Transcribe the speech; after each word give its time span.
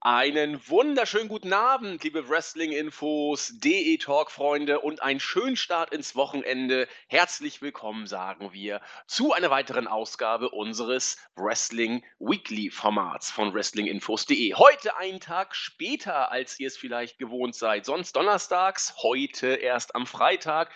Einen 0.00 0.60
wunderschönen 0.68 1.28
guten 1.28 1.52
Abend, 1.52 2.04
liebe 2.04 2.28
Wrestling-Infos, 2.28 3.54
DE-Talk-Freunde 3.58 4.78
und 4.78 5.02
einen 5.02 5.18
schönen 5.18 5.56
Start 5.56 5.92
ins 5.92 6.14
Wochenende. 6.14 6.86
Herzlich 7.08 7.62
willkommen, 7.62 8.06
sagen 8.06 8.52
wir, 8.52 8.80
zu 9.08 9.32
einer 9.32 9.50
weiteren 9.50 9.88
Ausgabe 9.88 10.50
unseres 10.50 11.16
Wrestling 11.34 12.04
Weekly-Formats 12.20 13.32
von 13.32 13.52
WrestlingInfos.de. 13.52 14.54
Heute 14.54 14.96
einen 14.96 15.18
Tag 15.18 15.56
später, 15.56 16.30
als 16.30 16.60
ihr 16.60 16.68
es 16.68 16.76
vielleicht 16.76 17.18
gewohnt 17.18 17.56
seid. 17.56 17.84
Sonst 17.84 18.14
donnerstags, 18.14 18.94
heute 19.02 19.48
erst 19.48 19.96
am 19.96 20.06
Freitag. 20.06 20.70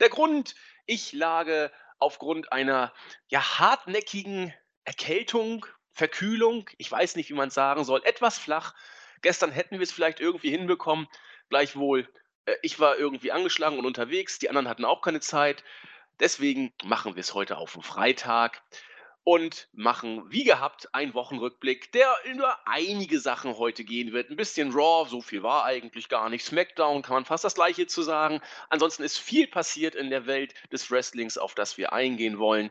Der 0.00 0.10
Grund, 0.10 0.54
ich 0.84 1.14
lage 1.14 1.72
aufgrund 1.98 2.52
einer 2.52 2.92
ja, 3.28 3.58
hartnäckigen 3.58 4.52
Erkältung 4.84 5.64
Verkühlung, 5.96 6.68
ich 6.76 6.92
weiß 6.92 7.16
nicht, 7.16 7.30
wie 7.30 7.34
man 7.34 7.48
es 7.48 7.54
sagen 7.54 7.84
soll, 7.84 8.02
etwas 8.04 8.38
flach. 8.38 8.74
Gestern 9.22 9.50
hätten 9.50 9.78
wir 9.78 9.82
es 9.82 9.92
vielleicht 9.92 10.20
irgendwie 10.20 10.50
hinbekommen. 10.50 11.08
Gleichwohl, 11.48 12.06
äh, 12.44 12.54
ich 12.62 12.78
war 12.78 12.98
irgendwie 12.98 13.32
angeschlagen 13.32 13.78
und 13.78 13.86
unterwegs, 13.86 14.38
die 14.38 14.50
anderen 14.50 14.68
hatten 14.68 14.84
auch 14.84 15.00
keine 15.00 15.20
Zeit. 15.20 15.64
Deswegen 16.20 16.74
machen 16.84 17.16
wir 17.16 17.20
es 17.20 17.32
heute 17.32 17.56
auf 17.56 17.72
dem 17.72 17.82
Freitag 17.82 18.62
und 19.24 19.68
machen, 19.72 20.30
wie 20.30 20.44
gehabt, 20.44 20.94
einen 20.94 21.14
Wochenrückblick, 21.14 21.90
der 21.92 22.14
über 22.26 22.60
einige 22.66 23.18
Sachen 23.18 23.56
heute 23.56 23.82
gehen 23.82 24.12
wird. 24.12 24.30
Ein 24.30 24.36
bisschen 24.36 24.72
Raw, 24.72 25.08
so 25.08 25.22
viel 25.22 25.42
war 25.42 25.64
eigentlich 25.64 26.10
gar 26.10 26.28
nicht. 26.28 26.44
SmackDown 26.44 27.00
kann 27.00 27.14
man 27.14 27.24
fast 27.24 27.42
das 27.42 27.54
gleiche 27.54 27.86
zu 27.86 28.02
sagen. 28.02 28.42
Ansonsten 28.68 29.02
ist 29.02 29.16
viel 29.16 29.46
passiert 29.46 29.94
in 29.94 30.10
der 30.10 30.26
Welt 30.26 30.52
des 30.70 30.90
Wrestlings, 30.90 31.38
auf 31.38 31.54
das 31.54 31.78
wir 31.78 31.94
eingehen 31.94 32.38
wollen. 32.38 32.70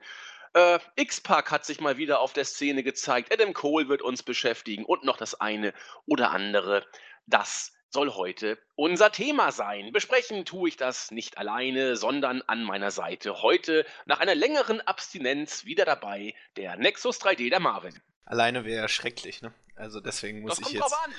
Äh, 0.56 0.80
X-Pac 0.96 1.52
hat 1.52 1.66
sich 1.66 1.82
mal 1.82 1.98
wieder 1.98 2.22
auf 2.22 2.32
der 2.32 2.46
Szene 2.46 2.82
gezeigt. 2.82 3.34
Adam 3.34 3.54
Cole 3.54 3.90
wird 3.90 4.02
uns 4.02 4.24
beschäftigen 4.24 4.86
und 4.86 5.04
noch 5.04 5.18
das 5.18 5.42
eine 5.42 5.74
oder 6.06 6.32
andere. 6.32 6.88
Das 7.26 7.74
soll 7.90 8.12
heute 8.12 8.58
unser 8.76 9.12
Thema 9.12 9.52
sein. 9.52 9.92
Besprechen 9.92 10.46
tue 10.46 10.70
ich 10.70 10.78
das 10.78 11.12
nicht 11.12 11.38
alleine, 11.38 11.98
sondern 11.98 12.42
an 12.44 12.64
meiner 12.64 12.92
Seite. 12.92 13.42
Heute 13.42 13.86
nach 14.06 14.22
einer 14.22 14.34
längeren 14.34 14.80
Abstinenz 14.80 15.66
wieder 15.66 15.84
dabei 15.84 16.34
der 16.56 16.78
Nexus 16.78 17.20
3D 17.20 17.50
der 17.50 17.60
Marvin. 17.60 18.02
Alleine 18.26 18.66
wäre 18.66 18.90
schrecklich, 18.90 19.42
ne? 19.42 19.54
Also 19.76 20.00
deswegen 20.00 20.42
muss 20.42 20.52
das 20.52 20.60
ich 20.60 20.66
kommt 20.66 20.74
jetzt. 20.76 20.82
Drauf 20.92 21.06
an. 21.06 21.12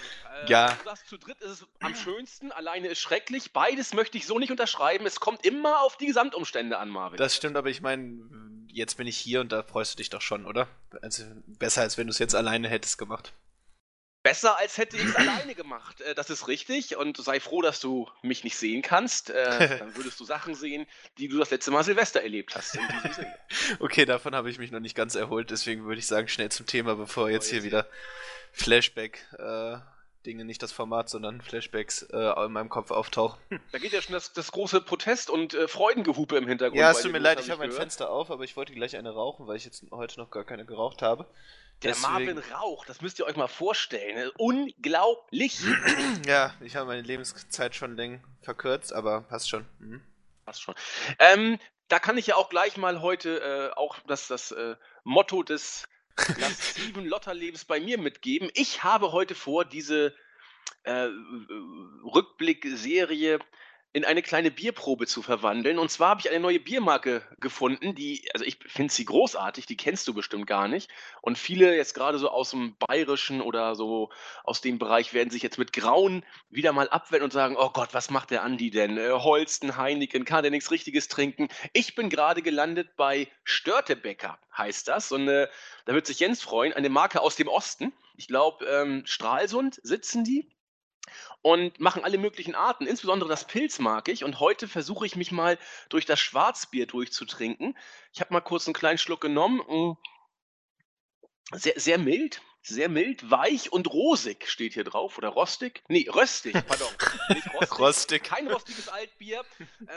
Äh, 0.47 0.51
Ja. 0.51 0.77
Das 0.85 1.05
zu 1.07 1.19
dritt 1.19 1.41
ist 1.41 1.51
es 1.51 1.67
am 1.81 1.95
schönsten, 1.95 2.53
alleine 2.53 2.89
ist 2.89 3.01
schrecklich. 3.01 3.53
Beides 3.53 3.93
möchte 3.95 4.17
ich 4.19 4.27
so 4.27 4.39
nicht 4.39 4.51
unterschreiben. 4.51 5.07
Es 5.07 5.21
kommt 5.21 5.45
immer 5.45 5.83
auf 5.83 5.97
die 5.99 6.07
Gesamtumstände 6.07 6.79
an, 6.79 6.89
Marvin. 6.89 7.19
Das 7.19 7.37
stimmt, 7.37 7.57
aber 7.57 7.69
ich 7.69 7.83
meine, 7.83 8.19
jetzt 8.69 8.97
bin 8.97 9.07
ich 9.07 9.17
hier 9.17 9.41
und 9.41 9.53
da 9.53 9.63
freust 9.63 9.95
du 9.95 9.97
dich 9.99 10.11
doch 10.11 10.23
schon, 10.23 10.47
oder? 10.47 10.69
Also 11.03 11.25
besser 11.47 11.83
als 11.83 11.99
wenn 11.99 12.07
du 12.07 12.11
es 12.13 12.19
jetzt 12.19 12.35
alleine 12.35 12.69
hättest 12.69 12.99
gemacht. 12.99 13.33
Besser 14.27 14.59
als 14.59 14.77
hätte 14.77 14.97
ich 14.97 15.05
es 15.05 15.15
alleine 15.17 15.55
gemacht. 15.55 16.01
Äh, 16.01 16.15
Das 16.15 16.31
ist 16.31 16.49
richtig. 16.49 16.97
Und 16.97 17.17
sei 17.17 17.39
froh, 17.39 17.63
dass 17.63 17.79
du 17.81 18.09
mich 18.23 18.43
nicht 18.43 18.57
sehen 18.57 18.83
kannst. 18.83 19.31
Äh, 19.31 19.79
Dann 19.79 19.97
würdest 19.97 20.19
du 20.19 20.25
Sachen 20.25 20.55
sehen, 20.57 20.87
die 21.19 21.29
du 21.29 21.39
das 21.39 21.51
letzte 21.51 21.71
Mal 21.71 21.85
Silvester 21.85 22.23
erlebt 22.23 22.57
hast. 22.57 22.75
In 22.75 22.83
diesem 22.89 23.13
Sinne. 23.13 23.39
Okay, 23.79 24.05
davon 24.05 24.35
habe 24.35 24.51
ich 24.51 24.59
mich 24.59 24.71
noch 24.73 24.81
nicht 24.81 24.95
ganz 24.97 25.15
erholt, 25.15 25.51
deswegen 25.51 25.85
würde 25.85 25.99
ich 25.99 26.07
sagen, 26.07 26.29
schnell 26.29 26.51
zum 26.51 26.67
Thema, 26.67 26.95
bevor 26.97 27.31
jetzt 27.31 27.47
hier 27.49 27.57
jetzt- 27.59 27.65
wieder 27.67 27.87
Flashback 28.53 29.25
äh, 29.39 29.77
Dinge, 30.27 30.45
nicht 30.45 30.63
das 30.63 30.73
Format, 30.73 31.09
sondern 31.09 31.41
Flashbacks 31.41 32.03
äh, 32.03 32.45
in 32.45 32.53
meinem 32.53 32.69
Kopf 32.69 32.91
auftauchen. 32.91 33.39
Da 33.73 33.79
geht 33.79 33.93
ja 33.93 34.03
schon 34.03 34.13
das, 34.13 34.33
das 34.33 34.53
große 34.53 34.81
Protest- 34.81 35.31
und 35.31 35.55
äh, 35.55 35.69
Freudengehupe 35.69 36.37
im 36.37 36.47
Hintergrund. 36.47 36.79
Ja, 36.81 36.91
es 36.91 37.01
tut 37.03 37.13
mir 37.13 37.19
leid, 37.19 37.39
hab 37.39 37.45
ich 37.45 37.51
habe 37.51 37.61
mein. 37.61 37.73
Fenster 37.73 38.11
auf, 38.11 38.31
aber 38.31 38.45
ich 38.45 38.57
wollte 38.57 38.73
gleich 38.75 38.97
eine 38.97 39.11
rauchen, 39.11 39.47
weil 39.47 39.57
ich 39.57 39.65
jetzt 39.65 39.85
heute 39.91 40.19
noch 40.21 40.31
gar 40.31 40.45
keine 40.45 40.65
geraucht 40.67 41.01
habe. 41.03 41.27
Der 41.83 41.93
Deswegen- 41.93 42.13
Marvin 42.13 42.39
raucht, 42.55 42.89
das 42.89 43.01
müsst 43.03 43.19
ihr 43.19 43.27
euch 43.27 43.37
mal 43.37 43.49
vorstellen. 43.49 44.31
Unglaublich. 44.39 45.61
Ja, 46.27 46.55
ich 46.61 46.75
habe 46.75 46.87
meine 46.87 47.03
Lebenszeit 47.03 47.75
schon 47.77 47.97
längst 47.97 48.25
verkürzt, 48.43 48.93
aber 48.93 49.21
passt 49.23 49.49
schon. 49.49 49.67
Mhm. 49.79 50.03
Passt 50.45 50.63
schon. 50.63 50.75
Ähm, 51.19 51.59
da 51.89 51.99
kann 51.99 52.19
ich 52.19 52.27
ja 52.29 52.37
auch 52.37 52.49
gleich 52.49 52.77
mal 52.77 53.01
heute 53.01 53.41
äh, 53.41 53.77
auch 53.77 53.99
das, 54.09 54.27
das 54.27 54.51
äh, 54.53 54.75
Motto 55.05 55.43
des 55.43 55.85
lassiven 56.39 57.07
Lotterlebens 57.07 57.65
bei 57.65 57.81
mir 57.81 57.99
mitgeben. 57.99 58.51
Ich 58.55 58.83
habe 58.83 59.13
heute 59.13 59.35
vor, 59.35 59.65
diese 59.65 60.15
äh, 60.85 61.09
Rückblickserie 62.05 63.39
in 63.93 64.05
eine 64.05 64.23
kleine 64.23 64.51
Bierprobe 64.51 65.07
zu 65.07 65.23
verwandeln. 65.23 65.79
Und 65.79 65.91
zwar 65.91 66.11
habe 66.11 66.21
ich 66.21 66.29
eine 66.29 66.41
neue 66.41 66.61
Biermarke 66.61 67.23
gefunden, 67.41 67.95
die, 67.95 68.29
also 68.35 68.45
ich 68.45 68.59
finde 68.67 68.93
sie 68.93 69.07
großartig, 69.07 69.65
die 69.65 69.77
kennst 69.77 70.07
du 70.07 70.13
bestimmt 70.13 70.47
gar 70.47 70.69
nicht. 70.69 70.91
Und 71.23 71.39
viele 71.39 71.75
jetzt 71.75 71.95
gerade 71.95 72.19
so 72.19 72.29
aus 72.29 72.51
dem 72.51 72.77
Bayerischen 72.77 73.41
oder 73.41 73.75
so 73.75 74.11
aus 74.45 74.61
dem 74.61 74.79
Bereich 74.79 75.15
werden 75.15 75.31
sich 75.31 75.43
jetzt 75.43 75.59
mit 75.59 75.73
Grauen 75.73 76.25
wieder 76.51 76.73
mal 76.73 76.91
abwenden 76.91 77.25
und 77.25 77.33
sagen, 77.33 77.57
oh 77.59 77.71
Gott, 77.71 77.95
was 77.95 78.11
macht 78.11 78.31
der 78.31 78.43
Andi 78.43 78.71
denn? 78.71 78.99
Äh, 78.99 79.13
Holsten, 79.13 79.79
Heineken, 79.79 80.27
kann 80.27 80.43
der 80.43 80.51
nichts 80.51 80.71
Richtiges 80.71 81.09
trinken? 81.09 81.49
Ich 81.73 81.95
bin 81.95 82.11
gerade 82.11 82.43
gelandet 82.43 82.97
bei 82.97 83.29
Störtebecker, 83.45 84.39
heißt 84.57 84.89
das. 84.89 85.11
Und 85.11 85.29
äh, 85.29 85.49
da 85.87 85.95
wird 85.95 86.07
sich 86.07 86.21
Jens 86.21 86.43
freuen, 86.43 86.75
eine 86.75 86.91
Marke 86.91 87.23
aus 87.23 87.37
dem 87.37 87.49
Osten. 87.49 87.95
Ich 88.17 88.29
glaube, 88.29 88.65
ähm, 88.67 89.03
Stralsund 89.07 89.81
sitzen 89.83 90.25
die 90.25 90.51
und 91.43 91.79
machen 91.81 92.05
alle 92.05 92.19
möglichen 92.19 92.55
Arten. 92.55 92.87
Insbesondere 92.87 93.29
das 93.29 93.47
Pilz 93.47 93.79
mag 93.79 94.09
ich. 94.09 94.25
Und 94.25 94.41
heute 94.41 94.69
versuche 94.69 95.07
ich 95.07 95.17
mich 95.17 95.33
mal 95.33 95.59
durch 95.89 96.07
das 96.07 96.21
Schwarzbier 96.21 96.87
durchzutrinken. 96.87 97.77
Ich 98.13 98.21
habe 98.21 98.33
mal 98.33 98.41
kurz 98.41 98.67
einen 98.67 98.75
kleinen 98.75 98.99
Schluck 98.99 99.21
genommen. 99.21 99.61
Mm. 99.69 99.97
Sehr, 101.53 101.79
sehr 101.79 101.99
mild, 101.99 102.43
sehr 102.63 102.89
mild, 102.89 103.31
weich 103.31 103.71
und 103.71 103.93
rosig 103.93 104.49
steht 104.49 104.75
hier 104.75 104.83
drauf. 104.83 105.19
Oder 105.19 105.29
rostig? 105.29 105.83
Nee, 105.89 106.09
röstig, 106.13 106.53
pardon. 106.67 106.89
Nicht 107.29 107.55
rostig. 107.55 107.79
Rostig. 107.79 108.25
Kein 108.25 108.49
rostiges 108.49 108.89
Altbier, 108.89 109.45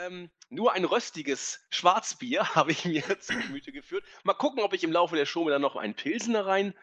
ähm, 0.04 0.30
nur 0.48 0.72
ein 0.72 0.84
röstiges 0.84 1.60
Schwarzbier 1.70 2.44
habe 2.54 2.70
ich 2.70 2.84
mir 2.84 3.02
zu 3.20 3.34
Gemüte 3.36 3.72
geführt. 3.72 4.04
Mal 4.22 4.34
gucken, 4.34 4.62
ob 4.62 4.72
ich 4.72 4.84
im 4.84 4.92
Laufe 4.92 5.16
der 5.16 5.26
Show 5.26 5.44
mir 5.44 5.50
dann 5.50 5.62
noch 5.62 5.76
einen 5.76 5.94
Pilsener 5.94 6.46
rein 6.46 6.74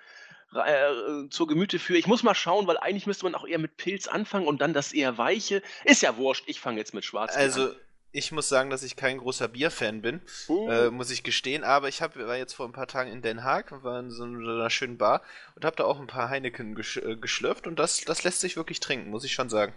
äh, 0.54 1.30
zur 1.30 1.48
Gemüte 1.48 1.80
führe. 1.80 2.00
Ich 2.00 2.08
muss 2.08 2.24
mal 2.24 2.36
schauen, 2.36 2.68
weil 2.68 2.78
eigentlich 2.78 3.08
müsste 3.08 3.26
man 3.26 3.36
auch 3.36 3.46
eher 3.48 3.60
mit 3.60 3.78
Pilz 3.78 4.08
anfangen 4.08 4.48
und 4.48 4.62
dann 4.62 4.74
das 4.74 4.94
eher 4.94 5.18
weiche. 5.18 5.62
Ist 5.84 6.02
ja 6.02 6.18
wurscht, 6.18 6.46
ich 6.48 6.60
fange 6.60 6.78
jetzt 6.80 6.94
mit 6.94 7.06
Schwarzbier 7.06 7.42
Also, 7.42 7.64
an. 7.70 7.76
ich 8.14 8.32
muss 8.32 8.48
sagen, 8.50 8.70
dass 8.70 8.84
ich 8.84 8.96
kein 8.96 9.18
großer 9.18 9.48
Bierfan 9.50 10.02
bin, 10.02 10.22
Uh. 10.48 10.70
äh, 10.70 10.90
muss 10.90 11.12
ich 11.12 11.24
gestehen, 11.24 11.64
aber 11.64 11.90
ich 11.90 12.02
hab, 12.02 12.16
war 12.16 12.38
jetzt 12.38 12.54
vor 12.54 12.66
ein 12.68 12.72
paar 12.72 12.88
Tagen 12.88 13.12
in 13.12 13.22
Den 13.22 13.44
Haag, 13.44 13.84
war 13.84 14.00
in 14.00 14.10
so 14.10 14.24
einer 14.24 14.70
schönen 14.70 14.98
Bar 14.98 15.22
und 15.56 15.66
habe 15.66 15.76
da 15.76 15.84
auch 15.84 16.00
ein 16.00 16.08
paar 16.08 16.30
Heineken 16.30 16.76
gesch 16.76 16.98
äh, 16.98 17.16
geschlürft 17.18 17.68
und 17.68 17.78
das, 17.78 18.02
das 18.02 18.24
lässt 18.24 18.40
sich 18.40 18.56
wirklich 18.56 18.80
trinken, 18.80 19.10
muss 19.10 19.26
ich 19.26 19.34
schon 19.34 19.50
sagen. 19.50 19.74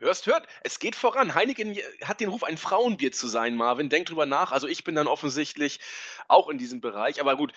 Hörst, 0.00 0.26
hört, 0.26 0.46
es 0.62 0.78
geht 0.78 0.94
voran. 0.94 1.34
Heineken 1.34 1.76
hat 2.04 2.20
den 2.20 2.28
Ruf, 2.28 2.44
ein 2.44 2.56
Frauenbier 2.56 3.10
zu 3.10 3.26
sein, 3.26 3.56
Marvin. 3.56 3.88
Denk 3.90 4.06
drüber 4.06 4.26
nach. 4.26 4.52
Also 4.52 4.68
ich 4.68 4.84
bin 4.84 4.94
dann 4.94 5.08
offensichtlich 5.08 5.80
auch 6.28 6.48
in 6.48 6.56
diesem 6.56 6.80
Bereich. 6.80 7.20
Aber 7.20 7.36
gut, 7.36 7.52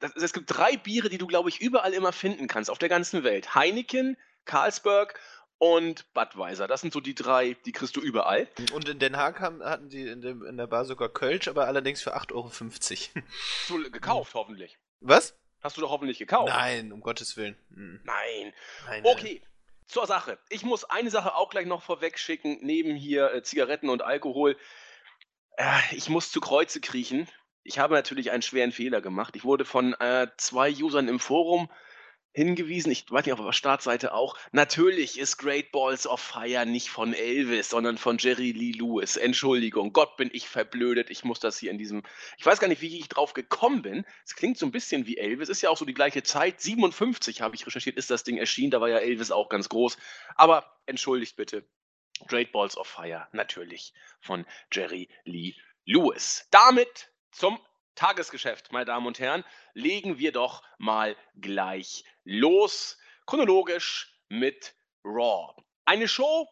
das, 0.00 0.12
es 0.16 0.32
gibt 0.32 0.54
drei 0.54 0.76
Biere, 0.76 1.08
die 1.08 1.18
du, 1.18 1.26
glaube 1.26 1.48
ich, 1.48 1.60
überall 1.60 1.92
immer 1.92 2.12
finden 2.12 2.48
kannst, 2.48 2.70
auf 2.70 2.78
der 2.78 2.88
ganzen 2.88 3.22
Welt. 3.22 3.54
Heineken, 3.54 4.16
Carlsberg 4.44 5.18
und 5.58 6.12
Budweiser. 6.14 6.66
Das 6.66 6.80
sind 6.80 6.92
so 6.92 7.00
die 7.00 7.14
drei, 7.14 7.54
die 7.66 7.72
kriegst 7.72 7.94
du 7.94 8.00
überall. 8.00 8.48
Und 8.72 8.88
in 8.88 8.98
Den 8.98 9.16
Haag 9.16 9.40
haben, 9.40 9.62
hatten 9.62 9.90
die 9.90 10.08
in, 10.08 10.22
dem, 10.22 10.44
in 10.44 10.56
der 10.56 10.66
Bar 10.66 10.86
sogar 10.86 11.10
Kölsch, 11.10 11.48
aber 11.48 11.66
allerdings 11.66 12.02
für 12.02 12.16
8,50 12.16 12.32
Euro. 12.34 12.50
Hast 12.50 13.70
du 13.70 13.90
gekauft, 13.90 14.34
hoffentlich. 14.34 14.78
Was? 15.00 15.36
Hast 15.62 15.76
du 15.76 15.82
doch 15.82 15.90
hoffentlich 15.90 16.18
gekauft. 16.18 16.48
Nein, 16.48 16.92
um 16.92 17.02
Gottes 17.02 17.36
Willen. 17.36 17.56
Mhm. 17.68 18.00
Nein. 18.04 18.54
Nein, 18.86 19.04
Okay, 19.04 19.42
zur 19.86 20.06
Sache. 20.06 20.38
Ich 20.48 20.62
muss 20.62 20.84
eine 20.84 21.10
Sache 21.10 21.34
auch 21.34 21.50
gleich 21.50 21.66
noch 21.66 21.82
vorweg 21.82 22.18
schicken, 22.18 22.58
neben 22.62 22.94
hier 22.94 23.32
äh, 23.34 23.42
Zigaretten 23.42 23.90
und 23.90 24.00
Alkohol. 24.00 24.56
Äh, 25.56 25.78
ich 25.92 26.08
muss 26.08 26.30
zu 26.30 26.40
Kreuze 26.40 26.80
kriechen. 26.80 27.28
Ich 27.62 27.78
habe 27.78 27.94
natürlich 27.94 28.30
einen 28.30 28.42
schweren 28.42 28.72
Fehler 28.72 29.00
gemacht. 29.00 29.36
Ich 29.36 29.44
wurde 29.44 29.64
von 29.64 29.94
äh, 29.94 30.28
zwei 30.36 30.72
Usern 30.72 31.08
im 31.08 31.20
Forum 31.20 31.68
hingewiesen, 32.32 32.92
ich 32.92 33.10
weiß 33.10 33.26
nicht, 33.26 33.32
auf 33.32 33.44
der 33.44 33.52
Startseite 33.52 34.14
auch. 34.14 34.36
Natürlich 34.52 35.18
ist 35.18 35.36
Great 35.36 35.72
Balls 35.72 36.06
of 36.06 36.20
Fire 36.20 36.64
nicht 36.64 36.88
von 36.88 37.12
Elvis, 37.12 37.70
sondern 37.70 37.98
von 37.98 38.18
Jerry 38.18 38.52
Lee 38.52 38.72
Lewis. 38.72 39.16
Entschuldigung, 39.16 39.92
Gott 39.92 40.16
bin 40.16 40.30
ich 40.32 40.48
verblödet. 40.48 41.10
Ich 41.10 41.24
muss 41.24 41.40
das 41.40 41.58
hier 41.58 41.70
in 41.70 41.78
diesem. 41.78 42.02
Ich 42.38 42.46
weiß 42.46 42.60
gar 42.60 42.68
nicht, 42.68 42.82
wie 42.82 42.98
ich 42.98 43.08
drauf 43.08 43.34
gekommen 43.34 43.82
bin. 43.82 44.04
Es 44.24 44.36
klingt 44.36 44.58
so 44.58 44.66
ein 44.66 44.72
bisschen 44.72 45.06
wie 45.06 45.16
Elvis, 45.16 45.48
ist 45.48 45.62
ja 45.62 45.70
auch 45.70 45.76
so 45.76 45.84
die 45.84 45.94
gleiche 45.94 46.22
Zeit. 46.22 46.60
57 46.60 47.40
habe 47.40 47.56
ich 47.56 47.66
recherchiert, 47.66 47.96
ist 47.96 48.10
das 48.10 48.22
Ding 48.22 48.36
erschienen. 48.36 48.70
Da 48.70 48.80
war 48.80 48.88
ja 48.88 48.98
Elvis 48.98 49.32
auch 49.32 49.48
ganz 49.48 49.68
groß. 49.68 49.98
Aber 50.36 50.78
entschuldigt 50.86 51.36
bitte. 51.36 51.64
Great 52.28 52.52
Balls 52.52 52.76
of 52.76 52.86
Fire, 52.86 53.28
natürlich 53.32 53.94
von 54.20 54.44
Jerry 54.70 55.08
Lee 55.24 55.54
Lewis. 55.86 56.46
Damit 56.50 57.09
zum 57.32 57.58
Tagesgeschäft, 57.94 58.72
meine 58.72 58.86
Damen 58.86 59.06
und 59.06 59.18
Herren, 59.18 59.44
legen 59.74 60.18
wir 60.18 60.32
doch 60.32 60.62
mal 60.78 61.16
gleich 61.40 62.04
los. 62.24 62.98
Chronologisch 63.26 64.18
mit 64.28 64.74
Raw. 65.04 65.54
Eine 65.84 66.08
Show, 66.08 66.48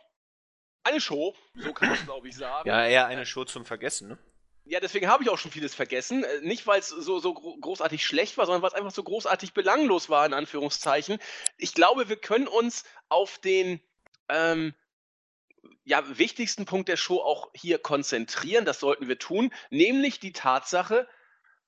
eine 0.84 1.00
Show, 1.00 1.34
so 1.54 1.72
kann 1.72 1.88
man 1.88 1.98
es 1.98 2.04
glaube 2.04 2.28
ich 2.28 2.36
sagen. 2.36 2.68
Ja, 2.68 2.86
eher 2.86 3.06
eine 3.06 3.26
Show 3.26 3.44
zum 3.44 3.64
Vergessen, 3.64 4.08
ne? 4.08 4.18
Ja, 4.64 4.80
deswegen 4.80 5.08
habe 5.08 5.22
ich 5.22 5.30
auch 5.30 5.38
schon 5.38 5.50
vieles 5.50 5.74
vergessen. 5.74 6.24
Äh, 6.24 6.40
nicht, 6.42 6.66
weil 6.66 6.80
es 6.80 6.88
so, 6.88 7.18
so 7.20 7.32
großartig 7.32 8.04
schlecht 8.04 8.36
war, 8.36 8.44
sondern 8.44 8.60
weil 8.60 8.68
es 8.68 8.74
einfach 8.74 8.90
so 8.90 9.02
großartig 9.02 9.54
belanglos 9.54 10.10
war, 10.10 10.26
in 10.26 10.34
Anführungszeichen. 10.34 11.18
Ich 11.56 11.72
glaube, 11.72 12.10
wir 12.10 12.16
können 12.16 12.46
uns 12.46 12.84
auf 13.08 13.38
den 13.38 13.80
ähm, 14.28 14.74
ja, 15.88 16.18
wichtigsten 16.18 16.66
Punkt 16.66 16.88
der 16.88 16.98
Show 16.98 17.16
auch 17.16 17.50
hier 17.54 17.78
konzentrieren. 17.78 18.66
Das 18.66 18.78
sollten 18.78 19.08
wir 19.08 19.18
tun, 19.18 19.50
nämlich 19.70 20.20
die 20.20 20.32
Tatsache, 20.32 21.08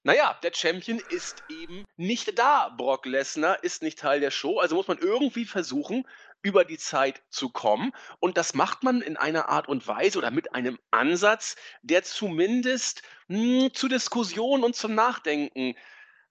naja, 0.03 0.39
der 0.43 0.53
Champion 0.55 1.01
ist 1.09 1.43
eben 1.49 1.87
nicht 1.97 2.39
da. 2.39 2.69
Brock 2.77 3.07
Lesnar 3.07 3.65
ist 3.65 3.83
nicht 3.83 3.99
Teil 3.99 4.21
der 4.21 4.31
Show, 4.31 4.59
also 4.59 4.77
muss 4.77 4.89
man 4.89 4.99
irgendwie 4.99 5.47
versuchen, 5.47 6.07
über 6.43 6.67
die 6.67 6.77
Zeit 6.77 7.23
zu 7.31 7.49
kommen. 7.49 7.93
Und 8.19 8.37
das 8.37 8.53
macht 8.53 8.83
man 8.83 9.01
in 9.01 9.17
einer 9.17 9.49
Art 9.49 9.69
und 9.69 9.87
Weise 9.89 10.19
oder 10.19 10.31
mit 10.31 10.55
einem 10.55 10.79
Ansatz, 10.91 11.57
der 11.83 12.03
zumindest 12.03 13.03
mh, 13.29 13.39
hm, 13.39 13.75
zu 13.75 13.89
Diskussion 13.89 14.65
und 14.65 14.77
zum 14.77 14.95
Nachdenken 14.95 15.77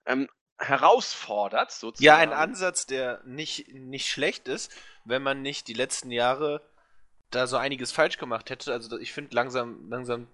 ähm, 0.06 0.28
herausfordert. 0.58 1.72
Sozusagen. 1.72 2.04
Ja, 2.04 2.16
ein 2.16 2.32
Ansatz, 2.32 2.86
der 2.86 3.20
nicht, 3.24 3.72
nicht 3.72 4.08
schlecht 4.08 4.46
ist, 4.46 4.72
wenn 5.04 5.22
man 5.22 5.42
nicht 5.42 5.66
die 5.66 5.74
letzten 5.74 6.12
Jahre 6.12 6.62
da 7.30 7.46
so 7.46 7.56
einiges 7.56 7.92
falsch 7.92 8.18
gemacht 8.18 8.50
hätte. 8.50 8.72
Also 8.72 8.98
ich 8.98 9.12
finde 9.12 9.34
langsam, 9.34 9.88
langsam 9.88 10.26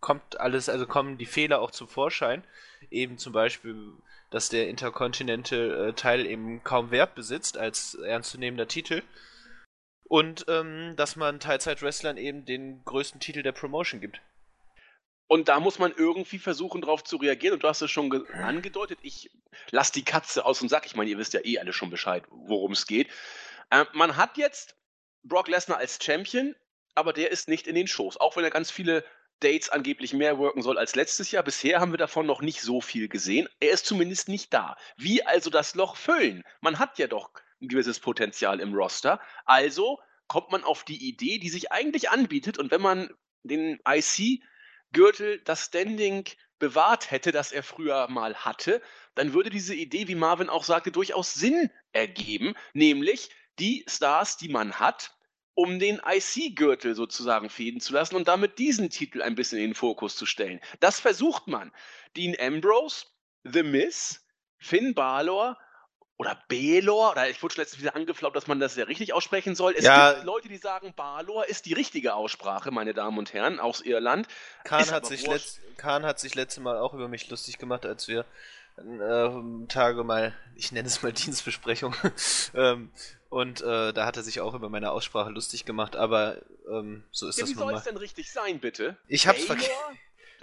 kommt 0.00 0.40
alles, 0.40 0.68
also 0.68 0.86
kommen 0.86 1.18
die 1.18 1.26
Fehler 1.26 1.60
auch 1.60 1.70
zum 1.70 1.88
Vorschein. 1.88 2.44
Eben 2.90 3.18
zum 3.18 3.32
Beispiel, 3.32 3.92
dass 4.30 4.48
der 4.48 4.68
Intercontinental-Teil 4.68 6.26
eben 6.26 6.62
kaum 6.64 6.90
Wert 6.90 7.14
besitzt 7.14 7.56
als 7.56 7.94
ernstzunehmender 7.94 8.68
Titel. 8.68 9.02
Und 10.04 10.44
ähm, 10.48 10.94
dass 10.96 11.16
man 11.16 11.40
Teilzeit-Wrestlern 11.40 12.18
eben 12.18 12.44
den 12.44 12.84
größten 12.84 13.20
Titel 13.20 13.42
der 13.42 13.52
Promotion 13.52 14.00
gibt. 14.00 14.20
Und 15.26 15.48
da 15.48 15.60
muss 15.60 15.78
man 15.78 15.94
irgendwie 15.96 16.38
versuchen, 16.38 16.82
darauf 16.82 17.02
zu 17.04 17.16
reagieren. 17.16 17.54
Und 17.54 17.62
du 17.62 17.68
hast 17.68 17.80
es 17.80 17.90
schon 17.90 18.26
angedeutet. 18.32 18.98
Ich 19.00 19.30
lasse 19.70 19.94
die 19.94 20.04
Katze 20.04 20.44
aus 20.44 20.58
dem 20.58 20.68
Sack. 20.68 20.84
Ich 20.84 20.96
meine, 20.96 21.08
ihr 21.08 21.16
wisst 21.16 21.32
ja 21.32 21.40
eh 21.42 21.58
alle 21.58 21.72
schon 21.72 21.88
Bescheid, 21.88 22.24
worum 22.28 22.72
es 22.72 22.86
geht. 22.86 23.08
Äh, 23.70 23.86
man 23.94 24.16
hat 24.18 24.36
jetzt 24.36 24.76
Brock 25.22 25.48
Lesnar 25.48 25.78
als 25.78 25.98
Champion, 26.02 26.54
aber 26.94 27.12
der 27.12 27.30
ist 27.30 27.48
nicht 27.48 27.66
in 27.66 27.74
den 27.74 27.86
Shows. 27.86 28.16
Auch 28.16 28.36
wenn 28.36 28.44
er 28.44 28.50
ganz 28.50 28.70
viele 28.70 29.04
Dates 29.40 29.70
angeblich 29.70 30.12
mehr 30.12 30.38
worken 30.38 30.62
soll 30.62 30.78
als 30.78 30.94
letztes 30.94 31.30
Jahr. 31.30 31.42
Bisher 31.42 31.80
haben 31.80 31.92
wir 31.92 31.98
davon 31.98 32.26
noch 32.26 32.42
nicht 32.42 32.60
so 32.60 32.80
viel 32.80 33.08
gesehen. 33.08 33.48
Er 33.60 33.72
ist 33.72 33.86
zumindest 33.86 34.28
nicht 34.28 34.52
da. 34.54 34.76
Wie 34.96 35.24
also 35.24 35.50
das 35.50 35.74
Loch 35.74 35.96
füllen? 35.96 36.42
Man 36.60 36.78
hat 36.78 36.98
ja 36.98 37.06
doch 37.06 37.30
ein 37.60 37.68
gewisses 37.68 38.00
Potenzial 38.00 38.60
im 38.60 38.74
Roster. 38.74 39.20
Also 39.44 39.98
kommt 40.28 40.50
man 40.50 40.64
auf 40.64 40.84
die 40.84 41.08
Idee, 41.08 41.38
die 41.38 41.48
sich 41.48 41.72
eigentlich 41.72 42.10
anbietet. 42.10 42.58
Und 42.58 42.70
wenn 42.70 42.82
man 42.82 43.10
den 43.42 43.80
IC-Gürtel, 43.86 45.40
das 45.44 45.66
Standing 45.66 46.24
bewahrt 46.58 47.10
hätte, 47.10 47.32
das 47.32 47.50
er 47.50 47.64
früher 47.64 48.08
mal 48.08 48.36
hatte, 48.36 48.80
dann 49.16 49.32
würde 49.32 49.50
diese 49.50 49.74
Idee, 49.74 50.06
wie 50.06 50.14
Marvin 50.14 50.48
auch 50.48 50.64
sagte, 50.64 50.92
durchaus 50.92 51.34
Sinn 51.34 51.70
ergeben. 51.92 52.54
Nämlich 52.72 53.30
die 53.58 53.84
Stars, 53.88 54.36
die 54.36 54.48
man 54.48 54.74
hat, 54.74 55.12
um 55.54 55.78
den 55.78 56.00
IC-Gürtel 56.04 56.94
sozusagen 56.94 57.50
fäden 57.50 57.80
zu 57.80 57.92
lassen 57.92 58.16
und 58.16 58.28
damit 58.28 58.58
diesen 58.58 58.90
Titel 58.90 59.22
ein 59.22 59.34
bisschen 59.34 59.58
in 59.58 59.70
den 59.70 59.74
Fokus 59.74 60.16
zu 60.16 60.26
stellen. 60.26 60.60
Das 60.80 60.98
versucht 60.98 61.46
man. 61.46 61.72
Dean 62.16 62.34
Ambrose, 62.38 63.06
The 63.44 63.62
Miz, 63.62 64.24
Finn 64.58 64.94
Balor 64.94 65.58
oder 66.16 66.40
Belor, 66.48 67.12
oder 67.12 67.28
ich 67.28 67.42
wurde 67.42 67.54
schon 67.54 67.62
letztens 67.62 67.82
wieder 67.82 67.96
angeflaubt, 67.96 68.36
dass 68.36 68.46
man 68.46 68.60
das 68.60 68.76
ja 68.76 68.84
richtig 68.84 69.12
aussprechen 69.12 69.54
soll. 69.54 69.74
Es 69.76 69.84
ja. 69.84 70.12
gibt 70.12 70.24
Leute, 70.24 70.48
die 70.48 70.56
sagen, 70.56 70.94
Balor 70.94 71.46
ist 71.48 71.66
die 71.66 71.72
richtige 71.72 72.14
Aussprache, 72.14 72.70
meine 72.70 72.94
Damen 72.94 73.18
und 73.18 73.32
Herren, 73.32 73.58
aus 73.58 73.80
Irland. 73.80 74.28
Kahn, 74.64 74.90
hat 74.90 75.04
sich, 75.04 75.26
letzt, 75.26 75.60
Kahn 75.76 76.04
hat 76.04 76.20
sich 76.20 76.34
letztes 76.34 76.62
Mal 76.62 76.78
auch 76.78 76.94
über 76.94 77.08
mich 77.08 77.28
lustig 77.28 77.58
gemacht, 77.58 77.84
als 77.84 78.08
wir 78.08 78.24
äh, 78.76 79.66
Tage 79.68 80.04
mal, 80.04 80.32
ich 80.54 80.70
nenne 80.70 80.86
es 80.86 81.02
mal 81.02 81.12
Dienstbesprechung, 81.12 81.94
ähm, 82.54 82.90
und 83.32 83.62
äh, 83.62 83.94
da 83.94 84.04
hat 84.04 84.18
er 84.18 84.22
sich 84.22 84.42
auch 84.42 84.52
über 84.52 84.68
meine 84.68 84.90
Aussprache 84.90 85.30
lustig 85.30 85.64
gemacht, 85.64 85.96
aber 85.96 86.36
ähm, 86.70 87.02
so 87.10 87.26
ist 87.28 87.38
ja, 87.38 87.46
das 87.46 87.54
nun 87.54 87.60
mal. 87.60 87.64
Wie 87.64 87.70
soll 87.70 87.78
es 87.78 87.84
denn 87.84 87.96
richtig 87.96 88.30
sein, 88.30 88.60
bitte? 88.60 88.98
Ich 89.08 89.26
hab's 89.26 89.44
vergessen. 89.44 89.72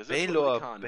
Baylor, 0.08 0.80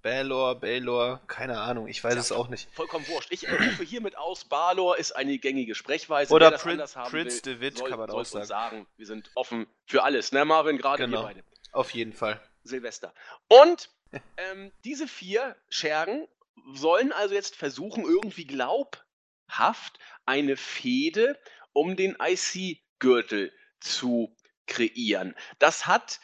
Baylor, 0.00 0.54
Baylor, 0.54 1.20
keine 1.26 1.58
Ahnung, 1.58 1.88
ich 1.88 2.04
weiß 2.04 2.14
ja, 2.14 2.20
es 2.20 2.30
auch 2.30 2.46
nicht. 2.46 2.72
Vollkommen 2.72 3.04
wurscht. 3.08 3.32
Ich 3.32 3.50
rufe 3.50 3.82
hiermit 3.82 4.16
aus, 4.16 4.44
Balor 4.44 4.96
ist 4.96 5.10
eine 5.10 5.38
gängige 5.38 5.74
Sprechweise. 5.74 6.32
Oder 6.32 6.52
Prinz, 6.52 6.94
Prince 7.10 7.42
David 7.42 7.78
soll, 7.78 7.90
kann 7.90 7.98
man 7.98 8.10
auch 8.10 8.24
sagen. 8.24 8.46
sagen. 8.46 8.86
Wir 8.96 9.06
sind 9.06 9.32
offen 9.34 9.66
für 9.86 10.04
alles, 10.04 10.30
ne 10.30 10.44
Marvin, 10.44 10.78
gerade 10.78 11.04
genau. 11.04 11.22
wir 11.22 11.26
beide. 11.26 11.44
Auf 11.72 11.90
jeden 11.90 12.12
Fall. 12.12 12.40
Silvester. 12.62 13.12
Und 13.48 13.90
ähm, 14.36 14.70
diese 14.84 15.08
vier 15.08 15.56
Schergen 15.68 16.28
sollen 16.74 17.10
also 17.10 17.34
jetzt 17.34 17.56
versuchen, 17.56 18.04
irgendwie 18.04 18.46
glaub 18.46 19.04
Haft 19.48 19.98
eine 20.26 20.56
Fehde 20.56 21.38
um 21.72 21.96
den 21.96 22.16
IC-Gürtel 22.20 23.52
zu 23.80 24.34
kreieren. 24.66 25.34
Das 25.58 25.86
hat 25.86 26.20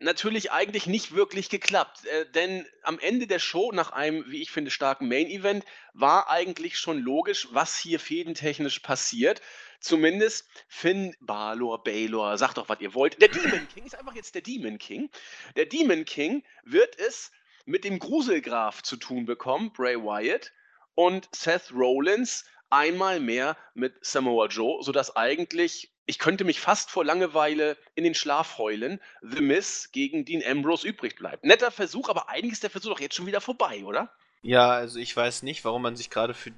natürlich 0.00 0.52
eigentlich 0.52 0.86
nicht 0.86 1.14
wirklich 1.14 1.48
geklappt, 1.50 2.06
äh, 2.06 2.30
denn 2.30 2.66
am 2.82 2.98
Ende 2.98 3.26
der 3.26 3.38
Show, 3.38 3.72
nach 3.72 3.90
einem, 3.90 4.24
wie 4.30 4.42
ich 4.42 4.50
finde, 4.50 4.70
starken 4.70 5.08
Main-Event, 5.08 5.64
war 5.92 6.30
eigentlich 6.30 6.78
schon 6.78 7.00
logisch, 7.00 7.48
was 7.50 7.76
hier 7.76 7.98
fädentechnisch 7.98 8.78
passiert. 8.80 9.42
Zumindest 9.80 10.48
Finn 10.68 11.16
Balor, 11.20 11.82
Baylor, 11.82 12.38
sagt 12.38 12.58
doch, 12.58 12.68
was 12.68 12.80
ihr 12.80 12.94
wollt. 12.94 13.20
Der 13.20 13.28
Demon 13.28 13.68
King 13.74 13.86
ist 13.86 13.98
einfach 13.98 14.14
jetzt 14.14 14.34
der 14.34 14.42
Demon 14.42 14.78
King. 14.78 15.10
Der 15.56 15.66
Demon 15.66 16.04
King 16.04 16.44
wird 16.64 16.98
es 16.98 17.32
mit 17.64 17.84
dem 17.84 17.98
Gruselgraf 17.98 18.82
zu 18.82 18.96
tun 18.96 19.26
bekommen, 19.26 19.72
Bray 19.72 19.96
Wyatt, 19.96 20.52
und 20.98 21.28
Seth 21.32 21.72
Rollins 21.72 22.44
einmal 22.70 23.20
mehr 23.20 23.56
mit 23.74 24.04
Samoa 24.04 24.48
Joe, 24.48 24.82
sodass 24.82 25.14
eigentlich, 25.14 25.92
ich 26.06 26.18
könnte 26.18 26.42
mich 26.42 26.58
fast 26.58 26.90
vor 26.90 27.04
Langeweile 27.04 27.76
in 27.94 28.02
den 28.02 28.16
Schlaf 28.16 28.58
heulen, 28.58 29.00
The 29.22 29.40
Miss 29.40 29.92
gegen 29.92 30.24
Dean 30.24 30.42
Ambrose 30.44 30.88
übrig 30.88 31.14
bleibt. 31.14 31.44
Netter 31.44 31.70
Versuch, 31.70 32.08
aber 32.08 32.28
eigentlich 32.28 32.54
ist 32.54 32.64
der 32.64 32.70
Versuch 32.70 32.90
doch 32.90 33.00
jetzt 33.00 33.14
schon 33.14 33.26
wieder 33.26 33.40
vorbei, 33.40 33.84
oder? 33.84 34.12
Ja, 34.42 34.72
also 34.72 34.98
ich 34.98 35.16
weiß 35.16 35.44
nicht, 35.44 35.64
warum 35.64 35.82
man 35.82 35.94
sich 35.94 36.10
gerade 36.10 36.34
für 36.34 36.50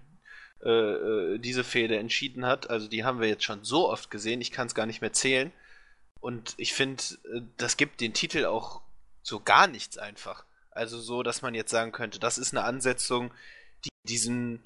äh, 0.64 0.70
äh 0.70 1.38
diese 1.38 1.62
Fehde 1.62 1.98
entschieden 1.98 2.46
hat. 2.46 2.70
Also 2.70 2.88
die 2.88 3.04
haben 3.04 3.20
wir 3.20 3.28
jetzt 3.28 3.44
schon 3.44 3.62
so 3.62 3.90
oft 3.90 4.10
gesehen, 4.10 4.40
ich 4.40 4.52
kann 4.52 4.68
es 4.68 4.74
gar 4.74 4.86
nicht 4.86 5.02
mehr 5.02 5.12
zählen. 5.12 5.52
Und 6.18 6.54
ich 6.56 6.72
finde, 6.72 7.02
äh, 7.24 7.42
das 7.58 7.76
gibt 7.76 8.00
den 8.00 8.14
Titel 8.14 8.46
auch 8.46 8.80
so 9.20 9.38
gar 9.38 9.66
nichts 9.66 9.98
einfach. 9.98 10.46
Also 10.70 10.98
so, 10.98 11.22
dass 11.22 11.42
man 11.42 11.54
jetzt 11.54 11.70
sagen 11.70 11.92
könnte, 11.92 12.18
das 12.18 12.38
ist 12.38 12.54
eine 12.54 12.64
Ansetzung, 12.64 13.34
diesen 14.10 14.60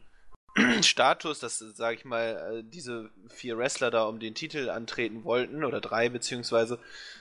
Status, 0.83 1.41
dass, 1.41 1.59
sage 1.59 1.97
ich 1.97 2.05
mal, 2.05 2.59
äh, 2.59 2.63
diese 2.65 3.11
vier 3.29 3.59
Wrestler 3.59 3.91
da 3.91 4.05
um 4.05 4.19
den 4.19 4.35
Titel 4.35 4.71
antreten 4.71 5.25
wollten, 5.25 5.65
oder 5.65 5.81
drei 5.81 6.09
beziehungsweise, 6.09 6.79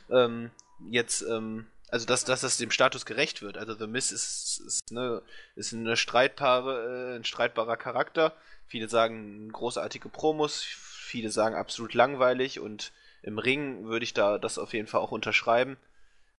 ähm, 0.10 0.52
jetzt, 0.90 1.22
ähm, 1.24 1.66
also 1.90 2.06
dass, 2.06 2.26
dass 2.26 2.42
das 2.42 2.58
dem 2.58 2.72
Status 2.72 3.06
gerecht 3.06 3.42
wird. 3.42 3.58
Also 3.58 3.76
The 3.76 3.88
Miz 3.88 4.12
ist, 4.12 4.62
ist, 4.66 4.82
eine, 4.92 5.22
ist 5.56 5.74
eine 5.74 5.98
streitbare, 5.98 7.14
äh, 7.14 7.16
ein 7.18 7.26
streitbarer 7.26 7.78
Charakter. 7.78 8.34
Viele 8.68 8.90
sagen 8.90 9.52
großartige 9.52 10.10
Promos, 10.10 10.62
viele 10.62 11.30
sagen 11.30 11.56
absolut 11.56 11.94
langweilig 11.94 12.60
und 12.60 12.92
im 13.22 13.38
Ring 13.38 13.86
würde 13.86 14.04
ich 14.04 14.14
da 14.14 14.38
das 14.38 14.58
auf 14.58 14.74
jeden 14.74 14.88
Fall 14.88 15.02
auch 15.02 15.12
unterschreiben. 15.12 15.78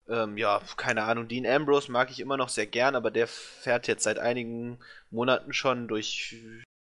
Ähm, 0.10 0.38
ja, 0.38 0.62
keine 0.76 1.04
Ahnung, 1.04 1.28
Dean 1.28 1.46
Ambrose 1.46 1.92
mag 1.92 2.12
ich 2.12 2.20
immer 2.20 2.36
noch 2.36 2.50
sehr 2.50 2.68
gern, 2.68 2.96
aber 2.96 3.10
der 3.10 3.28
fährt 3.28 3.88
jetzt 3.88 4.04
seit 4.04 4.20
einigen 4.20 4.80
Monaten 5.12 5.54
schon 5.54 5.88
durch, 5.88 6.36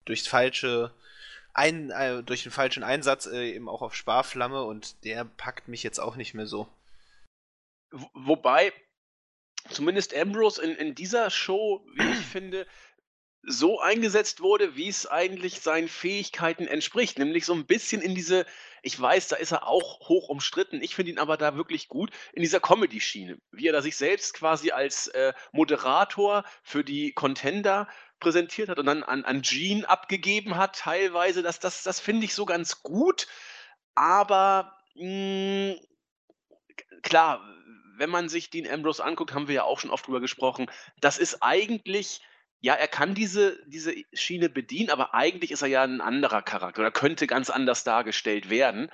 durch 0.06 0.28
falsche 0.28 0.92
ein, 1.54 1.90
äh, 1.92 2.24
durch 2.24 2.44
den 2.44 2.52
falschen 2.52 2.84
Einsatz 2.84 3.26
äh, 3.26 3.54
eben 3.54 3.68
auch 3.68 3.82
auf 3.82 3.96
Sparflamme 3.96 4.64
und 4.64 5.04
der 5.04 5.26
packt 5.26 5.68
mich 5.68 5.84
jetzt 5.84 6.00
auch 6.00 6.16
nicht 6.16 6.34
mehr 6.34 6.48
so. 6.48 6.68
Wobei, 8.14 8.72
zumindest 9.70 10.16
Ambrose 10.16 10.64
in, 10.64 10.76
in 10.78 10.96
dieser 10.96 11.30
Show, 11.30 11.86
wie 11.96 12.12
ich 12.12 12.26
finde, 12.26 12.66
so 13.44 13.80
eingesetzt 13.80 14.42
wurde, 14.42 14.76
wie 14.76 14.88
es 14.88 15.08
eigentlich 15.08 15.62
seinen 15.62 15.88
Fähigkeiten 15.88 16.68
entspricht. 16.68 17.18
Nämlich 17.18 17.46
so 17.46 17.54
ein 17.54 17.66
bisschen 17.66 18.02
in 18.02 18.14
diese, 18.14 18.46
ich 18.84 19.00
weiß, 19.00 19.30
da 19.30 19.36
ist 19.36 19.52
er 19.52 19.68
auch 19.68 20.08
hoch 20.08 20.30
umstritten, 20.30 20.82
ich 20.82 20.96
finde 20.96 21.12
ihn 21.12 21.20
aber 21.20 21.38
da 21.38 21.56
wirklich 21.56 21.88
gut, 21.88 22.12
in 22.34 22.44
dieser 22.44 22.60
Comedy-Schiene. 22.60 23.40
Wie 23.52 23.68
er 23.68 23.74
da 23.74 23.82
sich 23.82 23.98
selbst 23.98 24.34
quasi 24.34 24.72
als 24.72 25.08
äh, 25.08 25.34
Moderator 25.52 26.44
für 26.64 26.84
die 26.84 27.14
Contender 27.14 27.88
präsentiert 28.20 28.70
hat 28.70 28.78
und 28.78 28.86
dann 28.86 29.04
an, 29.04 29.26
an 29.26 29.42
Gene 29.42 29.90
abgegeben 29.90 30.56
hat, 30.56 30.76
teilweise. 30.76 31.42
Das, 31.42 31.60
das, 31.60 31.82
das 31.82 32.00
finde 32.00 32.26
ich 32.26 32.36
so 32.36 32.46
ganz 32.46 32.84
gut. 32.84 33.28
Aber 33.96 34.78
mh, 34.96 35.74
hm, 35.74 35.80
klar, 37.02 37.44
wenn 37.98 38.10
man 38.10 38.30
sich 38.30 38.50
Dean 38.50 38.72
Ambrose 38.72 39.04
anguckt, 39.04 39.34
haben 39.34 39.48
wir 39.48 39.56
ja 39.56 39.64
auch 39.64 39.80
schon 39.80 39.90
oft 39.90 40.08
drüber 40.08 40.22
gesprochen, 40.22 40.68
das 41.00 41.18
ist 41.18 41.42
eigentlich 41.42 42.22
ja, 42.62 42.76
er 42.76 42.88
kann 42.88 43.16
diese, 43.16 43.60
diese 43.66 43.94
Schiene 44.14 44.48
bedienen, 44.48 44.92
aber 44.92 45.16
eigentlich 45.16 45.52
ist 45.52 45.64
er 45.64 45.68
ja 45.68 45.84
ein 45.84 46.00
anderer 46.00 46.44
Charakter 46.44 46.82
oder 46.82 46.92
könnte 46.92 47.26
ganz 47.26 47.50
anders 47.50 47.84
dargestellt 47.84 48.50
werden. 48.52 48.92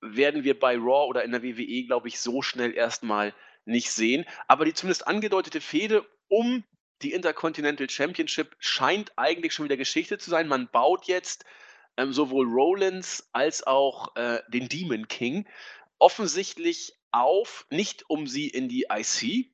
Werden 0.00 0.42
wir 0.42 0.58
bei 0.58 0.76
Raw 0.76 1.06
oder 1.06 1.22
in 1.22 1.32
der 1.32 1.42
WWE, 1.42 1.84
glaube 1.86 2.08
ich, 2.08 2.18
so 2.18 2.40
schnell 2.40 2.74
erstmal 2.74 3.34
nicht 3.66 3.90
sehen. 3.90 4.24
Aber 4.48 4.64
die 4.64 4.72
zumindest 4.72 5.06
angedeutete 5.06 5.60
Fehde 5.60 6.06
um 6.28 6.64
die 7.02 7.12
Intercontinental 7.12 7.90
Championship 7.90 8.56
scheint 8.58 9.12
eigentlich 9.16 9.52
schon 9.52 9.66
wieder 9.66 9.76
Geschichte 9.76 10.16
zu 10.16 10.30
sein. 10.30 10.48
Man 10.48 10.68
baut 10.70 11.04
jetzt 11.06 11.44
ähm, 11.98 12.14
sowohl 12.14 12.46
Rollins 12.46 13.28
als 13.32 13.66
auch 13.66 14.16
äh, 14.16 14.40
den 14.48 14.68
Demon 14.68 15.08
King 15.08 15.46
offensichtlich 15.98 16.94
auf, 17.12 17.66
nicht 17.70 18.08
um 18.08 18.26
sie 18.26 18.48
in 18.48 18.68
die 18.68 18.86
IC 18.90 19.53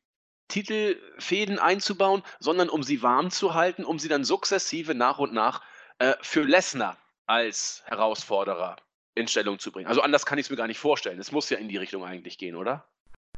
Titelfäden 0.50 1.58
einzubauen, 1.58 2.22
sondern 2.38 2.68
um 2.68 2.82
sie 2.82 3.02
warm 3.02 3.30
zu 3.30 3.54
halten, 3.54 3.84
um 3.84 3.98
sie 3.98 4.08
dann 4.08 4.24
sukzessive 4.24 4.94
nach 4.94 5.18
und 5.18 5.32
nach 5.32 5.62
äh, 5.98 6.14
für 6.20 6.42
Lesnar 6.42 6.98
als 7.26 7.82
Herausforderer 7.86 8.76
in 9.14 9.28
Stellung 9.28 9.58
zu 9.58 9.72
bringen. 9.72 9.86
Also 9.86 10.02
anders 10.02 10.26
kann 10.26 10.38
ich 10.38 10.46
es 10.46 10.50
mir 10.50 10.56
gar 10.56 10.66
nicht 10.66 10.78
vorstellen. 10.78 11.18
Es 11.18 11.32
muss 11.32 11.48
ja 11.50 11.58
in 11.58 11.68
die 11.68 11.76
Richtung 11.76 12.04
eigentlich 12.04 12.38
gehen, 12.38 12.56
oder? 12.56 12.86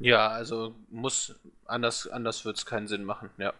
Ja, 0.00 0.28
also 0.28 0.74
muss 0.88 1.38
anders, 1.66 2.08
anders 2.08 2.44
wird 2.44 2.56
es 2.56 2.66
keinen 2.66 2.88
Sinn 2.88 3.04
machen, 3.04 3.30
ja. 3.38 3.52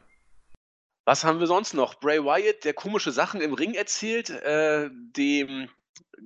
Was 1.05 1.25
haben 1.25 1.41
wir 1.41 1.47
sonst 1.47 1.75
noch? 1.75 1.97
Bray 1.97 2.25
Wyatt, 2.25 2.65
der 2.65 2.75
komische 2.75 3.11
Sachen 3.11 3.41
im 3.41 3.55
Ring 3.55 3.75
erzählt, 3.75 4.31
äh, 4.31 4.89
dem 4.91 5.69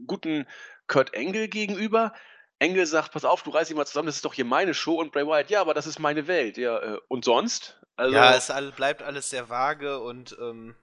guten 0.06 0.46
Kurt 0.86 1.16
Angle 1.16 1.48
gegenüber. 1.48 2.12
Angle 2.58 2.86
sagt, 2.86 3.12
pass 3.12 3.24
auf, 3.24 3.42
du 3.42 3.50
reiß 3.50 3.68
dich 3.68 3.76
mal 3.76 3.86
zusammen, 3.86 4.06
das 4.06 4.16
ist 4.16 4.24
doch 4.24 4.34
hier 4.34 4.44
meine 4.44 4.74
Show. 4.74 4.98
Und 4.98 5.12
Bray 5.12 5.26
Wyatt, 5.26 5.50
ja, 5.50 5.60
aber 5.60 5.74
das 5.74 5.86
ist 5.86 5.98
meine 5.98 6.26
Welt. 6.26 6.56
Ja, 6.56 6.78
äh, 6.78 6.98
und 7.08 7.24
sonst? 7.24 7.78
Also, 7.96 8.14
ja, 8.14 8.34
es 8.34 8.50
all, 8.50 8.72
bleibt 8.72 9.02
alles 9.02 9.30
sehr 9.30 9.48
vage 9.48 10.00
und 10.00 10.36
ähm, 10.40 10.74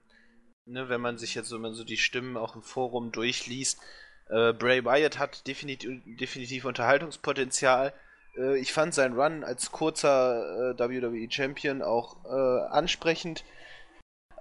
ne, 0.66 0.88
wenn 0.88 1.00
man 1.00 1.18
sich 1.18 1.34
jetzt 1.34 1.52
wenn 1.52 1.60
man 1.60 1.74
so 1.74 1.84
die 1.84 1.96
Stimmen 1.96 2.36
auch 2.36 2.56
im 2.56 2.62
Forum 2.62 3.12
durchliest, 3.12 3.80
äh, 4.28 4.52
Bray 4.52 4.84
Wyatt 4.84 5.18
hat 5.18 5.46
definitiv, 5.46 6.02
definitiv 6.04 6.64
Unterhaltungspotenzial. 6.64 7.92
Äh, 8.36 8.58
ich 8.58 8.72
fand 8.72 8.94
seinen 8.94 9.18
Run 9.18 9.44
als 9.44 9.70
kurzer 9.70 10.74
äh, 10.76 10.78
WWE 10.78 11.30
Champion 11.30 11.82
auch 11.82 12.24
äh, 12.24 12.66
ansprechend. 12.70 13.44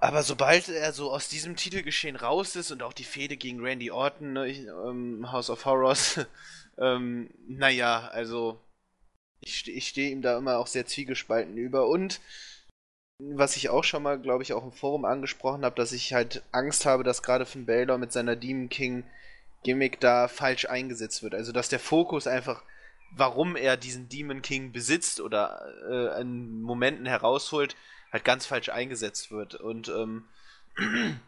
Aber 0.04 0.22
sobald 0.22 0.68
er 0.68 0.92
so 0.92 1.14
aus 1.14 1.30
diesem 1.30 1.56
Titelgeschehen 1.56 2.18
raus 2.18 2.58
ist 2.58 2.72
und 2.72 2.84
auch 2.84 2.92
die 2.92 3.06
Fehde 3.06 3.38
gegen 3.38 3.62
Randy 3.62 3.90
Orton, 3.90 4.34
ne, 4.34 4.48
ich, 4.50 4.60
ähm, 4.68 5.32
House 5.32 5.50
of 5.50 5.64
Horrors, 5.64 6.20
ähm, 6.78 7.30
naja, 7.48 8.10
also 8.10 8.60
ich, 9.40 9.66
ich 9.66 9.88
stehe 9.88 10.12
ihm 10.12 10.22
da 10.22 10.38
immer 10.38 10.58
auch 10.58 10.68
sehr 10.68 10.86
zwiegespalten 10.86 11.56
über. 11.56 11.88
Und 11.88 12.20
was 13.18 13.56
ich 13.56 13.70
auch 13.70 13.86
schon 13.86 14.04
mal, 14.04 14.20
glaube 14.20 14.44
ich, 14.44 14.52
auch 14.52 14.66
im 14.66 14.74
Forum 14.74 15.06
angesprochen 15.06 15.64
habe, 15.64 15.78
dass 15.78 15.94
ich 15.94 16.14
halt 16.14 16.44
Angst 16.52 16.86
habe, 16.86 17.06
dass 17.06 17.24
gerade 17.24 17.46
Finn 17.46 17.66
Balor 17.66 17.98
mit 17.98 18.12
seiner 18.12 18.36
Demon 18.36 18.68
King 18.68 19.06
Gimmick 19.64 20.02
da 20.02 20.28
falsch 20.28 20.66
eingesetzt 20.66 21.24
wird. 21.24 21.34
Also 21.34 21.54
dass 21.54 21.70
der 21.70 21.80
Fokus 21.80 22.28
einfach, 22.28 22.62
warum 23.16 23.56
er 23.56 23.78
diesen 23.78 24.10
Demon 24.10 24.42
King 24.42 24.74
besitzt 24.74 25.22
oder 25.22 25.62
äh, 25.90 26.20
in 26.20 26.62
Momenten 26.62 27.06
herausholt, 27.06 27.78
halt 28.14 28.24
ganz 28.24 28.46
falsch 28.46 28.70
eingesetzt 28.70 29.32
wird. 29.32 29.56
Und 29.56 29.90
ähm, 29.90 30.26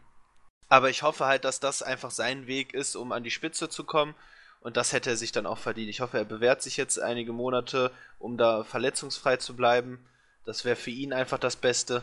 aber 0.68 0.88
ich 0.88 1.02
hoffe 1.02 1.26
halt, 1.26 1.44
dass 1.44 1.60
das 1.60 1.82
einfach 1.82 2.12
sein 2.12 2.46
Weg 2.46 2.72
ist, 2.72 2.96
um 2.96 3.12
an 3.12 3.24
die 3.24 3.30
Spitze 3.30 3.68
zu 3.68 3.84
kommen. 3.84 4.14
Und 4.60 4.76
das 4.76 4.92
hätte 4.92 5.10
er 5.10 5.16
sich 5.16 5.32
dann 5.32 5.46
auch 5.46 5.58
verdient. 5.58 5.90
Ich 5.90 6.00
hoffe, 6.00 6.16
er 6.16 6.24
bewährt 6.24 6.62
sich 6.62 6.76
jetzt 6.76 6.98
einige 6.98 7.32
Monate, 7.32 7.92
um 8.18 8.36
da 8.38 8.64
verletzungsfrei 8.64 9.36
zu 9.36 9.54
bleiben. 9.54 10.04
Das 10.44 10.64
wäre 10.64 10.76
für 10.76 10.90
ihn 10.90 11.12
einfach 11.12 11.38
das 11.38 11.56
Beste. 11.56 12.02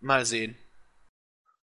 Mal 0.00 0.26
sehen. 0.26 0.56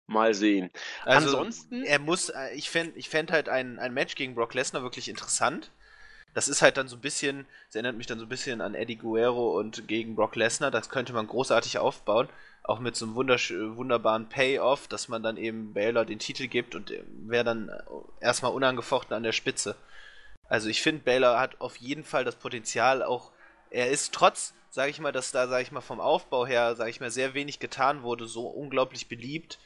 Mal 0.07 0.33
sehen. 0.33 0.69
Also, 1.03 1.29
Ansonsten. 1.29 1.83
Er 1.83 1.99
muss, 1.99 2.29
äh, 2.29 2.53
ich 2.53 2.69
fände 2.69 2.97
ich 2.97 3.09
fänd 3.09 3.31
halt 3.31 3.49
ein, 3.49 3.79
ein 3.79 3.93
Match 3.93 4.15
gegen 4.15 4.35
Brock 4.35 4.53
Lesnar 4.53 4.83
wirklich 4.83 5.09
interessant. 5.09 5.71
Das 6.35 6.49
ist 6.49 6.61
halt 6.61 6.75
dann 6.75 6.89
so 6.89 6.97
ein 6.97 7.01
bisschen, 7.01 7.45
das 7.67 7.75
erinnert 7.75 7.95
mich 7.95 8.07
dann 8.07 8.19
so 8.19 8.25
ein 8.25 8.29
bisschen 8.29 8.59
an 8.59 8.75
Eddie 8.75 8.97
Guerrero 8.97 9.57
und 9.57 9.87
gegen 9.87 10.15
Brock 10.15 10.35
Lesnar. 10.35 10.69
Das 10.69 10.89
könnte 10.89 11.13
man 11.13 11.27
großartig 11.27 11.77
aufbauen. 11.77 12.27
Auch 12.61 12.79
mit 12.79 12.97
so 12.97 13.05
einem 13.05 13.15
wunderbaren 13.15 14.27
Payoff, 14.27 14.89
dass 14.89 15.07
man 15.07 15.23
dann 15.23 15.37
eben 15.37 15.73
Baylor 15.73 16.03
den 16.03 16.19
Titel 16.19 16.47
gibt 16.47 16.75
und 16.75 16.91
wäre 17.25 17.45
dann 17.45 17.71
erstmal 18.19 18.51
unangefochten 18.51 19.15
an 19.15 19.23
der 19.23 19.31
Spitze. 19.31 19.77
Also 20.49 20.67
ich 20.67 20.81
finde, 20.81 21.03
Baylor 21.03 21.39
hat 21.39 21.61
auf 21.61 21.77
jeden 21.77 22.03
Fall 22.03 22.25
das 22.25 22.35
Potenzial, 22.35 23.01
auch 23.01 23.31
er 23.69 23.89
ist 23.89 24.13
trotz, 24.13 24.53
sage 24.69 24.91
ich 24.91 24.99
mal, 24.99 25.13
dass 25.13 25.31
da, 25.31 25.47
sage 25.47 25.63
ich 25.63 25.71
mal, 25.71 25.81
vom 25.81 26.01
Aufbau 26.01 26.45
her, 26.45 26.75
sage 26.75 26.89
ich 26.89 26.99
mal, 26.99 27.11
sehr 27.11 27.33
wenig 27.33 27.59
getan 27.59 28.03
wurde, 28.03 28.27
so 28.27 28.47
unglaublich 28.47 29.07
beliebt. 29.07 29.57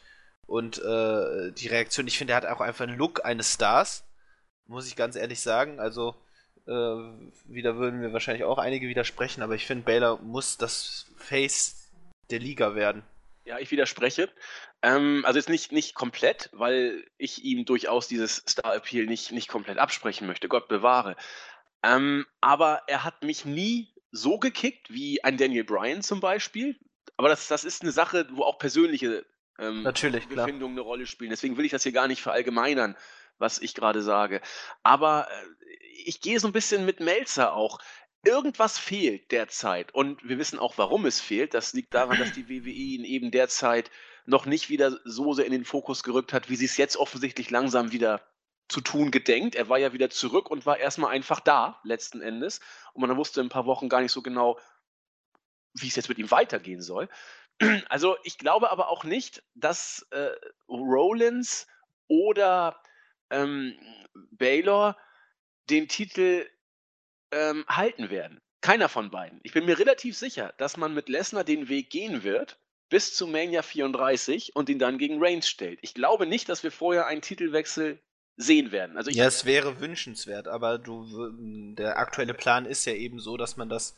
Und 0.45 0.77
äh, 0.77 1.51
die 1.51 1.67
Reaktion, 1.67 2.07
ich 2.07 2.17
finde, 2.17 2.33
er 2.33 2.38
hat 2.38 2.45
auch 2.45 2.61
einfach 2.61 2.88
einen 2.88 2.97
Look 2.97 3.25
eines 3.25 3.53
Stars, 3.53 4.03
muss 4.67 4.88
ich 4.88 4.95
ganz 4.95 5.15
ehrlich 5.15 5.41
sagen. 5.41 5.79
Also 5.79 6.15
äh, 6.69 7.51
wieder 7.51 7.77
würden 7.77 7.99
mir 7.99 8.13
wahrscheinlich 8.13 8.43
auch 8.43 8.59
einige 8.59 8.88
widersprechen, 8.88 9.41
aber 9.41 9.55
ich 9.55 9.65
finde, 9.65 9.85
Baylor 9.85 10.19
muss 10.21 10.57
das 10.57 11.07
Face 11.17 11.91
der 12.29 12.39
Liga 12.39 12.75
werden. 12.75 13.03
Ja, 13.45 13.57
ich 13.57 13.71
widerspreche. 13.71 14.29
Ähm, 14.83 15.23
also 15.25 15.39
jetzt 15.39 15.49
nicht, 15.49 15.71
nicht 15.71 15.95
komplett, 15.95 16.49
weil 16.53 17.03
ich 17.17 17.43
ihm 17.43 17.65
durchaus 17.65 18.07
dieses 18.07 18.43
Star-Appeal 18.47 19.07
nicht, 19.07 19.31
nicht 19.31 19.47
komplett 19.47 19.79
absprechen 19.79 20.27
möchte. 20.27 20.47
Gott 20.47 20.67
bewahre. 20.67 21.15
Ähm, 21.81 22.25
aber 22.41 22.83
er 22.88 23.03
hat 23.03 23.23
mich 23.23 23.45
nie 23.45 23.89
so 24.11 24.38
gekickt 24.38 24.91
wie 24.93 25.23
ein 25.23 25.38
Daniel 25.38 25.63
Bryan 25.63 26.03
zum 26.03 26.19
Beispiel. 26.19 26.77
Aber 27.17 27.29
das, 27.29 27.47
das 27.47 27.63
ist 27.63 27.81
eine 27.81 27.91
Sache, 27.91 28.27
wo 28.31 28.43
auch 28.43 28.59
persönliche 28.59 29.25
ähm, 29.57 29.83
Natürlich, 29.83 30.27
Befindungen 30.27 30.77
eine 30.77 30.81
Rolle 30.81 31.05
spielen. 31.05 31.31
Deswegen 31.31 31.57
will 31.57 31.65
ich 31.65 31.71
das 31.71 31.83
hier 31.83 31.91
gar 31.91 32.07
nicht 32.07 32.21
verallgemeinern, 32.21 32.95
was 33.39 33.59
ich 33.59 33.73
gerade 33.73 34.01
sage. 34.01 34.41
Aber 34.83 35.27
äh, 35.29 35.58
ich 36.05 36.21
gehe 36.21 36.39
so 36.39 36.47
ein 36.47 36.53
bisschen 36.53 36.85
mit 36.85 36.99
Melzer 36.99 37.53
auch. 37.53 37.79
Irgendwas 38.23 38.77
fehlt 38.77 39.31
derzeit 39.31 39.93
und 39.93 40.27
wir 40.27 40.37
wissen 40.37 40.59
auch, 40.59 40.77
warum 40.77 41.05
es 41.05 41.21
fehlt. 41.21 41.53
Das 41.53 41.73
liegt 41.73 41.93
daran, 41.93 42.19
dass 42.19 42.33
die 42.33 42.49
WWE 42.49 42.69
ihn 42.69 43.05
eben 43.05 43.31
derzeit 43.31 43.89
noch 44.25 44.45
nicht 44.45 44.69
wieder 44.69 44.99
so 45.05 45.33
sehr 45.33 45.45
in 45.45 45.51
den 45.51 45.65
Fokus 45.65 46.03
gerückt 46.03 46.33
hat, 46.33 46.49
wie 46.49 46.55
sie 46.55 46.65
es 46.65 46.77
jetzt 46.77 46.97
offensichtlich 46.97 47.49
langsam 47.49 47.91
wieder 47.91 48.21
zu 48.67 48.81
tun 48.81 49.09
gedenkt. 49.09 49.55
Er 49.55 49.69
war 49.69 49.79
ja 49.79 49.93
wieder 49.93 50.09
zurück 50.09 50.49
und 50.49 50.65
war 50.65 50.77
erstmal 50.77 51.11
einfach 51.11 51.39
da, 51.39 51.79
letzten 51.83 52.21
Endes. 52.21 52.59
Und 52.93 53.01
man 53.01 53.17
wusste 53.17 53.41
ein 53.41 53.49
paar 53.49 53.65
Wochen 53.65 53.89
gar 53.89 54.01
nicht 54.01 54.11
so 54.11 54.21
genau, 54.21 54.59
wie 55.73 55.87
es 55.87 55.95
jetzt 55.95 56.09
mit 56.09 56.19
ihm 56.19 56.31
weitergehen 56.31 56.81
soll. 56.81 57.09
Also 57.89 58.15
ich 58.23 58.37
glaube 58.37 58.71
aber 58.71 58.87
auch 58.87 59.03
nicht, 59.03 59.43
dass 59.53 60.07
äh, 60.11 60.29
Rollins 60.69 61.67
oder 62.07 62.81
ähm, 63.29 63.77
Baylor 64.31 64.95
den 65.69 65.88
Titel 65.88 66.47
ähm, 67.31 67.65
halten 67.67 68.09
werden. 68.09 68.39
Keiner 68.61 68.89
von 68.89 69.09
beiden. 69.09 69.39
Ich 69.43 69.53
bin 69.53 69.65
mir 69.65 69.79
relativ 69.79 70.17
sicher, 70.17 70.53
dass 70.57 70.75
man 70.75 70.93
mit 70.93 71.07
Lesnar 71.07 71.43
den 71.43 71.69
Weg 71.69 71.89
gehen 71.89 72.23
wird 72.23 72.59
bis 72.89 73.15
zu 73.15 73.27
Mania 73.27 73.61
34 73.61 74.55
und 74.55 74.67
ihn 74.67 74.79
dann 74.79 74.97
gegen 74.97 75.23
Reigns 75.23 75.47
stellt. 75.47 75.79
Ich 75.81 75.93
glaube 75.93 76.25
nicht, 76.25 76.49
dass 76.49 76.63
wir 76.63 76.71
vorher 76.71 77.05
einen 77.05 77.21
Titelwechsel 77.21 78.01
sehen 78.35 78.71
werden. 78.71 78.97
Also 78.97 79.11
ja, 79.11 79.27
es 79.27 79.45
wäre 79.45 79.79
wünschenswert, 79.79 80.47
aber 80.47 80.77
du, 80.77 81.29
der 81.75 81.97
aktuelle 81.97 82.33
Plan 82.33 82.65
ist 82.65 82.85
ja 82.85 82.93
eben 82.93 83.19
so, 83.19 83.38
dass 83.38 83.57
man 83.57 83.69
das, 83.69 83.95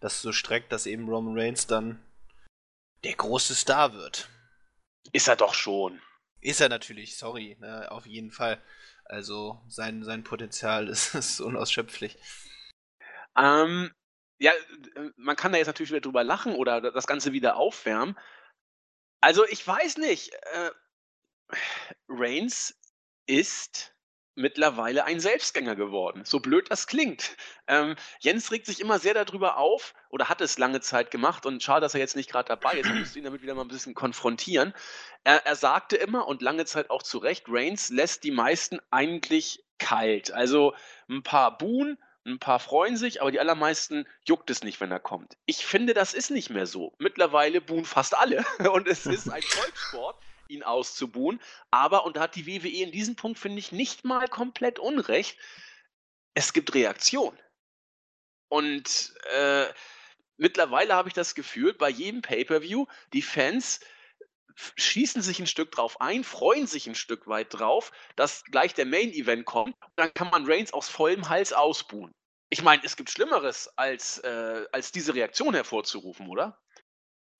das 0.00 0.20
so 0.20 0.32
streckt, 0.32 0.72
dass 0.72 0.86
eben 0.86 1.08
Roman 1.08 1.38
Reigns 1.38 1.66
dann 1.66 2.04
der 3.04 3.14
große 3.14 3.54
Star 3.54 3.94
wird. 3.94 4.28
Ist 5.12 5.28
er 5.28 5.36
doch 5.36 5.54
schon. 5.54 6.00
Ist 6.40 6.60
er 6.60 6.68
natürlich, 6.68 7.16
sorry, 7.16 7.56
ne, 7.60 7.90
auf 7.90 8.06
jeden 8.06 8.30
Fall. 8.30 8.60
Also 9.04 9.62
sein, 9.68 10.02
sein 10.02 10.24
Potenzial 10.24 10.88
ist, 10.88 11.14
ist 11.14 11.40
unausschöpflich. 11.40 12.18
Ähm, 13.36 13.92
ja, 14.38 14.52
äh, 14.52 15.10
man 15.16 15.36
kann 15.36 15.52
da 15.52 15.58
jetzt 15.58 15.66
natürlich 15.66 15.90
wieder 15.90 16.00
drüber 16.00 16.24
lachen 16.24 16.54
oder 16.54 16.80
das 16.80 17.06
Ganze 17.06 17.32
wieder 17.32 17.56
aufwärmen. 17.56 18.18
Also 19.20 19.44
ich 19.46 19.66
weiß 19.66 19.98
nicht. 19.98 20.32
Äh, 20.34 20.70
Reigns 22.08 22.78
ist 23.26 23.93
mittlerweile 24.34 25.04
ein 25.04 25.20
Selbstgänger 25.20 25.76
geworden. 25.76 26.24
So 26.24 26.40
blöd 26.40 26.70
das 26.70 26.86
klingt. 26.86 27.36
Ähm, 27.66 27.96
Jens 28.20 28.50
regt 28.50 28.66
sich 28.66 28.80
immer 28.80 28.98
sehr 28.98 29.14
darüber 29.14 29.58
auf 29.58 29.94
oder 30.08 30.28
hat 30.28 30.40
es 30.40 30.58
lange 30.58 30.80
Zeit 30.80 31.10
gemacht 31.10 31.46
und 31.46 31.62
schade, 31.62 31.80
dass 31.80 31.94
er 31.94 32.00
jetzt 32.00 32.16
nicht 32.16 32.30
gerade 32.30 32.48
dabei 32.48 32.78
ist. 32.78 32.88
Man 32.88 32.98
müsste 32.98 33.18
ihn 33.18 33.24
damit 33.24 33.42
wieder 33.42 33.54
mal 33.54 33.62
ein 33.62 33.68
bisschen 33.68 33.94
konfrontieren. 33.94 34.74
Er, 35.22 35.46
er 35.46 35.56
sagte 35.56 35.96
immer 35.96 36.26
und 36.26 36.42
lange 36.42 36.64
Zeit 36.64 36.90
auch 36.90 37.02
zu 37.02 37.18
Recht, 37.18 37.44
Reigns 37.48 37.90
lässt 37.90 38.24
die 38.24 38.32
meisten 38.32 38.80
eigentlich 38.90 39.64
kalt. 39.78 40.32
Also 40.32 40.74
ein 41.08 41.22
paar 41.22 41.56
buhen, 41.56 41.98
ein 42.26 42.38
paar 42.38 42.58
freuen 42.58 42.96
sich, 42.96 43.20
aber 43.20 43.30
die 43.30 43.40
allermeisten 43.40 44.06
juckt 44.24 44.50
es 44.50 44.62
nicht, 44.62 44.80
wenn 44.80 44.90
er 44.90 45.00
kommt. 45.00 45.36
Ich 45.46 45.66
finde, 45.66 45.94
das 45.94 46.14
ist 46.14 46.30
nicht 46.30 46.50
mehr 46.50 46.66
so. 46.66 46.94
Mittlerweile 46.98 47.60
buhen 47.60 47.84
fast 47.84 48.16
alle 48.16 48.44
und 48.72 48.88
es 48.88 49.06
ist 49.06 49.30
ein 49.30 49.42
Volkssport 49.46 50.16
ihn 50.48 50.62
auszubuhen. 50.62 51.40
Aber, 51.70 52.04
und 52.04 52.16
da 52.16 52.22
hat 52.22 52.36
die 52.36 52.46
WWE 52.46 52.82
in 52.82 52.92
diesem 52.92 53.16
Punkt, 53.16 53.38
finde 53.38 53.58
ich, 53.58 53.72
nicht 53.72 54.04
mal 54.04 54.28
komplett 54.28 54.78
unrecht, 54.78 55.38
es 56.34 56.52
gibt 56.52 56.74
Reaktion. 56.74 57.38
Und 58.48 59.14
äh, 59.32 59.66
mittlerweile 60.36 60.94
habe 60.94 61.08
ich 61.08 61.14
das 61.14 61.34
Gefühl, 61.34 61.74
bei 61.74 61.88
jedem 61.88 62.22
Pay-per-View, 62.22 62.86
die 63.12 63.22
Fans 63.22 63.80
schießen 64.76 65.22
sich 65.22 65.40
ein 65.40 65.46
Stück 65.46 65.72
drauf 65.72 66.00
ein, 66.00 66.22
freuen 66.22 66.66
sich 66.66 66.86
ein 66.86 66.94
Stück 66.94 67.26
weit 67.26 67.48
drauf, 67.50 67.90
dass 68.16 68.44
gleich 68.44 68.74
der 68.74 68.86
Main-Event 68.86 69.44
kommt. 69.44 69.74
Und 69.80 69.92
dann 69.96 70.14
kann 70.14 70.30
man 70.30 70.46
Reigns 70.46 70.72
aus 70.72 70.88
vollem 70.88 71.28
Hals 71.28 71.52
ausbuhen. 71.52 72.12
Ich 72.50 72.62
meine, 72.62 72.82
es 72.84 72.96
gibt 72.96 73.10
Schlimmeres, 73.10 73.68
als, 73.76 74.18
äh, 74.18 74.64
als 74.70 74.92
diese 74.92 75.14
Reaktion 75.14 75.54
hervorzurufen, 75.54 76.28
oder? 76.28 76.60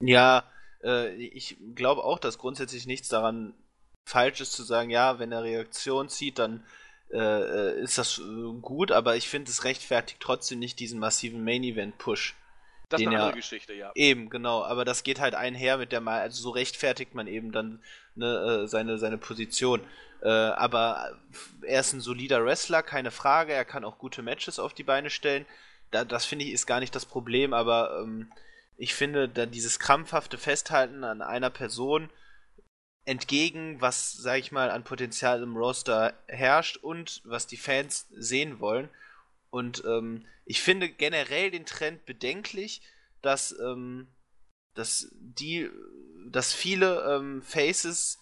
Ja, 0.00 0.50
äh, 0.84 1.14
ich 1.14 1.56
glaube 1.74 2.04
auch, 2.04 2.18
dass 2.18 2.38
grundsätzlich 2.38 2.86
nichts 2.86 3.08
daran 3.08 3.54
falsch 4.04 4.40
ist 4.40 4.52
zu 4.52 4.62
sagen, 4.62 4.90
ja, 4.90 5.18
wenn 5.18 5.32
er 5.32 5.42
Reaktion 5.42 6.08
zieht, 6.08 6.38
dann 6.38 6.64
äh, 7.10 7.18
äh 7.18 7.80
ist 7.82 7.98
das 7.98 8.18
äh, 8.18 8.22
gut, 8.60 8.92
aber 8.92 9.16
ich 9.16 9.28
finde, 9.28 9.50
es 9.50 9.64
rechtfertigt 9.64 10.20
trotzdem 10.20 10.58
nicht 10.58 10.78
diesen 10.78 10.98
massiven 10.98 11.42
Main-Event-Push. 11.44 12.36
Das 12.90 13.00
ist 13.00 13.06
eine 13.06 13.16
andere 13.18 13.36
Geschichte, 13.36 13.72
ja. 13.72 13.90
Eben, 13.94 14.28
genau. 14.28 14.62
Aber 14.62 14.84
das 14.84 15.02
geht 15.02 15.18
halt 15.18 15.34
einher 15.34 15.78
mit 15.78 15.90
der 15.90 16.00
Mal, 16.00 16.20
also 16.20 16.42
so 16.42 16.50
rechtfertigt 16.50 17.14
man 17.14 17.26
eben 17.26 17.50
dann 17.50 17.82
ne, 18.14 18.62
äh, 18.64 18.68
seine, 18.68 18.98
seine 18.98 19.18
Position. 19.18 19.80
Äh, 20.22 20.28
aber 20.28 21.18
er 21.62 21.80
ist 21.80 21.92
ein 21.92 22.00
solider 22.00 22.44
Wrestler, 22.44 22.82
keine 22.82 23.10
Frage. 23.10 23.52
Er 23.52 23.64
kann 23.64 23.84
auch 23.84 23.98
gute 23.98 24.22
Matches 24.22 24.58
auf 24.58 24.74
die 24.74 24.84
Beine 24.84 25.10
stellen. 25.10 25.46
Da, 25.90 26.04
das 26.04 26.24
finde 26.24 26.44
ich 26.44 26.52
ist 26.52 26.66
gar 26.66 26.80
nicht 26.80 26.94
das 26.94 27.06
Problem, 27.06 27.54
aber 27.54 28.00
ähm, 28.02 28.30
ich 28.76 28.94
finde, 28.94 29.28
da 29.28 29.46
dieses 29.46 29.78
krampfhafte 29.78 30.38
Festhalten 30.38 31.04
an 31.04 31.22
einer 31.22 31.50
Person 31.50 32.10
entgegen, 33.04 33.80
was, 33.80 34.12
sag 34.12 34.38
ich 34.38 34.52
mal, 34.52 34.70
an 34.70 34.84
Potenzial 34.84 35.42
im 35.42 35.56
Roster 35.56 36.14
herrscht 36.26 36.78
und 36.78 37.22
was 37.24 37.46
die 37.46 37.58
Fans 37.58 38.06
sehen 38.10 38.60
wollen, 38.60 38.88
und 39.54 39.84
ähm, 39.84 40.26
ich 40.46 40.62
finde 40.62 40.88
generell 40.88 41.52
den 41.52 41.64
Trend 41.64 42.06
bedenklich, 42.06 42.82
dass, 43.22 43.56
ähm, 43.60 44.08
dass 44.74 45.06
die, 45.12 45.70
dass 46.26 46.52
viele 46.52 47.04
ähm, 47.08 47.40
Faces 47.40 48.18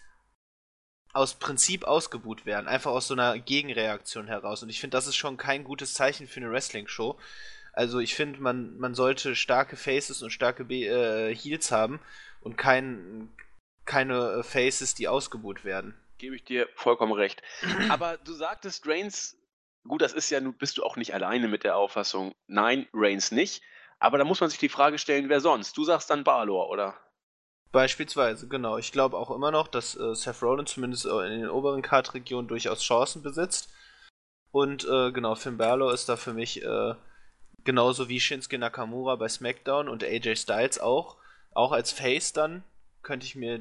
aus 1.15 1.39
Prinzip 1.39 1.85
ausgebuht 1.85 2.45
werden, 2.45 2.69
einfach 2.69 2.91
aus 2.91 3.07
so 3.07 3.15
einer 3.15 3.39
Gegenreaktion 3.39 4.27
heraus. 4.27 4.63
Und 4.63 4.69
ich 4.69 4.79
finde, 4.79 4.95
das 4.95 5.07
ist 5.07 5.17
schon 5.17 5.39
kein 5.39 5.65
gutes 5.65 5.95
Zeichen 5.95 6.29
für 6.29 6.41
eine 6.41 6.51
Wrestling-Show. 6.51 7.19
Also 7.73 8.01
ich 8.01 8.15
finde, 8.15 8.41
man, 8.41 8.77
man 8.79 8.95
sollte 8.95 9.35
starke 9.35 9.77
Faces 9.77 10.23
und 10.23 10.31
starke 10.31 10.65
Be 10.65 10.85
äh, 10.85 11.35
Heels 11.35 11.73
haben 11.73 12.01
und 12.41 12.57
kein, 12.57 13.33
keine 13.85 14.41
äh, 14.41 14.43
Faces, 14.43 14.95
die 14.95 15.09
ausgebuht 15.09 15.65
werden. 15.65 15.95
Gebe 16.19 16.37
ich 16.37 16.45
dir 16.45 16.69
vollkommen 16.75 17.13
recht. 17.13 17.43
Aber 17.89 18.19
du 18.19 18.33
sagtest, 18.33 18.87
Reigns 18.87 19.37
Gut, 19.89 20.01
das 20.01 20.13
ist 20.13 20.31
ja, 20.31 20.41
nun 20.41 20.55
bist 20.55 20.79
du 20.79 20.85
auch 20.85 20.97
nicht 20.97 21.13
alleine 21.13 21.49
mit 21.49 21.65
der 21.65 21.77
Auffassung. 21.77 22.35
Nein, 22.47 22.87
Reigns 22.93 23.33
nicht. 23.33 23.63
Aber 23.99 24.19
da 24.19 24.25
muss 24.25 24.41
man 24.41 24.51
sich 24.51 24.59
die 24.59 24.69
Frage 24.69 24.99
stellen, 24.99 25.29
wer 25.29 25.41
sonst? 25.41 25.77
Du 25.77 25.85
sagst 25.85 26.11
dann 26.11 26.25
Balor, 26.25 26.69
oder? 26.71 26.97
Beispielsweise, 27.73 28.49
genau. 28.49 28.79
Ich 28.79 28.93
glaube 28.93 29.17
auch 29.17 29.31
immer 29.31 29.51
noch, 29.51 29.67
dass 29.67 29.97
äh, 29.97 30.15
Seth 30.15 30.43
Rollins 30.43 30.73
zumindest 30.73 31.07
in 31.07 31.41
den 31.41 31.49
oberen 31.49 31.83
Kartregionen 31.83 32.49
durchaus 32.49 32.83
Chancen 32.83 33.23
besitzt. 33.23 33.73
Und 34.51 34.85
äh, 34.85 35.11
genau, 35.13 35.35
Finn 35.35 35.57
Balor 35.57 35.93
ist 35.93 36.09
da 36.09 36.17
für 36.17 36.35
mich 36.35 36.63
äh, 36.63 36.95
genauso 37.65 38.09
wie 38.09 38.21
Shinsuke 38.21 38.59
Nakamura 38.59 39.17
bei 39.17 39.29
SmackDown 39.29 39.89
und 39.89 40.05
AJ 40.05 40.37
Styles 40.37 40.79
auch. 40.79 41.17
Auch 41.53 41.73
als 41.73 41.93
Face 41.93 42.33
dann 42.33 42.65
könnte 43.03 43.27
ich 43.27 43.35
mir 43.35 43.59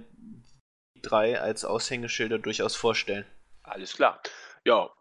die 0.95 1.01
drei 1.01 1.39
als 1.39 1.65
Aushängeschilder 1.65 2.39
durchaus 2.39 2.75
vorstellen. 2.75 3.25
Alles 3.63 3.93
klar. 3.93 4.21
Ja, 4.65 4.91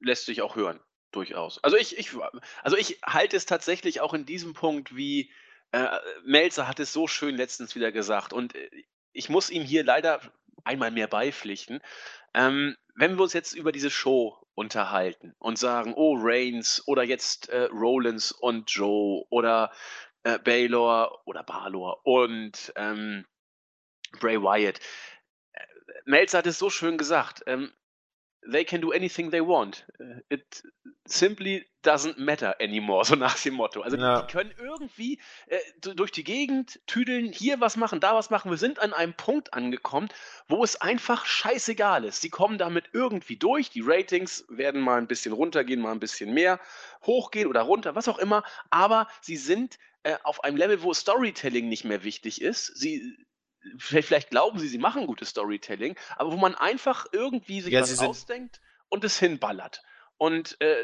lässt 0.00 0.26
sich 0.26 0.42
auch 0.42 0.56
hören, 0.56 0.80
durchaus. 1.12 1.62
Also 1.62 1.76
ich, 1.76 1.98
ich, 1.98 2.10
also 2.62 2.76
ich 2.76 3.00
halte 3.04 3.36
es 3.36 3.46
tatsächlich 3.46 4.00
auch 4.00 4.14
in 4.14 4.26
diesem 4.26 4.54
Punkt 4.54 4.96
wie 4.96 5.30
äh, 5.72 5.98
Melzer 6.24 6.68
hat 6.68 6.80
es 6.80 6.92
so 6.92 7.06
schön 7.06 7.36
letztens 7.36 7.74
wieder 7.74 7.92
gesagt 7.92 8.32
und 8.32 8.54
äh, 8.54 8.70
ich 9.12 9.28
muss 9.28 9.50
ihm 9.50 9.62
hier 9.62 9.84
leider 9.84 10.20
einmal 10.64 10.90
mehr 10.90 11.06
beipflichten. 11.06 11.80
Ähm, 12.34 12.76
wenn 12.94 13.16
wir 13.16 13.22
uns 13.22 13.32
jetzt 13.32 13.52
über 13.52 13.72
diese 13.72 13.90
Show 13.90 14.45
unterhalten 14.56 15.34
und 15.38 15.58
sagen, 15.58 15.94
oh 15.94 16.16
Reigns 16.18 16.82
oder 16.86 17.04
jetzt 17.04 17.48
äh, 17.50 17.68
Rollins 17.70 18.32
und 18.32 18.70
Joe 18.70 19.24
oder 19.28 19.70
äh, 20.24 20.38
Baylor 20.38 21.22
oder 21.26 21.44
Balor 21.44 22.04
und 22.04 22.72
ähm, 22.74 23.26
Bray 24.18 24.42
Wyatt. 24.42 24.80
Äh, 25.52 25.60
Melzer 26.06 26.38
hat 26.38 26.46
es 26.46 26.58
so 26.58 26.70
schön 26.70 26.96
gesagt. 26.98 27.42
Ähm, 27.46 27.72
they 28.50 28.64
can 28.64 28.80
do 28.80 28.92
anything 28.92 29.30
they 29.30 29.40
want. 29.40 29.86
Äh, 29.98 30.20
it 30.28 30.62
simply 31.06 31.64
doesn't 31.82 32.18
matter 32.18 32.54
anymore, 32.60 33.04
so 33.04 33.14
nach 33.14 33.38
dem 33.38 33.54
Motto. 33.54 33.82
Also 33.82 33.96
ja. 33.96 34.22
die 34.22 34.32
können 34.32 34.52
irgendwie 34.58 35.20
äh, 35.46 35.58
durch 35.80 36.10
die 36.10 36.24
Gegend 36.24 36.80
tüdeln, 36.86 37.32
hier 37.32 37.60
was 37.60 37.76
machen, 37.76 38.00
da 38.00 38.14
was 38.14 38.30
machen. 38.30 38.50
Wir 38.50 38.58
sind 38.58 38.78
an 38.78 38.92
einem 38.92 39.14
Punkt 39.14 39.54
angekommen, 39.54 40.08
wo 40.48 40.64
es 40.64 40.80
einfach 40.80 41.26
scheißegal 41.26 42.04
ist. 42.04 42.20
Sie 42.20 42.30
kommen 42.30 42.58
damit 42.58 42.90
irgendwie 42.92 43.36
durch. 43.36 43.70
Die 43.70 43.82
Ratings 43.82 44.44
werden 44.48 44.80
mal 44.80 44.98
ein 44.98 45.06
bisschen 45.06 45.32
runtergehen, 45.32 45.80
mal 45.80 45.92
ein 45.92 46.00
bisschen 46.00 46.34
mehr 46.34 46.60
hochgehen 47.04 47.48
oder 47.48 47.62
runter, 47.62 47.94
was 47.94 48.08
auch 48.08 48.18
immer. 48.18 48.42
Aber 48.70 49.08
sie 49.20 49.36
sind 49.36 49.78
äh, 50.02 50.16
auf 50.22 50.44
einem 50.44 50.56
Level, 50.56 50.82
wo 50.82 50.92
Storytelling 50.92 51.68
nicht 51.68 51.84
mehr 51.84 52.04
wichtig 52.04 52.40
ist. 52.40 52.66
Sie 52.66 53.16
vielleicht 53.78 54.30
glauben 54.30 54.58
sie, 54.58 54.68
sie 54.68 54.78
machen 54.78 55.06
gutes 55.06 55.30
Storytelling, 55.30 55.96
aber 56.16 56.32
wo 56.32 56.36
man 56.36 56.54
einfach 56.54 57.06
irgendwie 57.12 57.60
sich 57.60 57.72
ja, 57.72 57.80
was 57.80 57.98
ausdenkt 57.98 58.60
und 58.88 59.04
es 59.04 59.18
hinballert. 59.18 59.82
Und 60.18 60.58
äh, 60.60 60.76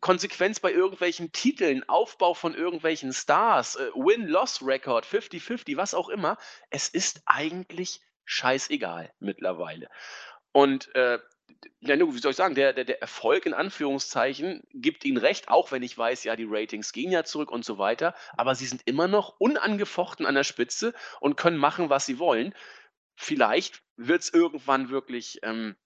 Konsequenz 0.00 0.60
bei 0.60 0.72
irgendwelchen 0.72 1.32
Titeln, 1.32 1.88
Aufbau 1.88 2.34
von 2.34 2.54
irgendwelchen 2.54 3.12
Stars, 3.12 3.74
äh, 3.74 3.90
Win-Loss-Record, 3.94 5.04
50-50, 5.04 5.76
was 5.76 5.94
auch 5.94 6.08
immer, 6.08 6.38
es 6.70 6.88
ist 6.88 7.22
eigentlich 7.26 8.00
scheißegal 8.24 9.12
mittlerweile. 9.18 9.88
Und 10.52 10.94
äh, 10.94 11.18
ja, 11.80 11.98
wie 11.98 12.18
soll 12.18 12.30
ich 12.30 12.36
sagen, 12.36 12.54
der, 12.54 12.72
der, 12.72 12.84
der 12.84 13.00
Erfolg 13.00 13.46
in 13.46 13.54
Anführungszeichen 13.54 14.62
gibt 14.72 15.04
ihnen 15.04 15.16
recht, 15.16 15.48
auch 15.48 15.72
wenn 15.72 15.82
ich 15.82 15.96
weiß, 15.96 16.24
ja, 16.24 16.36
die 16.36 16.46
Ratings 16.48 16.92
gehen 16.92 17.10
ja 17.10 17.24
zurück 17.24 17.50
und 17.50 17.64
so 17.64 17.78
weiter, 17.78 18.14
aber 18.36 18.54
sie 18.54 18.66
sind 18.66 18.82
immer 18.84 19.08
noch 19.08 19.36
unangefochten 19.38 20.26
an 20.26 20.34
der 20.34 20.44
Spitze 20.44 20.94
und 21.20 21.36
können 21.36 21.56
machen, 21.56 21.90
was 21.90 22.06
sie 22.06 22.18
wollen. 22.18 22.54
Vielleicht 23.16 23.82
wird 23.96 24.22
es 24.22 24.32
irgendwann 24.32 24.90
wirklich 24.90 25.40
ähm, 25.42 25.76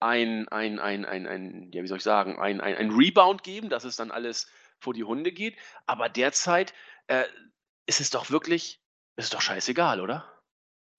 ein, 0.00 0.48
ein, 0.48 0.78
ein, 0.78 1.04
ein, 1.04 1.26
ein, 1.26 1.70
ja, 1.72 1.82
wie 1.82 1.86
soll 1.86 1.98
ich 1.98 2.04
sagen, 2.04 2.38
ein, 2.38 2.60
ein, 2.60 2.76
ein 2.76 2.90
Rebound 2.90 3.42
geben, 3.42 3.68
dass 3.68 3.84
es 3.84 3.96
dann 3.96 4.10
alles 4.10 4.50
vor 4.78 4.94
die 4.94 5.04
Hunde 5.04 5.32
geht, 5.32 5.56
aber 5.86 6.08
derzeit 6.08 6.72
äh, 7.06 7.24
ist 7.86 8.00
es 8.00 8.10
doch 8.10 8.30
wirklich, 8.30 8.80
ist 9.16 9.24
es 9.24 9.30
doch 9.30 9.42
scheißegal, 9.42 10.00
oder? 10.00 10.29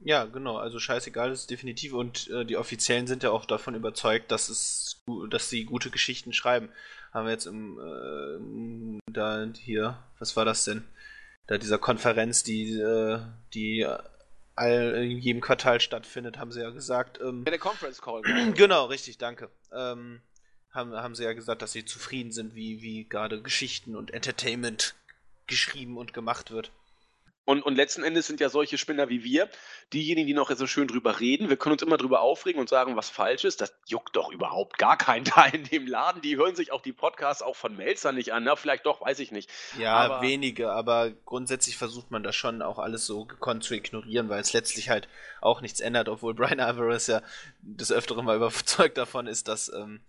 Ja, 0.04 0.26
genau, 0.26 0.58
also 0.58 0.80
scheißegal 0.80 1.32
ist 1.32 1.52
definitiv 1.52 1.94
und 1.94 2.28
äh, 2.30 2.44
die 2.44 2.58
Offiziellen 2.58 3.08
sind 3.08 3.24
ja 3.24 3.32
auch 3.32 3.46
davon 3.46 3.76
überzeugt, 3.76 4.32
dass 4.32 4.50
es 4.50 5.04
dass 5.30 5.50
sie 5.50 5.66
gute 5.66 5.92
Geschichten 5.92 6.34
schreiben. 6.34 6.70
Haben 7.14 7.26
wir 7.26 7.34
jetzt 7.34 7.46
im 7.46 7.80
äh, 7.80 9.12
da 9.12 9.46
hier, 9.54 10.00
was 10.20 10.36
war 10.36 10.46
das 10.46 10.64
denn? 10.64 10.84
Da 11.48 11.58
dieser 11.58 11.78
Konferenz, 11.78 12.44
die 12.44 12.80
äh, 12.80 13.20
die 13.54 13.86
all, 14.56 14.94
in 15.04 15.18
jedem 15.18 15.42
Quartal 15.42 15.82
stattfindet, 15.82 16.38
haben 16.38 16.52
sie 16.52 16.62
ja 16.62 16.70
gesagt. 16.70 17.20
Ähm, 17.22 17.44
ja, 17.46 17.52
der 17.52 17.60
Conference 17.60 18.02
Call. 18.02 18.22
genau, 18.56 18.86
richtig, 18.86 19.18
danke. 19.18 19.50
Ähm, 19.72 20.22
haben, 20.72 20.94
haben 20.94 21.16
sie 21.16 21.24
ja 21.24 21.34
gesagt, 21.34 21.62
dass 21.62 21.74
sie 21.74 21.86
zufrieden 21.86 22.32
sind, 22.32 22.56
wie, 22.56 22.82
wie 22.82 23.06
gerade 23.08 23.42
Geschichten 23.42 23.96
und 23.96 24.12
Entertainment 24.12 24.96
geschrieben 25.48 25.98
und 25.98 26.14
gemacht 26.14 26.52
wird. 26.52 26.72
Und, 27.44 27.64
und 27.64 27.76
letzten 27.76 28.04
Endes 28.04 28.28
sind 28.28 28.40
ja 28.40 28.50
solche 28.50 28.78
Spinner 28.78 29.10
wie 29.10 29.24
wir 29.24 29.50
diejenigen, 29.94 30.28
die 30.28 30.34
noch 30.34 30.52
so 30.52 30.68
schön 30.68 30.88
drüber 30.88 31.20
reden. 31.20 31.50
Wir 31.50 31.58
können 31.58 31.74
uns 31.74 31.82
immer 31.82 31.98
drüber 31.98 32.22
aufregen 32.22 32.62
und 32.62 32.70
sagen, 32.70 32.96
was 32.96 33.10
falsch 33.10 33.46
ist. 33.46 33.62
Das 33.62 33.74
juckt 33.88 34.16
doch 34.16 34.32
überhaupt 34.32 34.78
gar 34.78 34.96
keinen 34.96 35.24
da 35.36 35.46
in 35.46 35.64
dem 35.64 35.88
Laden. 35.88 36.22
Die 36.22 36.38
hören 36.38 36.56
sich 36.56 36.72
auch 36.72 36.82
die 36.82 36.94
Podcasts 36.94 37.42
auch 37.42 37.56
von 37.56 37.76
Melzer 37.76 38.12
nicht 38.12 38.32
an. 38.32 38.44
Na, 38.44 38.56
vielleicht 38.56 38.86
doch, 38.86 39.02
weiß 39.02 39.20
ich 39.20 39.32
nicht. 39.32 39.50
Ja, 39.80 39.96
aber, 39.96 40.22
wenige, 40.22 40.72
aber 40.72 41.10
grundsätzlich 41.26 41.78
versucht 41.78 42.12
man 42.12 42.22
das 42.22 42.36
schon 42.36 42.62
auch 42.62 42.78
alles 42.78 43.08
so 43.08 43.26
gekonnt 43.26 43.64
zu 43.64 43.74
ignorieren, 43.74 44.30
weil 44.30 44.42
es 44.42 44.54
letztlich 44.54 44.90
halt 44.90 45.10
auch 45.42 45.62
nichts 45.62 45.80
ändert, 45.80 46.10
obwohl 46.10 46.36
Brian 46.36 46.60
Alvarez 46.60 47.08
ja 47.08 47.24
des 47.62 47.92
Öfteren 47.92 48.24
mal 48.24 48.36
überzeugt 48.38 48.98
davon 48.98 49.26
ist, 49.26 49.48
dass, 49.48 49.74
ähm, 49.74 50.02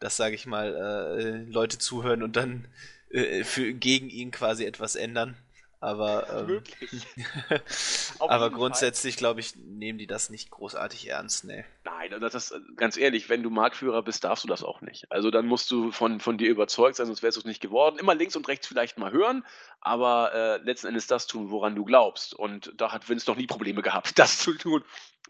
dass 0.00 0.16
sage 0.16 0.34
ich 0.34 0.44
mal, 0.44 0.74
äh, 0.74 1.50
Leute 1.50 1.78
zuhören 1.78 2.24
und 2.24 2.34
dann 2.34 2.66
äh, 3.10 3.44
für, 3.44 3.72
gegen 3.72 4.10
ihn 4.10 4.32
quasi 4.32 4.64
etwas 4.64 4.96
ändern. 4.96 5.36
Aber, 5.84 6.26
ähm, 6.38 6.46
Möglich. 6.46 7.06
aber 8.18 8.50
grundsätzlich, 8.50 9.18
glaube 9.18 9.40
ich, 9.40 9.54
nehmen 9.56 9.98
die 9.98 10.06
das 10.06 10.30
nicht 10.30 10.50
großartig 10.50 11.10
ernst, 11.10 11.44
ne. 11.44 11.66
Nein, 11.84 12.18
das 12.20 12.34
ist 12.34 12.54
ganz 12.76 12.96
ehrlich, 12.96 13.28
wenn 13.28 13.42
du 13.42 13.50
Marktführer 13.50 14.02
bist, 14.02 14.24
darfst 14.24 14.44
du 14.44 14.48
das 14.48 14.62
auch 14.62 14.80
nicht. 14.80 15.10
Also 15.12 15.30
dann 15.30 15.46
musst 15.46 15.70
du 15.70 15.92
von, 15.92 16.20
von 16.20 16.38
dir 16.38 16.48
überzeugt 16.48 16.96
sein, 16.96 17.06
sonst 17.06 17.22
wärst 17.22 17.36
du 17.36 17.40
es 17.40 17.46
nicht 17.46 17.60
geworden. 17.60 17.98
Immer 17.98 18.14
links 18.14 18.34
und 18.34 18.48
rechts 18.48 18.66
vielleicht 18.66 18.96
mal 18.96 19.12
hören, 19.12 19.44
aber 19.82 20.32
äh, 20.32 20.56
letzten 20.64 20.86
Endes 20.86 21.06
das 21.06 21.26
tun, 21.26 21.50
woran 21.50 21.74
du 21.74 21.84
glaubst. 21.84 22.32
Und 22.32 22.72
da 22.78 22.90
hat 22.90 23.08
Vince 23.10 23.30
noch 23.30 23.36
nie 23.36 23.46
Probleme 23.46 23.82
gehabt, 23.82 24.18
das 24.18 24.38
zu 24.38 24.54
tun, 24.54 24.82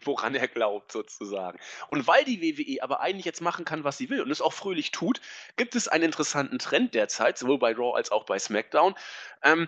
woran 0.03 0.35
er 0.35 0.47
glaubt, 0.47 0.93
sozusagen. 0.93 1.59
Und 1.89 2.07
weil 2.07 2.23
die 2.23 2.41
WWE 2.41 2.81
aber 2.81 3.01
eigentlich 3.01 3.25
jetzt 3.25 3.41
machen 3.41 3.65
kann, 3.65 3.83
was 3.83 3.97
sie 3.97 4.09
will 4.09 4.21
und 4.21 4.31
es 4.31 4.41
auch 4.41 4.53
fröhlich 4.53 4.91
tut, 4.91 5.19
gibt 5.57 5.75
es 5.75 5.89
einen 5.89 6.05
interessanten 6.05 6.59
Trend 6.59 6.93
derzeit, 6.93 7.37
sowohl 7.37 7.59
bei 7.59 7.73
Raw 7.73 7.97
als 7.97 8.11
auch 8.11 8.25
bei 8.25 8.39
SmackDown. 8.39 8.95
Ähm, 9.43 9.67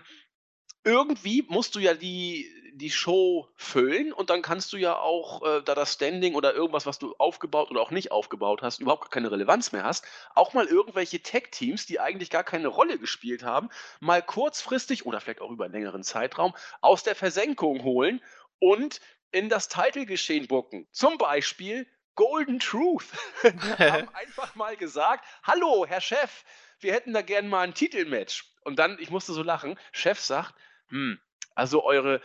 irgendwie 0.88 1.44
musst 1.48 1.74
du 1.74 1.80
ja 1.80 1.92
die, 1.92 2.50
die 2.72 2.90
Show 2.90 3.46
füllen 3.56 4.10
und 4.10 4.30
dann 4.30 4.40
kannst 4.40 4.72
du 4.72 4.78
ja 4.78 4.96
auch, 4.96 5.42
äh, 5.42 5.62
da 5.62 5.74
das 5.74 5.92
Standing 5.92 6.34
oder 6.34 6.54
irgendwas, 6.54 6.86
was 6.86 6.98
du 6.98 7.14
aufgebaut 7.18 7.70
oder 7.70 7.82
auch 7.82 7.90
nicht 7.90 8.10
aufgebaut 8.10 8.62
hast, 8.62 8.80
überhaupt 8.80 9.10
keine 9.10 9.30
Relevanz 9.30 9.72
mehr 9.72 9.84
hast, 9.84 10.06
auch 10.34 10.54
mal 10.54 10.64
irgendwelche 10.64 11.22
Tag-Teams, 11.22 11.84
die 11.84 12.00
eigentlich 12.00 12.30
gar 12.30 12.42
keine 12.42 12.68
Rolle 12.68 12.98
gespielt 12.98 13.42
haben, 13.42 13.68
mal 14.00 14.22
kurzfristig 14.22 15.04
oder 15.04 15.20
vielleicht 15.20 15.42
auch 15.42 15.50
über 15.50 15.66
einen 15.66 15.74
längeren 15.74 16.02
Zeitraum 16.02 16.54
aus 16.80 17.02
der 17.02 17.14
Versenkung 17.14 17.82
holen 17.82 18.22
und 18.58 19.02
in 19.30 19.50
das 19.50 19.68
Titelgeschehen 19.68 20.46
bucken. 20.46 20.88
Zum 20.90 21.18
Beispiel 21.18 21.86
Golden 22.14 22.60
Truth. 22.60 23.04
haben 23.42 24.08
einfach 24.14 24.54
mal 24.54 24.76
gesagt, 24.78 25.26
hallo, 25.42 25.84
Herr 25.86 26.00
Chef, 26.00 26.44
wir 26.80 26.94
hätten 26.94 27.12
da 27.12 27.20
gern 27.20 27.46
mal 27.46 27.60
ein 27.60 27.74
Titelmatch. 27.74 28.54
Und 28.62 28.78
dann, 28.78 28.96
ich 29.00 29.10
musste 29.10 29.34
so 29.34 29.42
lachen, 29.42 29.78
Chef 29.92 30.18
sagt, 30.18 30.54
hm, 30.88 31.20
also 31.54 31.84
eure 31.84 32.20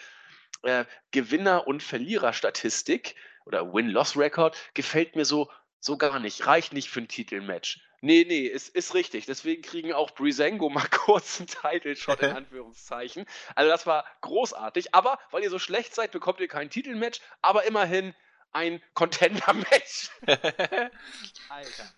äh, 0.63 0.85
Gewinner- 1.11 1.67
und 1.67 1.83
Verliererstatistik 1.83 3.15
oder 3.45 3.73
Win-Loss-Record 3.73 4.57
gefällt 4.73 5.15
mir 5.15 5.25
so, 5.25 5.51
so 5.79 5.97
gar 5.97 6.19
nicht. 6.19 6.45
Reicht 6.45 6.73
nicht 6.73 6.89
für 6.89 7.01
ein 7.01 7.07
Titelmatch. 7.07 7.81
Nee, 8.01 8.25
nee, 8.27 8.47
ist, 8.47 8.67
ist 8.75 8.95
richtig. 8.95 9.25
Deswegen 9.27 9.61
kriegen 9.61 9.93
auch 9.93 10.11
Brisengo 10.11 10.69
mal 10.69 10.87
kurz 10.89 11.39
einen 11.39 11.47
Title-Shot 11.47 12.21
in 12.21 12.31
Anführungszeichen. 12.35 13.25
Also 13.55 13.69
das 13.71 13.85
war 13.87 14.05
großartig. 14.21 14.93
Aber 14.93 15.19
weil 15.31 15.43
ihr 15.43 15.49
so 15.49 15.59
schlecht 15.59 15.95
seid, 15.95 16.11
bekommt 16.11 16.39
ihr 16.39 16.47
kein 16.47 16.69
Titelmatch, 16.69 17.21
aber 17.41 17.63
immerhin 17.63 18.13
ein 18.51 18.81
Contender-Match. 18.93 20.09
Alter. 21.49 21.93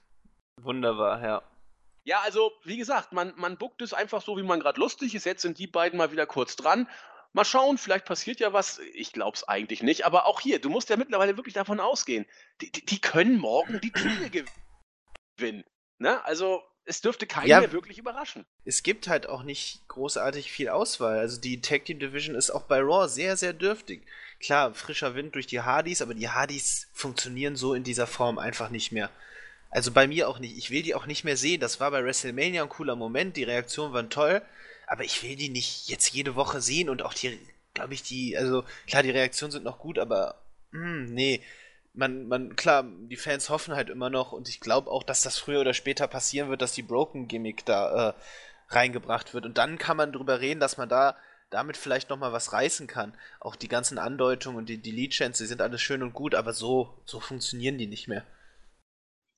Wunderbar, 0.61 1.21
ja. 1.21 1.43
Ja, 2.05 2.21
also 2.21 2.53
wie 2.63 2.77
gesagt, 2.77 3.13
man, 3.13 3.33
man 3.35 3.57
bookt 3.57 3.81
es 3.81 3.93
einfach 3.93 4.21
so, 4.21 4.37
wie 4.37 4.43
man 4.43 4.59
gerade 4.59 4.79
lustig 4.79 5.15
ist. 5.15 5.25
Jetzt 5.25 5.41
sind 5.41 5.57
die 5.57 5.67
beiden 5.67 5.97
mal 5.97 6.11
wieder 6.11 6.27
kurz 6.27 6.55
dran. 6.55 6.87
Mal 7.33 7.45
schauen, 7.45 7.79
vielleicht 7.79 8.05
passiert 8.05 8.39
ja 8.39 8.53
was. 8.53 8.79
Ich 8.93 9.11
glaube 9.11 9.35
es 9.35 9.43
eigentlich 9.43 9.81
nicht. 9.81 10.05
Aber 10.05 10.27
auch 10.27 10.39
hier, 10.39 10.61
du 10.61 10.69
musst 10.69 10.89
ja 10.89 10.97
mittlerweile 10.97 11.35
wirklich 11.35 11.55
davon 11.55 11.79
ausgehen. 11.79 12.27
Die, 12.61 12.71
die, 12.71 12.85
die 12.85 13.01
können 13.01 13.37
morgen 13.37 13.81
die 13.81 13.91
Titel 13.91 14.45
gewinnen. 15.37 15.65
Ne? 15.97 16.23
Also 16.25 16.63
es 16.85 17.01
dürfte 17.01 17.25
keinen 17.25 17.47
ja, 17.47 17.59
mehr 17.59 17.71
wirklich 17.71 17.97
überraschen. 17.97 18.45
Es 18.63 18.83
gibt 18.83 19.07
halt 19.07 19.27
auch 19.27 19.41
nicht 19.41 19.87
großartig 19.87 20.51
viel 20.51 20.69
Auswahl. 20.69 21.17
Also 21.17 21.41
die 21.41 21.59
Tag 21.59 21.85
Team 21.85 21.97
Division 21.97 22.35
ist 22.35 22.51
auch 22.51 22.63
bei 22.63 22.79
Raw 22.79 23.09
sehr, 23.09 23.35
sehr 23.35 23.53
dürftig. 23.53 24.05
Klar, 24.39 24.75
frischer 24.75 25.15
Wind 25.15 25.33
durch 25.33 25.47
die 25.47 25.61
Hardys, 25.61 26.03
aber 26.03 26.13
die 26.13 26.29
Hardys 26.29 26.87
funktionieren 26.93 27.55
so 27.55 27.73
in 27.73 27.83
dieser 27.83 28.05
Form 28.05 28.37
einfach 28.37 28.69
nicht 28.69 28.91
mehr. 28.91 29.09
Also 29.75 29.91
bei 29.91 30.07
mir 30.07 30.29
auch 30.29 30.39
nicht. 30.39 30.57
Ich 30.57 30.71
will 30.71 30.83
die 30.83 30.95
auch 30.95 31.05
nicht 31.05 31.25
mehr 31.25 31.35
sehen. 31.35 31.59
Das 31.59 31.81
war 31.81 31.91
bei 31.91 32.01
WrestleMania 32.01 32.63
ein 32.63 32.69
cooler 32.69 32.95
Moment. 32.95 33.35
Die 33.35 33.43
Reaktionen 33.43 33.93
waren 33.93 34.09
toll. 34.09 34.41
Aber 34.87 35.03
ich 35.03 35.21
will 35.21 35.35
die 35.35 35.49
nicht 35.49 35.89
jetzt 35.89 36.13
jede 36.13 36.35
Woche 36.35 36.61
sehen 36.61 36.89
und 36.89 37.01
auch 37.01 37.13
die, 37.13 37.37
glaube 37.73 37.93
ich, 37.93 38.01
die, 38.01 38.37
also 38.37 38.63
klar, 38.87 39.03
die 39.03 39.11
Reaktionen 39.11 39.51
sind 39.51 39.65
noch 39.65 39.79
gut, 39.79 39.99
aber 39.99 40.39
mh, 40.71 40.79
hm, 40.79 41.13
nee. 41.13 41.41
Man, 41.93 42.29
man, 42.29 42.55
klar, 42.55 42.85
die 42.85 43.17
Fans 43.17 43.49
hoffen 43.49 43.75
halt 43.75 43.89
immer 43.89 44.09
noch 44.09 44.31
und 44.31 44.47
ich 44.47 44.61
glaube 44.61 44.89
auch, 44.89 45.03
dass 45.03 45.23
das 45.23 45.37
früher 45.37 45.59
oder 45.59 45.73
später 45.73 46.07
passieren 46.07 46.49
wird, 46.49 46.61
dass 46.61 46.71
die 46.71 46.81
Broken-Gimmick 46.81 47.65
da 47.65 48.09
äh, 48.09 48.13
reingebracht 48.73 49.33
wird. 49.33 49.45
Und 49.45 49.57
dann 49.57 49.77
kann 49.77 49.97
man 49.97 50.13
drüber 50.13 50.39
reden, 50.39 50.61
dass 50.61 50.77
man 50.77 50.87
da 50.87 51.17
damit 51.49 51.75
vielleicht 51.75 52.09
nochmal 52.09 52.31
was 52.31 52.53
reißen 52.53 52.87
kann. 52.87 53.13
Auch 53.41 53.57
die 53.57 53.67
ganzen 53.67 53.97
Andeutungen 53.97 54.57
und 54.57 54.69
die, 54.69 54.77
die 54.77 54.91
Lead-Chants, 54.91 55.39
die 55.39 55.45
sind 55.47 55.61
alles 55.61 55.81
schön 55.81 56.01
und 56.01 56.13
gut, 56.13 56.33
aber 56.33 56.53
so, 56.53 56.97
so 57.05 57.19
funktionieren 57.19 57.77
die 57.77 57.87
nicht 57.87 58.07
mehr. 58.07 58.23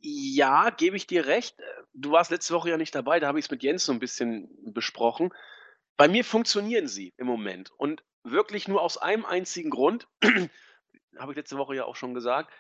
Ja, 0.10 0.70
gebe 0.70 0.96
ich 0.96 1.06
dir 1.06 1.26
recht. 1.26 1.58
Du 1.94 2.12
warst 2.12 2.32
letzte 2.32 2.54
Woche 2.54 2.70
ja 2.70 2.78
nicht 2.78 2.96
dabei, 2.96 3.20
da 3.20 3.28
habe 3.28 3.40
ich 3.40 3.46
es 3.46 3.52
mit 3.52 3.62
Jens 3.62 3.84
so 3.84 3.92
ein 3.92 4.00
bisschen 4.00 4.48
besprochen. 4.74 5.34
Bei 5.98 6.08
mir 6.08 6.24
funktionieren 6.24 6.88
sie 6.88 7.14
im 7.18 7.28
Moment 7.28 7.72
und 7.78 8.04
wirklich 8.24 8.70
nur 8.70 8.82
aus 8.82 8.98
einem 8.98 9.26
einzigen 9.26 9.70
Grund, 9.70 10.08
habe 11.18 11.32
ich 11.32 11.36
letzte 11.36 11.58
Woche 11.58 11.76
ja 11.76 11.84
auch 11.84 11.98
schon 11.98 12.14
gesagt. 12.14 12.54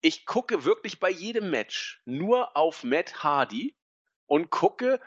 Ich 0.00 0.26
gucke 0.26 0.64
wirklich 0.64 0.98
bei 0.98 1.10
jedem 1.10 1.50
Match 1.50 2.02
nur 2.04 2.56
auf 2.56 2.82
Matt 2.82 3.22
Hardy 3.22 3.76
und 4.26 4.50
gucke, 4.50 5.00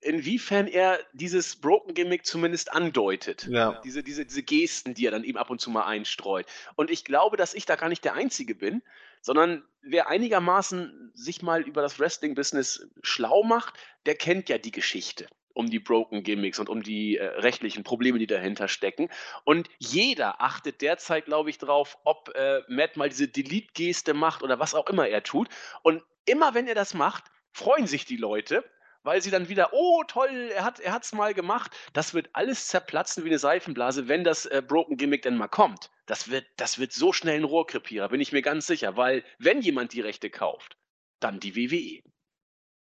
inwiefern 0.00 0.66
er 0.66 0.98
dieses 1.12 1.56
Broken 1.56 1.92
Gimmick 1.92 2.24
zumindest 2.24 2.72
andeutet. 2.72 3.46
Ja. 3.50 3.82
Diese, 3.84 4.02
diese, 4.02 4.24
diese 4.24 4.42
Gesten, 4.42 4.94
die 4.94 5.04
er 5.04 5.10
dann 5.10 5.24
eben 5.24 5.36
ab 5.36 5.50
und 5.50 5.60
zu 5.60 5.68
mal 5.68 5.84
einstreut. 5.84 6.46
Und 6.74 6.90
ich 6.90 7.04
glaube, 7.04 7.36
dass 7.36 7.52
ich 7.52 7.66
da 7.66 7.76
gar 7.76 7.90
nicht 7.90 8.04
der 8.04 8.14
Einzige 8.14 8.54
bin, 8.54 8.82
sondern 9.28 9.62
wer 9.82 10.08
einigermaßen 10.08 11.12
sich 11.12 11.42
mal 11.42 11.60
über 11.60 11.82
das 11.82 12.00
Wrestling-Business 12.00 12.88
schlau 13.02 13.42
macht, 13.42 13.74
der 14.06 14.14
kennt 14.14 14.48
ja 14.48 14.56
die 14.56 14.70
Geschichte 14.70 15.28
um 15.52 15.68
die 15.68 15.80
Broken 15.80 16.22
Gimmicks 16.22 16.58
und 16.58 16.70
um 16.70 16.82
die 16.82 17.18
äh, 17.18 17.26
rechtlichen 17.26 17.84
Probleme, 17.84 18.18
die 18.18 18.26
dahinter 18.26 18.68
stecken. 18.68 19.10
Und 19.44 19.68
jeder 19.78 20.40
achtet 20.40 20.80
derzeit, 20.80 21.26
glaube 21.26 21.50
ich, 21.50 21.58
drauf, 21.58 21.98
ob 22.04 22.34
äh, 22.36 22.62
Matt 22.68 22.96
mal 22.96 23.10
diese 23.10 23.28
Delete-Geste 23.28 24.14
macht 24.14 24.42
oder 24.42 24.58
was 24.60 24.74
auch 24.74 24.88
immer 24.88 25.06
er 25.06 25.22
tut. 25.22 25.48
Und 25.82 26.02
immer 26.24 26.54
wenn 26.54 26.66
er 26.66 26.74
das 26.74 26.94
macht, 26.94 27.24
freuen 27.52 27.86
sich 27.86 28.06
die 28.06 28.16
Leute 28.16 28.64
weil 29.08 29.22
sie 29.22 29.30
dann 29.30 29.48
wieder, 29.48 29.70
oh 29.72 30.04
toll, 30.06 30.50
er 30.54 30.64
hat 30.64 31.02
es 31.02 31.14
mal 31.14 31.32
gemacht. 31.32 31.74
Das 31.94 32.12
wird 32.12 32.28
alles 32.34 32.66
zerplatzen 32.66 33.24
wie 33.24 33.30
eine 33.30 33.38
Seifenblase, 33.38 34.06
wenn 34.06 34.22
das 34.22 34.44
äh, 34.44 34.60
Broken 34.60 34.98
Gimmick 34.98 35.22
denn 35.22 35.38
mal 35.38 35.48
kommt. 35.48 35.90
Das 36.04 36.28
wird, 36.28 36.44
das 36.58 36.78
wird 36.78 36.92
so 36.92 37.14
schnell 37.14 37.36
ein 37.36 37.44
Rohrkrepierer, 37.44 38.10
bin 38.10 38.20
ich 38.20 38.32
mir 38.32 38.42
ganz 38.42 38.66
sicher, 38.66 38.98
weil 38.98 39.24
wenn 39.38 39.62
jemand 39.62 39.94
die 39.94 40.02
Rechte 40.02 40.28
kauft, 40.28 40.76
dann 41.20 41.40
die 41.40 41.56
WWE. 41.56 42.02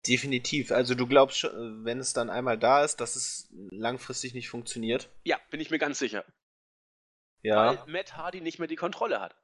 Definitiv. 0.05 0.71
Also 0.71 0.93
du 0.93 1.07
glaubst 1.07 1.45
wenn 1.45 1.97
es 1.97 2.13
dann 2.13 2.29
einmal 2.29 2.59
da 2.59 2.83
ist, 2.83 2.97
dass 2.97 3.15
es 3.15 3.49
langfristig 3.71 4.35
nicht 4.35 4.49
funktioniert? 4.49 5.09
Ja, 5.23 5.39
bin 5.49 5.61
ich 5.61 5.71
mir 5.71 5.79
ganz 5.79 5.97
sicher. 5.97 6.25
Ja. 7.41 7.85
Weil 7.85 7.91
Matt 7.91 8.17
Hardy 8.17 8.41
nicht 8.41 8.59
mehr 8.59 8.67
die 8.67 8.75
Kontrolle 8.75 9.19
hat. 9.19 9.35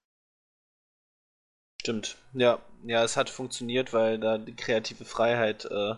Stimmt. 1.82 2.18
Ja, 2.34 2.62
ja, 2.84 3.04
es 3.04 3.18
hat 3.18 3.32
funktioniert, 3.32 3.92
weil 3.92 4.20
da 4.20 4.38
die 4.38 4.56
kreative 4.56 5.06
Freiheit 5.06 5.66
äh, 5.66 5.96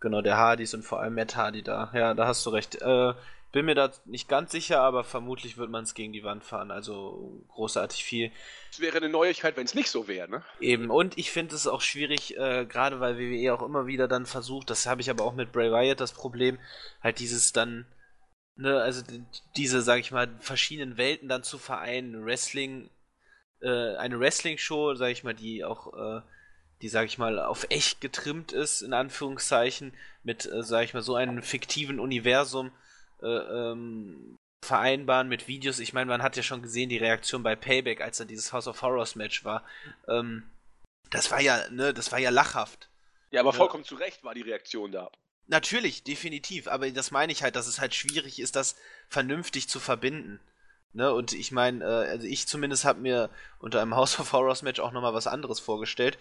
Genau, 0.00 0.22
der 0.22 0.38
Hardys 0.38 0.74
und 0.74 0.82
vor 0.82 1.00
allem 1.00 1.14
Matt 1.14 1.36
Hardy 1.36 1.62
da. 1.62 1.90
Ja, 1.94 2.14
da 2.14 2.26
hast 2.26 2.44
du 2.46 2.50
recht. 2.50 2.80
Äh, 2.80 3.12
bin 3.52 3.66
mir 3.66 3.74
da 3.74 3.90
nicht 4.04 4.28
ganz 4.28 4.52
sicher, 4.52 4.80
aber 4.80 5.02
vermutlich 5.02 5.58
wird 5.58 5.70
man 5.70 5.82
es 5.82 5.94
gegen 5.94 6.12
die 6.12 6.22
Wand 6.22 6.44
fahren. 6.44 6.70
Also 6.70 7.42
großartig 7.48 8.04
viel. 8.04 8.30
Es 8.70 8.80
wäre 8.80 8.96
eine 8.96 9.08
Neuigkeit, 9.08 9.56
wenn 9.56 9.64
es 9.64 9.74
nicht 9.74 9.90
so 9.90 10.06
wäre, 10.08 10.30
ne? 10.30 10.44
Eben. 10.60 10.88
Und 10.90 11.18
ich 11.18 11.30
finde 11.32 11.54
es 11.54 11.66
auch 11.66 11.80
schwierig, 11.80 12.36
äh, 12.38 12.64
gerade 12.64 13.00
weil 13.00 13.18
WWE 13.18 13.52
auch 13.52 13.62
immer 13.62 13.86
wieder 13.86 14.06
dann 14.06 14.24
versucht, 14.24 14.70
das 14.70 14.86
habe 14.86 15.00
ich 15.00 15.10
aber 15.10 15.24
auch 15.24 15.34
mit 15.34 15.52
Bray 15.52 15.72
Wyatt 15.72 16.00
das 16.00 16.12
Problem, 16.12 16.58
halt 17.02 17.18
dieses 17.18 17.52
dann, 17.52 17.86
ne, 18.54 18.80
also 18.80 19.02
diese, 19.56 19.82
sag 19.82 19.98
ich 19.98 20.12
mal, 20.12 20.28
verschiedenen 20.38 20.96
Welten 20.96 21.28
dann 21.28 21.42
zu 21.42 21.58
vereinen. 21.58 22.24
Wrestling, 22.24 22.88
äh, 23.60 23.96
eine 23.96 24.20
Wrestling-Show, 24.20 24.94
sag 24.94 25.10
ich 25.10 25.24
mal, 25.24 25.34
die 25.34 25.64
auch 25.64 25.92
äh, 25.92 26.20
die, 26.82 26.88
sag 26.88 27.06
ich 27.06 27.18
mal, 27.18 27.38
auf 27.38 27.66
echt 27.70 28.00
getrimmt 28.00 28.52
ist, 28.52 28.82
in 28.82 28.92
Anführungszeichen, 28.92 29.92
mit, 30.22 30.46
äh, 30.46 30.62
sag 30.62 30.84
ich 30.84 30.94
mal, 30.94 31.02
so 31.02 31.14
einem 31.14 31.42
fiktiven 31.42 32.00
Universum 32.00 32.72
äh, 33.22 33.26
ähm, 33.26 34.36
vereinbaren 34.62 35.28
mit 35.28 35.48
Videos. 35.48 35.78
Ich 35.78 35.92
meine, 35.92 36.06
man 36.06 36.22
hat 36.22 36.36
ja 36.36 36.42
schon 36.42 36.62
gesehen, 36.62 36.88
die 36.88 36.98
Reaktion 36.98 37.42
bei 37.42 37.56
Payback, 37.56 38.00
als 38.00 38.18
da 38.18 38.24
dieses 38.24 38.52
House 38.52 38.66
of 38.66 38.82
Horrors 38.82 39.14
Match 39.14 39.44
war. 39.44 39.64
Ähm, 40.08 40.50
das 41.10 41.30
war 41.30 41.40
ja, 41.40 41.68
ne, 41.70 41.92
das 41.92 42.12
war 42.12 42.18
ja 42.18 42.30
lachhaft. 42.30 42.88
Ja, 43.30 43.40
aber 43.40 43.52
vollkommen 43.52 43.84
zu 43.84 43.94
Recht 43.94 44.24
war 44.24 44.34
die 44.34 44.42
Reaktion 44.42 44.92
da. 44.92 45.10
Natürlich, 45.46 46.04
definitiv, 46.04 46.68
aber 46.68 46.90
das 46.90 47.10
meine 47.10 47.32
ich 47.32 47.42
halt, 47.42 47.56
dass 47.56 47.66
es 47.66 47.80
halt 47.80 47.94
schwierig 47.94 48.38
ist, 48.38 48.54
das 48.56 48.76
vernünftig 49.08 49.68
zu 49.68 49.80
verbinden. 49.80 50.40
Ne, 50.92 51.12
und 51.12 51.32
ich 51.32 51.52
meine, 51.52 51.84
äh, 51.84 52.08
also 52.08 52.26
ich 52.26 52.48
zumindest 52.48 52.84
habe 52.84 53.00
mir 53.00 53.30
unter 53.60 53.80
einem 53.80 53.94
House 53.94 54.18
of 54.18 54.32
Horrors 54.32 54.62
Match 54.62 54.80
auch 54.80 54.90
nochmal 54.90 55.14
was 55.14 55.28
anderes 55.28 55.60
vorgestellt. 55.60 56.18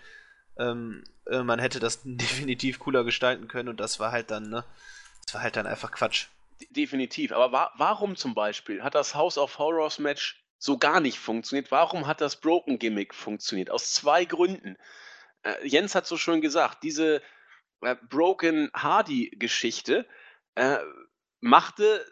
Ähm, 0.59 1.03
äh, 1.25 1.41
man 1.41 1.59
hätte 1.59 1.79
das 1.79 2.01
definitiv 2.03 2.79
cooler 2.79 3.03
gestalten 3.03 3.47
können 3.47 3.69
und 3.69 3.79
das 3.79 3.99
war 3.99 4.11
halt 4.11 4.29
dann, 4.29 4.49
ne? 4.49 4.63
Das 5.25 5.35
war 5.35 5.41
halt 5.41 5.55
dann 5.55 5.67
einfach 5.67 5.91
Quatsch. 5.91 6.27
Definitiv. 6.69 7.31
Aber 7.31 7.51
wa 7.51 7.71
warum 7.77 8.15
zum 8.15 8.33
Beispiel 8.33 8.83
hat 8.83 8.95
das 8.95 9.15
House 9.15 9.37
of 9.37 9.57
Horrors 9.59 9.99
Match 9.99 10.43
so 10.57 10.77
gar 10.77 10.99
nicht 10.99 11.19
funktioniert? 11.19 11.71
Warum 11.71 12.05
hat 12.05 12.19
das 12.21 12.35
Broken 12.35 12.79
Gimmick 12.79 13.15
funktioniert? 13.15 13.71
Aus 13.71 13.93
zwei 13.93 14.25
Gründen. 14.25 14.77
Äh, 15.43 15.67
Jens 15.67 15.95
hat 15.95 16.05
so 16.05 16.17
schön 16.17 16.41
gesagt, 16.41 16.83
diese 16.83 17.21
äh, 17.81 17.95
Broken 18.09 18.69
Hardy-Geschichte 18.73 20.05
äh, 20.55 20.79
machte, 21.39 22.05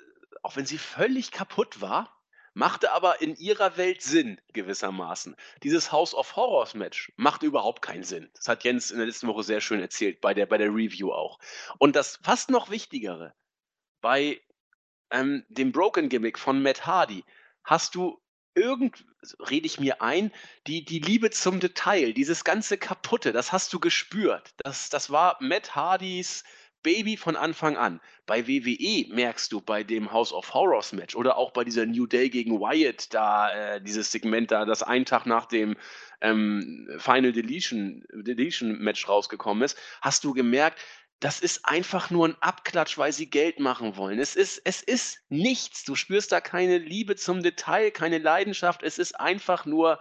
auch 0.43 0.55
wenn 0.55 0.65
sie 0.65 0.77
völlig 0.77 1.31
kaputt 1.31 1.81
war, 1.81 2.16
machte 2.57 2.91
aber 2.91 3.21
in 3.21 3.35
ihrer 3.35 3.77
Welt 3.77 4.01
Sinn, 4.01 4.41
gewissermaßen. 4.51 5.35
Dieses 5.61 5.91
House 5.91 6.15
of 6.15 6.35
Horrors 6.35 6.73
Match 6.73 7.11
machte 7.15 7.45
überhaupt 7.45 7.83
keinen 7.83 8.03
Sinn. 8.03 8.31
Das 8.33 8.47
hat 8.47 8.63
Jens 8.63 8.89
in 8.89 8.97
der 8.97 9.05
letzten 9.05 9.27
Woche 9.27 9.43
sehr 9.43 9.61
schön 9.61 9.79
erzählt, 9.79 10.21
bei 10.21 10.33
der, 10.33 10.47
bei 10.47 10.57
der 10.57 10.69
Review 10.69 11.11
auch. 11.11 11.37
Und 11.77 11.95
das 11.95 12.19
fast 12.23 12.49
noch 12.49 12.71
Wichtigere, 12.71 13.35
bei 14.01 14.41
ähm, 15.11 15.45
dem 15.49 15.71
Broken 15.71 16.09
Gimmick 16.09 16.39
von 16.39 16.63
Matt 16.63 16.87
Hardy 16.87 17.23
hast 17.63 17.93
du 17.93 18.19
irgend, 18.55 19.05
rede 19.51 19.67
ich 19.67 19.79
mir 19.79 20.01
ein, 20.01 20.31
die, 20.65 20.83
die 20.83 20.99
Liebe 20.99 21.29
zum 21.29 21.59
Detail, 21.59 22.11
dieses 22.13 22.43
ganze 22.43 22.79
Kaputte, 22.79 23.33
das 23.33 23.51
hast 23.51 23.71
du 23.71 23.79
gespürt. 23.79 24.55
Das, 24.57 24.89
das 24.89 25.11
war 25.11 25.37
Matt 25.41 25.75
Hardys 25.75 26.43
Baby 26.87 27.17
von 27.17 27.35
Anfang 27.35 27.75
an. 27.75 27.99
Bei 28.25 28.47
WWE 28.47 29.13
merkst 29.13 29.51
du 29.51 29.59
bei 29.59 29.83
dem 29.83 30.13
House 30.13 30.31
of 30.31 30.53
Horrors 30.53 30.93
Match 30.93 31.17
oder 31.17 31.35
auch 31.35 31.51
bei 31.51 31.65
dieser 31.65 31.85
New 31.85 32.05
Day 32.05 32.29
gegen 32.29 32.61
Wyatt, 32.61 33.13
da 33.13 33.51
äh, 33.51 33.81
dieses 33.81 34.09
Segment 34.09 34.51
da, 34.51 34.63
das 34.63 34.83
einen 34.83 35.03
Tag 35.03 35.25
nach 35.25 35.47
dem 35.47 35.75
ähm, 36.21 36.87
Final 36.97 37.33
Deletion, 37.33 38.05
Deletion 38.13 38.77
Match 38.79 39.09
rausgekommen 39.09 39.63
ist, 39.63 39.77
hast 40.01 40.23
du 40.23 40.33
gemerkt, 40.33 40.79
das 41.19 41.41
ist 41.41 41.65
einfach 41.65 42.09
nur 42.09 42.29
ein 42.29 42.37
Abklatsch, 42.39 42.97
weil 42.97 43.11
sie 43.11 43.29
Geld 43.29 43.59
machen 43.59 43.97
wollen. 43.97 44.19
Es 44.19 44.37
ist, 44.37 44.61
es 44.63 44.81
ist 44.81 45.19
nichts. 45.27 45.83
Du 45.83 45.95
spürst 45.95 46.31
da 46.31 46.39
keine 46.39 46.77
Liebe 46.77 47.17
zum 47.17 47.43
Detail, 47.43 47.91
keine 47.91 48.19
Leidenschaft. 48.19 48.81
Es 48.81 48.97
ist 48.97 49.19
einfach 49.19 49.65
nur 49.65 49.99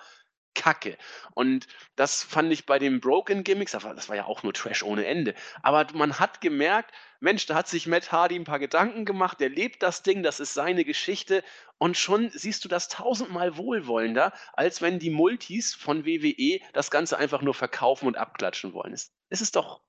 Kacke. 0.56 0.98
Und 1.34 1.68
das 1.94 2.24
fand 2.24 2.52
ich 2.52 2.66
bei 2.66 2.80
den 2.80 3.00
Broken 3.00 3.44
Gimmicks, 3.44 3.72
das 3.72 3.84
war, 3.84 3.94
das 3.94 4.08
war 4.08 4.16
ja 4.16 4.24
auch 4.24 4.42
nur 4.42 4.52
Trash 4.52 4.82
ohne 4.82 5.06
Ende. 5.06 5.34
Aber 5.62 5.86
man 5.94 6.18
hat 6.18 6.40
gemerkt, 6.40 6.92
Mensch, 7.20 7.46
da 7.46 7.54
hat 7.54 7.68
sich 7.68 7.86
Matt 7.86 8.10
Hardy 8.10 8.34
ein 8.34 8.44
paar 8.44 8.58
Gedanken 8.58 9.04
gemacht, 9.04 9.38
der 9.38 9.48
lebt 9.48 9.82
das 9.82 10.02
Ding, 10.02 10.22
das 10.22 10.40
ist 10.40 10.54
seine 10.54 10.84
Geschichte. 10.84 11.44
Und 11.78 11.96
schon 11.96 12.30
siehst 12.30 12.64
du 12.64 12.68
das 12.68 12.88
tausendmal 12.88 13.56
wohlwollender, 13.56 14.32
als 14.54 14.82
wenn 14.82 14.98
die 14.98 15.10
Multis 15.10 15.74
von 15.74 16.04
WWE 16.04 16.60
das 16.72 16.90
Ganze 16.90 17.18
einfach 17.18 17.42
nur 17.42 17.54
verkaufen 17.54 18.06
und 18.06 18.16
abklatschen 18.16 18.72
wollen. 18.72 18.92
Es 18.92 19.12
ist 19.28 19.56
doch 19.56 19.82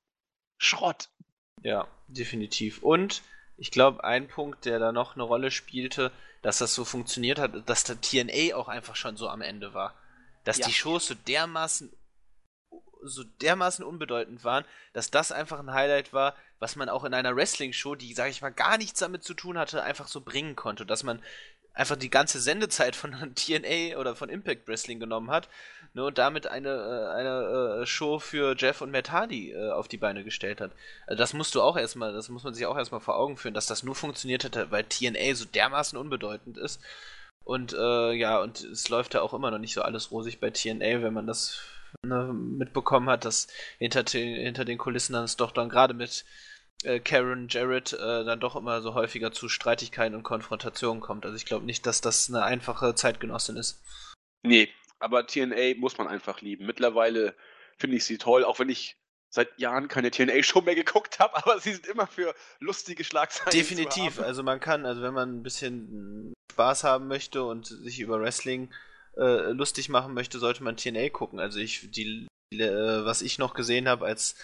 Schrott. 0.58 1.10
Ja, 1.64 1.88
definitiv. 2.08 2.84
Und 2.84 3.24
ich 3.58 3.72
glaube, 3.72 4.04
ein 4.04 4.28
Punkt, 4.28 4.66
der 4.66 4.80
da 4.80 4.92
noch 4.92 5.16
eine 5.16 5.24
Rolle 5.24 5.50
spielte, 5.50 6.12
dass 6.42 6.60
das 6.60 6.76
so 6.76 6.86
funktioniert 6.86 7.40
hat, 7.40 7.68
dass 7.70 7.84
der 7.84 8.00
TNA 8.00 8.56
auch 8.56 8.68
einfach 8.68 8.96
schon 8.96 9.18
so 9.18 9.28
am 9.30 9.42
Ende 9.42 9.74
war. 9.74 9.96
Dass 10.48 10.60
ja. 10.60 10.68
die 10.68 10.74
Shows 10.74 11.08
so 11.08 11.14
dermaßen 11.14 11.92
so 13.04 13.24
dermaßen 13.24 13.86
unbedeutend 13.86 14.44
waren, 14.44 14.66
dass 14.94 15.12
das 15.12 15.32
einfach 15.32 15.60
ein 15.60 15.72
Highlight 15.72 16.14
war, 16.14 16.36
was 16.60 16.76
man 16.76 16.90
auch 16.90 17.04
in 17.04 17.14
einer 17.14 17.36
Wrestling-Show, 17.36 17.96
die, 17.96 18.14
sage 18.14 18.32
ich 18.32 18.42
mal, 18.42 18.50
gar 18.50 18.78
nichts 18.78 19.00
damit 19.00 19.24
zu 19.24 19.34
tun 19.34 19.58
hatte, 19.58 19.84
einfach 19.84 20.08
so 20.08 20.22
bringen 20.22 20.56
konnte. 20.56 20.86
Dass 20.86 21.04
man 21.04 21.22
einfach 21.74 21.96
die 21.96 22.10
ganze 22.10 22.40
Sendezeit 22.40 22.96
von 22.96 23.12
TNA 23.36 23.98
oder 23.98 24.16
von 24.16 24.30
Impact 24.30 24.68
Wrestling 24.68 25.00
genommen 25.00 25.30
hat 25.30 25.48
ne, 25.94 26.06
und 26.06 26.18
damit 26.18 26.48
eine, 26.48 26.70
äh, 26.70 27.16
eine 27.16 27.82
äh, 27.82 27.86
Show 27.86 28.20
für 28.20 28.56
Jeff 28.58 28.82
und 28.82 28.92
Matt 28.92 29.12
Hardy 29.12 29.52
äh, 29.52 29.72
auf 29.72 29.88
die 29.88 29.98
Beine 29.98 30.24
gestellt 30.24 30.60
hat. 30.60 30.72
Also 31.06 31.20
das 31.20 31.34
musst 31.34 31.56
du 31.56 31.62
auch 31.62 31.78
erstmal, 31.78 32.14
das 32.14 32.30
muss 32.30 32.44
man 32.44 32.54
sich 32.54 32.66
auch 32.66 32.78
erstmal 32.78 33.02
vor 33.02 33.18
Augen 33.18 33.38
führen, 33.38 33.54
dass 33.54 33.68
das 33.68 33.84
nur 33.84 33.96
funktioniert 33.96 34.44
hätte, 34.44 34.72
weil 34.72 34.84
TNA 34.84 35.36
so 35.36 35.46
dermaßen 35.46 35.98
unbedeutend 35.98 36.58
ist. 36.58 36.82
Und 37.48 37.72
äh, 37.72 38.12
ja, 38.12 38.42
und 38.42 38.60
es 38.60 38.90
läuft 38.90 39.14
ja 39.14 39.22
auch 39.22 39.34
immer 39.34 39.52
noch 39.52 39.58
nicht 39.58 39.74
so 39.74 39.82
alles 39.82 40.12
rosig 40.12 40.42
bei 40.42 40.50
TNA, 40.50 41.02
wenn 41.02 41.14
man 41.14 41.28
das 41.28 41.62
ne, 42.02 42.34
mitbekommen 42.34 43.08
hat, 43.08 43.24
dass 43.24 43.48
hinter 43.80 44.04
den, 44.04 44.36
hinter 44.36 44.66
den 44.66 44.78
Kulissen 44.78 45.14
dann 45.14 45.24
es 45.24 45.38
doch 45.38 45.52
dann 45.52 45.70
gerade 45.70 45.94
mit 45.94 46.26
äh, 46.84 47.00
Karen 47.00 47.48
Jarrett 47.50 47.94
äh, 47.94 48.26
dann 48.26 48.42
doch 48.42 48.58
immer 48.58 48.82
so 48.82 48.96
häufiger 48.96 49.32
zu 49.32 49.48
Streitigkeiten 49.48 50.14
und 50.14 50.24
Konfrontationen 50.24 51.02
kommt. 51.02 51.26
Also 51.26 51.38
ich 51.38 51.46
glaube 51.46 51.66
nicht, 51.66 51.86
dass 51.86 52.02
das 52.02 52.28
eine 52.28 52.44
einfache 52.44 52.96
Zeitgenossin 52.96 53.56
ist. 53.56 53.82
Nee, 54.44 54.68
aber 55.00 55.26
TNA 55.26 55.76
muss 55.78 55.98
man 55.98 56.10
einfach 56.10 56.42
lieben. 56.42 56.66
Mittlerweile 56.66 57.34
finde 57.78 57.96
ich 57.96 58.04
sie 58.04 58.18
toll, 58.18 58.44
auch 58.44 58.60
wenn 58.60 58.68
ich 58.68 58.98
seit 59.30 59.60
Jahren 59.60 59.88
keine 59.88 60.12
TNA-Show 60.12 60.62
mehr 60.62 60.76
geguckt 60.76 61.20
habe, 61.20 61.36
aber 61.38 61.60
sie 61.60 61.74
sind 61.74 61.88
immer 61.88 62.08
für 62.08 62.34
lustige 62.60 63.04
Schlagzeilen. 63.04 63.52
Definitiv, 63.52 64.20
also 64.20 64.44
man 64.44 64.60
kann, 64.60 64.86
also 64.86 65.02
wenn 65.02 65.14
man 65.14 65.38
ein 65.38 65.44
bisschen 65.44 66.34
Spaß 66.52 66.84
haben 66.84 67.08
möchte 67.08 67.44
und 67.44 67.68
sich 67.68 68.00
über 68.00 68.20
Wrestling 68.20 68.74
äh, 69.18 69.52
lustig 69.52 69.90
machen 69.90 70.14
möchte, 70.14 70.40
sollte 70.40 70.64
man 70.64 70.78
TNA 70.78 71.10
gucken. 71.10 71.40
Also 71.40 71.60
ich, 71.60 71.92
die, 71.92 72.28
äh, 72.52 73.06
was 73.06 73.22
ich 73.22 73.38
noch 73.38 73.54
gesehen 73.54 73.88
habe, 73.88 74.06
als 74.06 74.36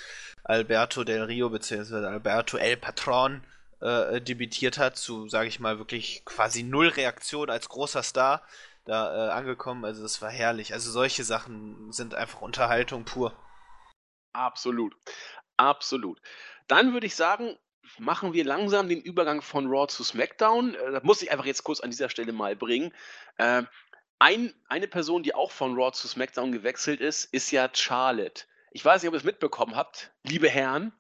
Alberto 0.44 1.04
Del 1.04 1.24
Rio 1.24 1.50
bzw. 1.50 2.06
Alberto 2.06 2.58
El 2.58 2.78
Patron 2.78 3.44
äh, 3.82 4.22
debütiert 4.22 4.78
hat, 4.78 4.98
zu, 4.98 5.28
sage 5.30 5.48
ich 5.48 5.60
mal, 5.60 5.78
wirklich 5.78 6.24
quasi 6.26 6.64
null 6.64 6.90
Reaktion 6.90 7.50
als 7.50 7.70
großer 7.70 8.04
Star 8.04 8.42
da 8.86 9.30
äh, 9.30 9.32
angekommen. 9.32 9.86
Also 9.86 10.02
das 10.02 10.22
war 10.22 10.30
herrlich. 10.30 10.74
Also 10.74 10.92
solche 10.92 11.24
Sachen 11.24 11.92
sind 11.92 12.16
einfach 12.16 12.42
Unterhaltung 12.42 13.06
pur. 13.06 13.34
Absolut. 14.34 14.96
Absolut. 15.58 16.20
Dann 16.68 16.94
würde 16.94 17.08
ich 17.08 17.16
sagen, 17.16 17.58
machen 18.00 18.34
wir 18.34 18.44
langsam 18.44 18.90
den 18.90 19.02
Übergang 19.02 19.42
von 19.42 19.68
Raw 19.68 19.88
zu 19.88 20.04
SmackDown. 20.04 20.76
Äh, 20.76 20.92
das 20.92 21.04
muss 21.04 21.22
ich 21.22 21.32
einfach 21.32 21.46
jetzt 21.46 21.64
kurz 21.64 21.80
an 21.80 21.92
dieser 21.92 22.10
Stelle 22.10 22.34
mal 22.34 22.56
bringen. 22.56 22.94
Äh, 23.38 23.64
ein, 24.20 24.54
eine 24.70 24.88
Person, 24.88 25.24
die 25.24 25.36
auch 25.36 25.52
von 25.52 25.76
Raw 25.76 25.92
zu 25.92 26.08
SmackDown 26.08 26.52
gewechselt 26.52 27.02
ist, 27.02 27.26
ist 27.34 27.52
ja 27.52 27.70
Charlotte. 27.74 28.46
Ich 28.72 28.84
weiß 28.84 29.02
nicht, 29.02 29.10
ob 29.10 29.14
ihr 29.14 29.20
es 29.20 29.24
mitbekommen 29.24 29.76
habt, 29.76 30.12
liebe 30.24 30.50
Herren. 30.50 30.94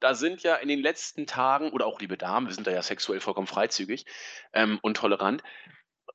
Da 0.00 0.14
sind 0.14 0.42
ja 0.42 0.56
in 0.56 0.68
den 0.68 0.80
letzten 0.80 1.26
Tagen, 1.26 1.70
oder 1.70 1.86
auch 1.86 2.00
liebe 2.00 2.18
Damen, 2.18 2.48
wir 2.48 2.54
sind 2.54 2.66
da 2.66 2.72
ja 2.72 2.82
sexuell 2.82 3.20
vollkommen 3.20 3.46
freizügig 3.46 4.04
ähm, 4.52 4.78
und 4.82 4.96
tolerant, 4.96 5.42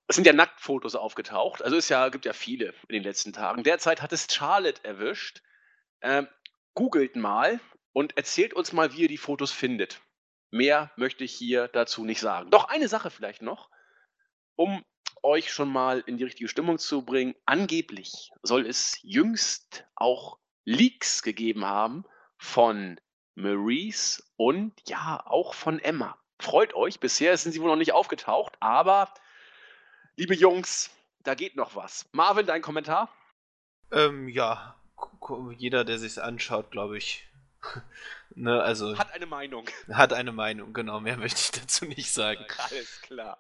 es 0.08 0.16
sind 0.16 0.28
ja 0.28 0.34
Nacktfotos 0.34 0.96
aufgetaucht. 0.96 1.64
Also 1.64 1.78
es 1.78 1.88
ja, 1.90 2.10
gibt 2.10 2.26
ja 2.26 2.34
viele 2.34 2.74
in 2.88 2.96
den 2.96 3.04
letzten 3.04 3.32
Tagen. 3.32 3.64
Derzeit 3.64 4.02
hat 4.02 4.12
es 4.12 4.28
Charlotte 4.30 4.84
erwischt. 4.84 5.42
Ähm, 6.02 6.28
googelt 6.74 7.16
mal 7.16 7.60
und 7.94 8.18
erzählt 8.18 8.54
uns 8.54 8.74
mal, 8.74 8.94
wie 8.94 9.02
ihr 9.02 9.08
die 9.08 9.18
Fotos 9.18 9.52
findet. 9.52 10.02
Mehr 10.52 10.92
möchte 10.96 11.24
ich 11.24 11.34
hier 11.34 11.68
dazu 11.68 12.06
nicht 12.06 12.20
sagen. 12.20 12.50
Doch 12.50 12.70
eine 12.70 12.88
Sache 12.88 13.12
vielleicht 13.12 13.42
noch, 13.42 13.70
um 14.56 14.84
euch 15.22 15.52
schon 15.52 15.72
mal 15.72 16.04
in 16.06 16.18
die 16.18 16.24
richtige 16.24 16.50
Stimmung 16.50 16.78
zu 16.78 17.04
bringen. 17.04 17.36
Angeblich 17.46 18.32
soll 18.42 18.66
es 18.66 18.98
jüngst 19.02 19.86
auch 19.96 20.40
Leaks 20.66 21.24
gegeben 21.24 21.66
haben 21.66 22.06
von 22.38 23.00
Maurice 23.36 24.24
und 24.38 24.74
ja, 24.88 25.22
auch 25.26 25.54
von 25.54 25.80
Emma. 25.80 26.18
Freut 26.40 26.74
euch, 26.74 27.00
bisher 27.00 27.36
sind 27.38 27.52
sie 27.52 27.62
wohl 27.62 27.70
noch 27.70 27.76
nicht 27.76 27.94
aufgetaucht, 27.94 28.56
aber 28.60 29.14
liebe 30.16 30.36
Jungs, 30.36 30.90
da 31.20 31.36
geht 31.36 31.56
noch 31.56 31.76
was. 31.76 32.08
Marvin, 32.14 32.46
dein 32.46 32.62
Kommentar? 32.62 33.14
Ähm, 33.92 34.30
ja, 34.30 34.79
jeder, 35.58 35.86
der 35.86 35.98
sich 36.00 36.22
anschaut, 36.22 36.72
glaube 36.72 36.98
ich, 36.98 37.28
ne, 38.36 38.62
also 38.62 38.98
hat 38.98 39.14
eine 39.14 39.26
Meinung. 39.26 39.66
Hat 39.92 40.14
eine 40.14 40.32
Meinung, 40.32 40.74
genau. 40.74 41.00
Mehr 41.00 41.18
möchte 41.18 41.40
ich 41.42 41.62
dazu 41.62 41.86
nicht 41.86 42.12
sagen. 42.12 42.46
Alles 42.70 43.02
klar. 43.02 43.40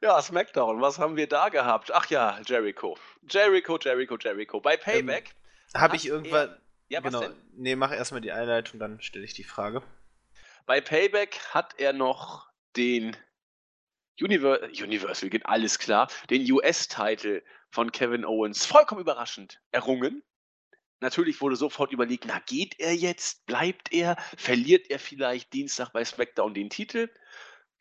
Ja, 0.00 0.20
SmackDown, 0.20 0.80
was 0.80 0.98
haben 0.98 1.16
wir 1.16 1.28
da 1.28 1.48
gehabt? 1.48 1.92
Ach 1.92 2.08
ja, 2.10 2.40
Jericho. 2.46 2.96
Jericho, 3.28 3.78
Jericho, 3.78 4.16
Jericho. 4.18 4.60
Bei 4.60 4.76
Payback. 4.76 5.34
Ähm, 5.74 5.80
Habe 5.80 5.96
ich 5.96 6.06
irgendwann. 6.06 6.50
Er, 6.50 6.60
ja, 6.88 7.00
genau, 7.00 7.20
was 7.20 7.28
denn? 7.28 7.36
Nee, 7.52 7.76
mach 7.76 7.92
erstmal 7.92 8.20
die 8.20 8.32
Einleitung, 8.32 8.78
dann 8.80 9.00
stelle 9.00 9.24
ich 9.24 9.34
die 9.34 9.44
Frage. 9.44 9.82
Bei 10.66 10.80
Payback 10.80 11.38
hat 11.50 11.74
er 11.78 11.92
noch 11.92 12.48
den 12.76 13.16
Univer 14.20 14.60
Universal, 14.62 15.28
geht 15.28 15.44
alles 15.46 15.78
klar, 15.78 16.08
den 16.30 16.50
US-Titel 16.50 17.42
von 17.70 17.90
Kevin 17.90 18.24
Owens 18.24 18.64
vollkommen 18.64 19.00
überraschend 19.00 19.60
errungen. 19.72 20.22
Natürlich 21.04 21.42
wurde 21.42 21.56
sofort 21.56 21.92
überlegt, 21.92 22.24
na 22.26 22.38
geht 22.46 22.80
er 22.80 22.94
jetzt, 22.94 23.44
bleibt 23.44 23.92
er, 23.92 24.16
verliert 24.38 24.88
er 24.88 24.98
vielleicht 24.98 25.52
Dienstag 25.52 25.92
bei 25.92 26.02
SmackDown 26.02 26.54
den 26.54 26.70
Titel? 26.70 27.10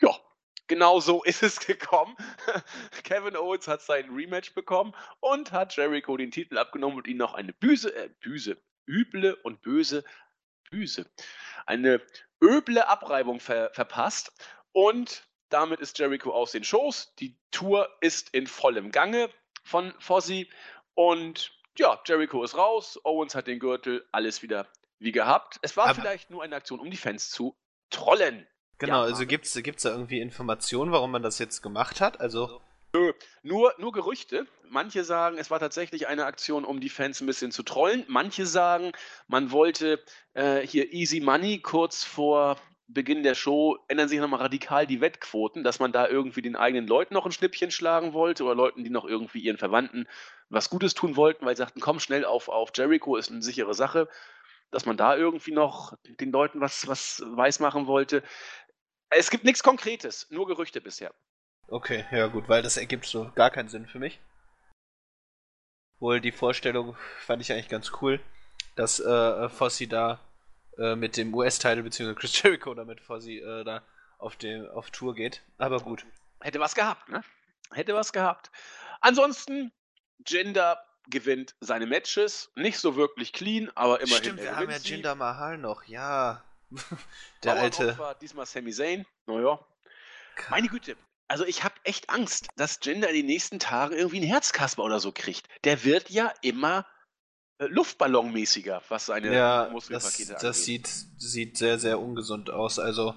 Ja, 0.01 0.19
genau 0.67 0.99
so 0.99 1.23
ist 1.23 1.41
es 1.41 1.61
gekommen. 1.61 2.17
Kevin 3.05 3.37
Owens 3.37 3.69
hat 3.69 3.81
sein 3.81 4.09
Rematch 4.09 4.53
bekommen 4.53 4.93
und 5.21 5.53
hat 5.53 5.73
Jericho 5.77 6.17
den 6.17 6.31
Titel 6.31 6.57
abgenommen 6.57 6.97
und 6.97 7.07
ihm 7.07 7.15
noch 7.15 7.33
eine 7.33 7.53
Büse, 7.53 7.95
äh, 7.95 8.09
Büse, 8.19 8.61
üble 8.87 9.35
und 9.35 9.61
böse, 9.61 10.03
Büse, 10.69 11.09
eine 11.65 12.01
öble 12.41 12.89
Abreibung 12.89 13.39
ver 13.39 13.71
verpasst 13.73 14.33
und 14.73 15.25
damit 15.47 15.79
ist 15.79 15.97
Jericho 15.97 16.31
aus 16.33 16.51
den 16.51 16.65
Shows. 16.65 17.15
Die 17.19 17.37
Tour 17.51 17.87
ist 18.01 18.33
in 18.33 18.47
vollem 18.47 18.91
Gange 18.91 19.29
von 19.63 19.93
Fozzy 19.99 20.51
und 20.93 21.53
ja, 21.77 21.99
Jericho 22.05 22.43
ist 22.43 22.57
raus, 22.57 22.99
Owens 23.03 23.35
hat 23.35 23.47
den 23.47 23.59
Gürtel, 23.59 24.05
alles 24.11 24.41
wieder 24.41 24.67
wie 24.99 25.11
gehabt. 25.11 25.59
Es 25.61 25.75
war 25.75 25.87
Aber 25.87 25.95
vielleicht 25.95 26.29
nur 26.29 26.43
eine 26.43 26.55
Aktion, 26.55 26.79
um 26.79 26.89
die 26.89 26.97
Fans 26.97 27.29
zu 27.29 27.55
trollen. 27.89 28.47
Genau, 28.77 29.03
ja, 29.03 29.03
also 29.03 29.25
gibt 29.25 29.45
es 29.45 29.53
da 29.53 29.89
irgendwie 29.91 30.19
Informationen, 30.19 30.91
warum 30.91 31.11
man 31.11 31.21
das 31.21 31.39
jetzt 31.39 31.61
gemacht 31.61 32.01
hat? 32.01 32.19
Also. 32.19 32.61
Nö, 32.93 33.11
nur, 33.41 33.73
nur 33.77 33.91
Gerüchte. 33.91 34.45
Manche 34.69 35.03
sagen, 35.03 35.37
es 35.37 35.49
war 35.49 35.59
tatsächlich 35.59 36.07
eine 36.07 36.25
Aktion, 36.25 36.63
um 36.63 36.79
die 36.79 36.89
Fans 36.89 37.21
ein 37.21 37.25
bisschen 37.25 37.51
zu 37.51 37.63
trollen. 37.63 38.05
Manche 38.07 38.45
sagen, 38.45 38.91
man 39.27 39.51
wollte 39.51 40.03
äh, 40.33 40.65
hier 40.65 40.93
Easy 40.93 41.19
Money 41.19 41.59
kurz 41.59 42.03
vor 42.03 42.57
Beginn 42.87 43.23
der 43.23 43.35
Show 43.35 43.79
ändern 43.87 44.09
sich 44.09 44.19
nochmal 44.19 44.41
radikal 44.41 44.85
die 44.85 45.01
Wettquoten, 45.01 45.63
dass 45.63 45.79
man 45.79 45.91
da 45.91 46.07
irgendwie 46.07 46.41
den 46.41 46.55
eigenen 46.55 46.85
Leuten 46.85 47.13
noch 47.13 47.25
ein 47.25 47.31
Schnippchen 47.31 47.71
schlagen 47.71 48.13
wollte 48.13 48.43
oder 48.43 48.55
Leuten, 48.55 48.83
die 48.83 48.89
noch 48.89 49.05
irgendwie 49.05 49.39
ihren 49.39 49.57
Verwandten 49.57 50.07
was 50.49 50.69
Gutes 50.69 50.93
tun 50.93 51.15
wollten, 51.15 51.45
weil 51.45 51.55
sie 51.55 51.63
sagten, 51.63 51.79
komm 51.79 51.99
schnell 51.99 52.25
auf, 52.25 52.49
auf 52.49 52.71
Jericho, 52.75 53.15
ist 53.15 53.31
eine 53.31 53.41
sichere 53.41 53.73
Sache, 53.73 54.07
dass 54.71 54.85
man 54.85 54.97
da 54.97 55.15
irgendwie 55.15 55.51
noch 55.51 55.93
den 56.03 56.31
Leuten 56.31 56.61
was, 56.61 56.87
was 56.87 57.23
weiß 57.25 57.59
machen 57.59 57.87
wollte. 57.87 58.23
Es 59.09 59.29
gibt 59.29 59.43
nichts 59.43 59.63
Konkretes, 59.63 60.27
nur 60.31 60.47
Gerüchte 60.47 60.81
bisher. 60.81 61.13
Okay, 61.67 62.05
ja 62.11 62.27
gut, 62.27 62.49
weil 62.49 62.61
das 62.61 62.77
ergibt 62.77 63.05
so 63.05 63.31
gar 63.35 63.49
keinen 63.49 63.69
Sinn 63.69 63.87
für 63.87 63.99
mich. 63.99 64.19
Wohl 65.99 66.19
die 66.19 66.31
Vorstellung 66.31 66.97
fand 67.19 67.41
ich 67.41 67.51
eigentlich 67.51 67.69
ganz 67.69 67.91
cool, 68.01 68.19
dass 68.75 68.99
äh, 68.99 69.49
Fossi 69.49 69.87
da 69.87 70.19
äh, 70.77 70.95
mit 70.95 71.17
dem 71.17 71.33
US-Title 71.33 71.83
bzw. 71.83 72.15
Chris 72.15 72.41
Jericho 72.43 72.73
damit, 72.73 73.01
sie 73.19 73.39
äh, 73.39 73.63
da 73.63 73.83
auf, 74.17 74.35
dem, 74.35 74.69
auf 74.71 74.89
Tour 74.91 75.15
geht. 75.15 75.43
Aber 75.57 75.79
gut. 75.79 76.05
Hätte 76.41 76.59
was 76.59 76.75
gehabt, 76.75 77.09
ne? 77.09 77.23
Hätte 77.71 77.93
was 77.93 78.11
gehabt. 78.11 78.51
Ansonsten, 79.01 79.71
Jinder 80.25 80.83
gewinnt 81.09 81.55
seine 81.59 81.85
Matches. 81.85 82.51
Nicht 82.55 82.79
so 82.79 82.95
wirklich 82.95 83.33
clean, 83.33 83.71
aber 83.75 84.01
immerhin. 84.01 84.23
Stimmt, 84.23 84.41
wir 84.41 84.55
haben 84.55 84.69
ja 84.69 84.77
Jinder 84.77 85.15
Mahal 85.15 85.57
noch, 85.57 85.83
ja. 85.85 86.43
Der 87.43 87.55
alte. 87.55 87.97
Diesmal 88.21 88.45
Sami 88.45 88.71
Zayn. 88.71 89.05
Naja. 89.25 89.59
Meine 90.49 90.67
Güte. 90.67 90.95
Also 91.27 91.45
ich 91.45 91.63
habe 91.63 91.75
echt 91.83 92.09
Angst, 92.09 92.47
dass 92.57 92.79
Jinder 92.81 93.09
in 93.09 93.15
den 93.15 93.25
nächsten 93.25 93.59
Tagen 93.59 93.95
irgendwie 93.95 94.17
einen 94.17 94.27
Herzkasper 94.27 94.83
oder 94.83 94.99
so 94.99 95.11
kriegt. 95.11 95.47
Der 95.63 95.83
wird 95.83 96.09
ja 96.09 96.33
immer 96.41 96.85
äh, 97.59 97.65
Luftballonmäßiger, 97.65 98.81
was 98.89 99.07
seine 99.07 99.33
ja, 99.33 99.69
Muskelpakete 99.71 100.33
das, 100.33 100.43
angeht. 100.43 100.43
Das 100.43 100.65
sieht, 100.65 100.87
sieht 101.17 101.57
sehr, 101.57 101.79
sehr 101.79 101.99
ungesund 101.99 102.49
aus. 102.49 102.79
Also 102.79 103.15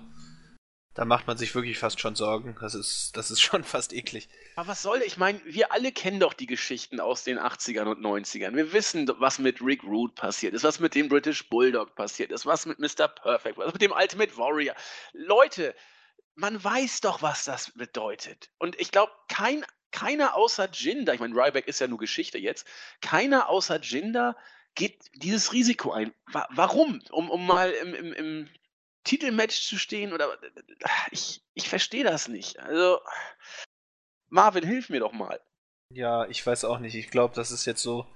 da 0.96 1.04
macht 1.04 1.26
man 1.26 1.36
sich 1.36 1.54
wirklich 1.54 1.78
fast 1.78 2.00
schon 2.00 2.16
Sorgen. 2.16 2.56
Das 2.60 2.74
ist, 2.74 3.16
das 3.16 3.30
ist 3.30 3.40
schon 3.42 3.62
fast 3.62 3.92
eklig. 3.92 4.28
Aber 4.56 4.68
was 4.68 4.82
soll, 4.82 5.02
ich 5.02 5.18
meine, 5.18 5.40
wir 5.44 5.70
alle 5.70 5.92
kennen 5.92 6.18
doch 6.18 6.32
die 6.32 6.46
Geschichten 6.46 7.00
aus 7.00 7.22
den 7.22 7.38
80ern 7.38 7.84
und 7.84 8.00
90ern. 8.00 8.56
Wir 8.56 8.72
wissen, 8.72 9.08
was 9.18 9.38
mit 9.38 9.60
Rick 9.60 9.84
Root 9.84 10.14
passiert 10.14 10.54
ist, 10.54 10.64
was 10.64 10.80
mit 10.80 10.94
dem 10.94 11.08
British 11.08 11.48
Bulldog 11.48 11.94
passiert 11.94 12.32
ist, 12.32 12.46
was 12.46 12.64
mit 12.64 12.78
Mr. 12.78 13.08
Perfect, 13.08 13.58
was 13.58 13.72
mit 13.74 13.82
dem 13.82 13.92
Ultimate 13.92 14.36
Warrior. 14.38 14.74
Leute, 15.12 15.74
man 16.34 16.62
weiß 16.62 17.02
doch, 17.02 17.20
was 17.20 17.44
das 17.44 17.72
bedeutet. 17.72 18.50
Und 18.58 18.80
ich 18.80 18.90
glaube, 18.90 19.12
kein, 19.28 19.66
keiner 19.92 20.34
außer 20.34 20.70
Jinder, 20.72 21.12
ich 21.12 21.20
meine, 21.20 21.34
Ryback 21.34 21.68
ist 21.68 21.80
ja 21.80 21.88
nur 21.88 21.98
Geschichte 21.98 22.38
jetzt, 22.38 22.66
keiner 23.02 23.50
außer 23.50 23.80
Jinder 23.80 24.34
geht 24.74 25.10
dieses 25.14 25.52
Risiko 25.52 25.92
ein. 25.92 26.14
Wa 26.32 26.46
warum? 26.50 27.02
Um, 27.10 27.30
um 27.30 27.46
mal 27.46 27.70
im, 27.70 27.94
im, 27.94 28.12
im 28.12 28.48
Titelmatch 29.06 29.68
zu 29.68 29.78
stehen 29.78 30.12
oder 30.12 30.36
ich, 31.10 31.42
ich 31.54 31.68
verstehe 31.68 32.04
das 32.04 32.28
nicht. 32.28 32.58
Also 32.58 33.00
Marvin, 34.28 34.64
hilf 34.64 34.90
mir 34.90 35.00
doch 35.00 35.12
mal. 35.12 35.40
Ja, 35.94 36.26
ich 36.26 36.44
weiß 36.44 36.64
auch 36.64 36.78
nicht. 36.78 36.94
Ich 36.94 37.10
glaube, 37.10 37.34
das 37.34 37.50
ist 37.50 37.64
jetzt 37.64 37.82
so 37.82 38.06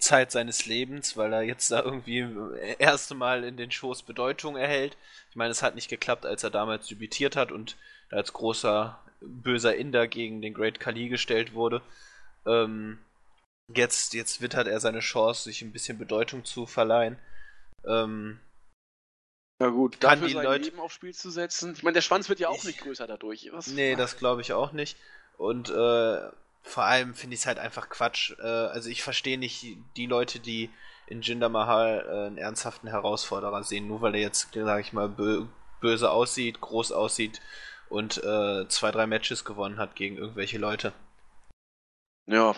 Zeit 0.00 0.30
seines 0.30 0.66
Lebens, 0.66 1.16
weil 1.16 1.32
er 1.32 1.42
jetzt 1.42 1.70
da 1.70 1.82
irgendwie 1.82 2.20
äh, 2.20 2.76
erste 2.78 3.14
Mal 3.14 3.42
in 3.44 3.56
den 3.56 3.70
Shows 3.70 4.02
Bedeutung 4.02 4.56
erhält. 4.56 4.96
Ich 5.30 5.36
meine, 5.36 5.50
es 5.50 5.62
hat 5.62 5.74
nicht 5.74 5.88
geklappt, 5.88 6.26
als 6.26 6.44
er 6.44 6.50
damals 6.50 6.86
debütiert 6.86 7.34
hat 7.34 7.50
und 7.50 7.76
als 8.10 8.32
großer 8.32 9.00
böser 9.20 9.74
Inder 9.74 10.06
gegen 10.06 10.40
den 10.40 10.54
Great 10.54 10.78
Kali 10.78 11.08
gestellt 11.08 11.54
wurde. 11.54 11.82
Ähm, 12.46 12.98
jetzt, 13.74 14.14
jetzt 14.14 14.40
wittert 14.40 14.68
er 14.68 14.78
seine 14.78 15.00
Chance, 15.00 15.44
sich 15.44 15.62
ein 15.62 15.72
bisschen 15.72 15.98
Bedeutung 15.98 16.44
zu 16.44 16.66
verleihen. 16.66 17.18
Ähm, 17.84 18.38
ja 19.60 19.68
gut, 19.68 20.00
kann 20.00 20.12
dafür 20.12 20.28
die 20.28 20.34
sein 20.34 20.44
Leute... 20.44 20.64
Leben 20.64 20.80
aufs 20.80 20.94
Spiel 20.94 21.14
zu 21.14 21.30
setzen. 21.30 21.74
Ich 21.76 21.82
meine, 21.82 21.94
der 21.94 22.02
Schwanz 22.02 22.28
wird 22.28 22.40
ja 22.40 22.48
auch 22.48 22.58
ich... 22.58 22.64
nicht 22.64 22.80
größer 22.80 23.06
dadurch. 23.06 23.48
Was? 23.52 23.68
Nee, 23.68 23.96
das 23.96 24.16
glaube 24.16 24.40
ich 24.40 24.52
auch 24.52 24.72
nicht. 24.72 24.96
Und 25.36 25.70
äh, 25.70 26.18
vor 26.62 26.84
allem 26.84 27.14
finde 27.14 27.34
ich 27.34 27.40
es 27.40 27.46
halt 27.46 27.58
einfach 27.58 27.88
Quatsch. 27.88 28.32
Äh, 28.38 28.46
also 28.46 28.90
ich 28.90 29.02
verstehe 29.02 29.38
nicht 29.38 29.76
die 29.96 30.06
Leute, 30.06 30.40
die 30.40 30.70
in 31.06 31.22
Jinder 31.22 31.48
Mahal 31.48 32.04
äh, 32.06 32.26
einen 32.26 32.38
ernsthaften 32.38 32.88
Herausforderer 32.88 33.64
sehen, 33.64 33.88
nur 33.88 34.02
weil 34.02 34.14
er 34.14 34.20
jetzt, 34.20 34.52
sage 34.52 34.80
ich 34.80 34.92
mal, 34.92 35.08
bö 35.08 35.46
böse 35.80 36.10
aussieht, 36.10 36.60
groß 36.60 36.90
aussieht 36.90 37.40
und 37.88 38.18
äh, 38.18 38.66
zwei, 38.68 38.90
drei 38.90 39.06
Matches 39.06 39.44
gewonnen 39.44 39.78
hat 39.78 39.94
gegen 39.94 40.16
irgendwelche 40.16 40.58
Leute. 40.58 40.92
Ja, 42.26 42.56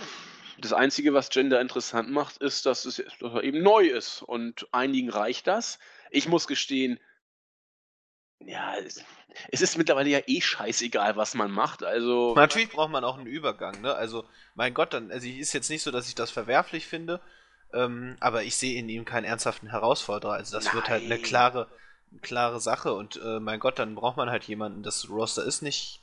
das 0.59 0.73
Einzige, 0.73 1.15
was 1.15 1.29
Gender 1.29 1.61
interessant 1.61 2.11
macht, 2.11 2.39
ist, 2.39 2.67
dass, 2.67 2.85
es, 2.85 2.97
dass 2.97 3.35
er 3.35 3.43
eben 3.45 3.63
neu 3.63 3.87
ist. 3.87 4.23
Und 4.23 4.67
einigen 4.73 5.11
reicht 5.11 5.47
das. 5.47 5.79
Ich 6.11 6.29
muss 6.29 6.47
gestehen, 6.47 6.99
ja, 8.45 8.75
es, 9.51 9.61
ist 9.61 9.77
mittlerweile 9.77 10.09
ja 10.09 10.21
eh 10.27 10.41
scheißegal, 10.41 11.17
was 11.17 11.35
man 11.35 11.51
macht. 11.51 11.83
Also 11.83 12.35
natürlich 12.35 12.71
braucht 12.71 12.91
man 12.91 13.05
auch 13.05 13.19
einen 13.19 13.27
Übergang, 13.27 13.81
ne? 13.81 13.95
Also 13.95 14.25
mein 14.55 14.75
Gott, 14.75 14.95
dann 14.95 15.11
also 15.11 15.29
ist 15.29 15.53
jetzt 15.53 15.71
nicht 15.71 15.83
so, 15.83 15.91
dass 15.91 16.09
ich 16.09 16.15
das 16.15 16.31
verwerflich 16.31 16.87
finde, 16.87 17.21
ähm, 17.73 18.17
aber 18.21 18.43
ich 18.43 18.57
sehe 18.57 18.79
in 18.79 18.89
ihm 18.89 19.05
keinen 19.05 19.25
ernsthaften 19.25 19.69
Herausforderer. 19.69 20.33
Also 20.33 20.57
das 20.57 20.67
Nein. 20.67 20.75
wird 20.75 20.89
halt 20.89 21.05
eine 21.05 21.19
klare, 21.19 21.69
klare 22.23 22.61
Sache 22.61 22.95
und 22.95 23.21
äh, 23.23 23.41
mein 23.41 23.61
Gott, 23.61 23.79
dann 23.79 23.95
braucht 23.95 24.17
man 24.17 24.31
halt 24.31 24.45
jemanden. 24.45 24.83
Das 24.83 25.09
Roster 25.11 25.45
ist 25.45 25.63
nicht, 25.63 26.01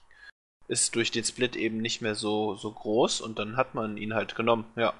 ist 0.67 0.95
durch 0.95 1.11
den 1.11 1.23
Split 1.23 1.55
eben 1.55 1.77
nicht 1.77 2.01
mehr 2.01 2.15
so 2.15 2.55
so 2.55 2.71
groß 2.71 3.21
und 3.21 3.39
dann 3.39 3.57
hat 3.57 3.73
man 3.73 3.97
ihn 3.97 4.13
halt 4.13 4.35
genommen, 4.35 4.71
ja. 4.75 4.93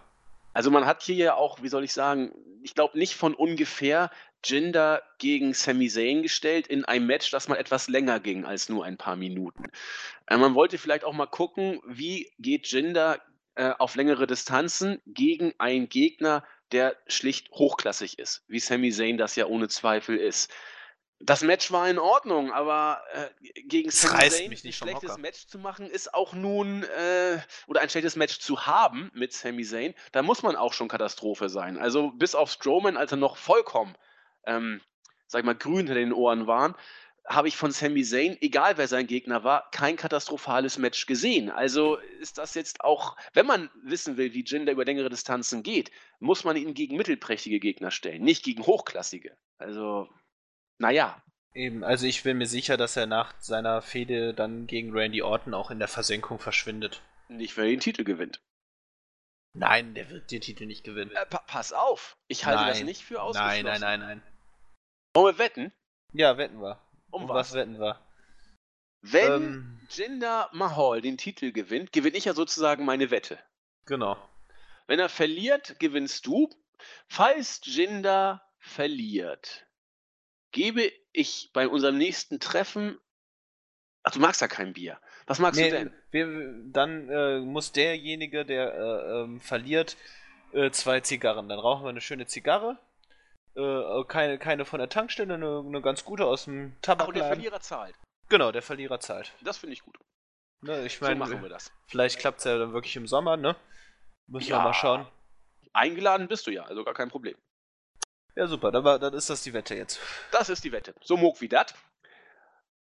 Also 0.54 0.72
man 0.72 0.86
hat 0.86 1.04
hier 1.04 1.16
ja 1.16 1.34
auch, 1.36 1.62
wie 1.62 1.70
soll 1.70 1.84
ich 1.84 1.94
sagen, 1.94 2.34
ich 2.64 2.74
glaube 2.74 2.98
nicht 2.98 3.16
von 3.16 3.36
ungefähr 3.36 4.10
Jinder 4.44 5.02
gegen 5.18 5.54
Sami 5.54 5.90
Zayn 5.90 6.22
gestellt 6.22 6.68
in 6.68 6.86
einem 6.86 7.08
Match, 7.08 7.32
das 7.32 7.48
mal 7.48 7.58
etwas 7.58 7.88
länger 7.88 8.20
ging 8.20 8.46
als 8.46 8.70
nur 8.70 8.86
ein 8.86 8.98
paar 8.98 9.16
Minuten. 9.16 9.66
Äh, 10.28 10.38
man 10.38 10.56
wollte 10.56 10.78
vielleicht 10.78 11.04
auch 11.04 11.14
mal 11.14 11.28
gucken, 11.28 11.80
wie 11.86 12.32
geht 12.40 12.68
Jinder 12.68 13.22
äh, 13.56 13.74
auf 13.78 13.96
längere 13.96 14.28
Distanzen 14.28 15.02
gegen 15.06 15.54
einen 15.58 15.90
Gegner, 15.90 16.44
der 16.72 16.96
schlicht 17.08 17.50
hochklassig 17.52 18.20
ist, 18.20 18.44
wie 18.48 18.60
Sami 18.60 18.92
Zayn 18.92 19.18
das 19.18 19.36
ja 19.36 19.46
ohne 19.46 19.68
Zweifel 19.68 20.18
ist. 20.18 20.54
Das 21.20 21.42
Match 21.42 21.72
war 21.72 21.90
in 21.90 21.98
Ordnung, 21.98 22.52
aber 22.52 23.02
äh, 23.14 23.62
gegen 23.62 23.90
Sami 23.90 24.30
Zayn 24.30 24.52
ein 24.52 24.72
schlechtes 24.74 25.18
Match 25.18 25.48
zu 25.48 25.58
machen, 25.58 25.90
ist 25.90 26.14
auch 26.14 26.34
nun, 26.34 26.84
äh, 26.84 27.40
oder 27.66 27.82
ein 27.82 27.90
schlechtes 27.90 28.16
Match 28.16 28.40
zu 28.40 28.68
haben 28.68 29.10
mit 29.14 29.34
Sami 29.34 29.64
Zayn, 29.64 29.96
da 30.12 30.22
muss 30.22 30.44
man 30.44 30.56
auch 30.56 30.74
schon 30.74 30.88
Katastrophe 30.88 31.50
sein. 31.50 31.78
Also 31.78 32.12
bis 32.12 32.36
auf 32.36 32.52
Strowman, 32.52 32.98
als 32.98 33.12
er 33.12 33.18
noch 33.18 33.38
vollkommen 33.38 33.96
ähm, 34.48 34.82
sag 35.28 35.40
ich 35.40 35.46
mal, 35.46 35.56
grün 35.56 35.78
hinter 35.78 35.96
den 35.96 36.14
Ohren 36.14 36.48
waren, 36.48 36.74
habe 37.28 37.50
ich 37.50 37.58
von 37.58 37.72
Sami 37.72 38.04
Zayn, 38.04 38.38
egal 38.40 38.78
wer 38.78 38.88
sein 38.88 39.06
Gegner 39.06 39.44
war, 39.44 39.70
kein 39.72 39.98
katastrophales 39.98 40.78
Match 40.78 41.06
gesehen. 41.06 41.50
Also 41.50 41.98
ist 42.22 42.38
das 42.38 42.54
jetzt 42.54 42.82
auch, 42.82 43.18
wenn 43.34 43.46
man 43.46 43.70
wissen 43.84 44.16
will, 44.16 44.34
wie 44.34 44.46
Jinder 44.46 44.72
über 44.72 44.86
längere 44.86 45.10
Distanzen 45.10 45.62
geht, 45.62 45.92
muss 46.20 46.46
man 46.46 46.56
ihn 46.56 46.74
gegen 46.74 46.96
mittelprächtige 46.96 47.60
Gegner 47.60 47.92
stellen, 47.92 48.24
nicht 48.24 48.46
gegen 48.46 48.66
hochklassige. 48.66 49.36
Also, 49.58 50.08
naja. 50.78 51.22
Eben, 51.54 51.84
also 51.84 52.06
ich 52.06 52.24
bin 52.24 52.38
mir 52.38 52.46
sicher, 52.46 52.78
dass 52.78 52.98
er 52.98 53.08
nach 53.08 53.34
seiner 53.40 53.82
Fehde 53.82 54.34
dann 54.34 54.68
gegen 54.68 54.92
Randy 54.92 55.24
Orton 55.24 55.54
auch 55.54 55.72
in 55.72 55.80
der 55.80 55.88
Versenkung 55.88 56.40
verschwindet. 56.40 57.02
Nicht, 57.30 57.58
weil 57.58 57.66
er 57.66 57.72
den 57.72 57.80
Titel 57.80 58.04
gewinnt. 58.04 58.40
Nein, 59.54 59.96
der 59.96 60.10
wird 60.12 60.30
den 60.30 60.42
Titel 60.42 60.68
nicht 60.68 60.84
gewinnen. 60.84 61.12
Äh, 61.12 61.26
pa 61.26 61.40
pass 61.40 61.74
auf, 61.74 62.16
ich 62.28 62.46
halte 62.46 62.62
nein. 62.62 62.70
das 62.70 62.84
nicht 62.84 63.04
für 63.04 63.22
ausgeschlossen. 63.22 63.64
Nein, 63.64 63.82
nein, 63.82 64.00
nein, 64.00 64.22
nein. 64.22 64.24
Wollen 65.16 65.36
wir 65.36 65.40
wetten? 65.40 65.74
Ja, 66.14 66.38
wetten 66.38 66.62
wir. 66.62 66.80
Um, 67.10 67.24
um 67.24 67.30
was? 67.30 67.50
was? 67.50 67.54
wetten 67.56 67.80
wir? 67.80 68.00
Wenn 69.02 69.32
ähm, 69.32 69.80
Jinder 69.90 70.50
Mahal 70.54 71.02
den 71.02 71.18
Titel 71.18 71.52
gewinnt, 71.52 71.92
gewinne 71.92 72.18
ich 72.18 72.26
ja 72.26 72.34
sozusagen 72.34 72.86
meine 72.86 73.10
Wette. 73.10 73.40
Genau. 73.86 74.18
Wenn 74.86 75.00
er 75.00 75.10
verliert, 75.10 75.80
gewinnst 75.80 76.26
du. 76.26 76.50
Falls 77.08 77.62
Jinder 77.64 78.44
verliert, 78.60 79.67
gebe 80.52 80.92
ich 81.12 81.52
bei 81.54 81.68
unserem 81.68 81.98
nächsten 81.98 82.40
Treffen. 82.40 82.98
Ach, 84.04 84.12
du 84.12 84.20
magst 84.20 84.42
ja 84.42 84.48
kein 84.48 84.74
Bier. 84.74 85.00
Was 85.26 85.40
magst 85.40 85.60
nee, 85.60 85.70
du 85.70 85.78
denn? 85.78 85.94
Wir, 86.12 86.72
dann 86.72 87.10
äh, 87.10 87.40
muss 87.40 87.72
derjenige, 87.72 88.46
der 88.46 88.74
äh, 88.74 89.22
ähm, 89.22 89.42
verliert, 89.42 89.98
äh, 90.54 90.72
zwei 90.72 91.02
Zigarren. 91.02 91.50
Dann 91.50 91.60
rauchen 91.60 91.84
wir 91.84 91.90
eine 91.90 92.02
schöne 92.02 92.28
Zigarre 92.28 92.80
äh, 93.58 94.04
keine, 94.06 94.38
keine 94.38 94.66
von 94.66 94.80
der 94.80 94.90
Tankstelle, 94.90 95.34
eine, 95.34 95.64
eine 95.66 95.82
ganz 95.82 96.06
gute 96.06 96.26
aus 96.26 96.46
dem 96.46 96.76
Tabakladen. 96.82 97.22
Aber 97.22 97.30
der 97.30 97.36
Verlierer 97.36 97.60
zahlt. 97.60 97.96
Genau, 98.30 98.52
der 98.52 98.62
Verlierer 98.62 99.00
zahlt. 99.00 99.34
Das 99.42 99.58
finde 99.58 99.74
ich 99.74 99.84
gut. 99.84 99.98
Ne, 100.62 100.86
ich 100.86 101.02
meine, 101.02 101.16
so 101.16 101.20
machen 101.20 101.42
wir 101.42 101.50
das. 101.50 101.72
Vielleicht 101.88 102.20
klappt 102.20 102.40
es 102.40 102.46
ja 102.46 102.58
dann 102.58 102.74
wirklich 102.74 102.96
im 102.96 103.08
Sommer, 103.08 103.38
ne? 103.38 103.56
Müssen 104.28 104.50
ja, 104.50 104.60
wir 104.60 104.64
mal 104.64 104.74
schauen. 104.74 105.08
Eingeladen 105.74 106.28
bist 106.28 106.48
du 106.48 106.52
ja, 106.52 106.64
also 106.64 106.84
gar 106.84 106.94
kein 106.94 107.10
Problem. 107.10 107.36
Ja, 108.38 108.46
super, 108.46 108.72
dann, 108.72 108.84
war, 108.84 109.00
dann 109.00 109.16
ist 109.16 109.32
das 109.32 109.42
die 109.42 109.54
Wette 109.54 109.74
jetzt. 109.74 110.00
Das 110.32 110.50
ist 110.50 110.64
die 110.64 110.72
Wette. 110.72 110.94
So 111.02 111.18
mog 111.18 111.42
wie 111.42 111.50
dat. 111.50 111.74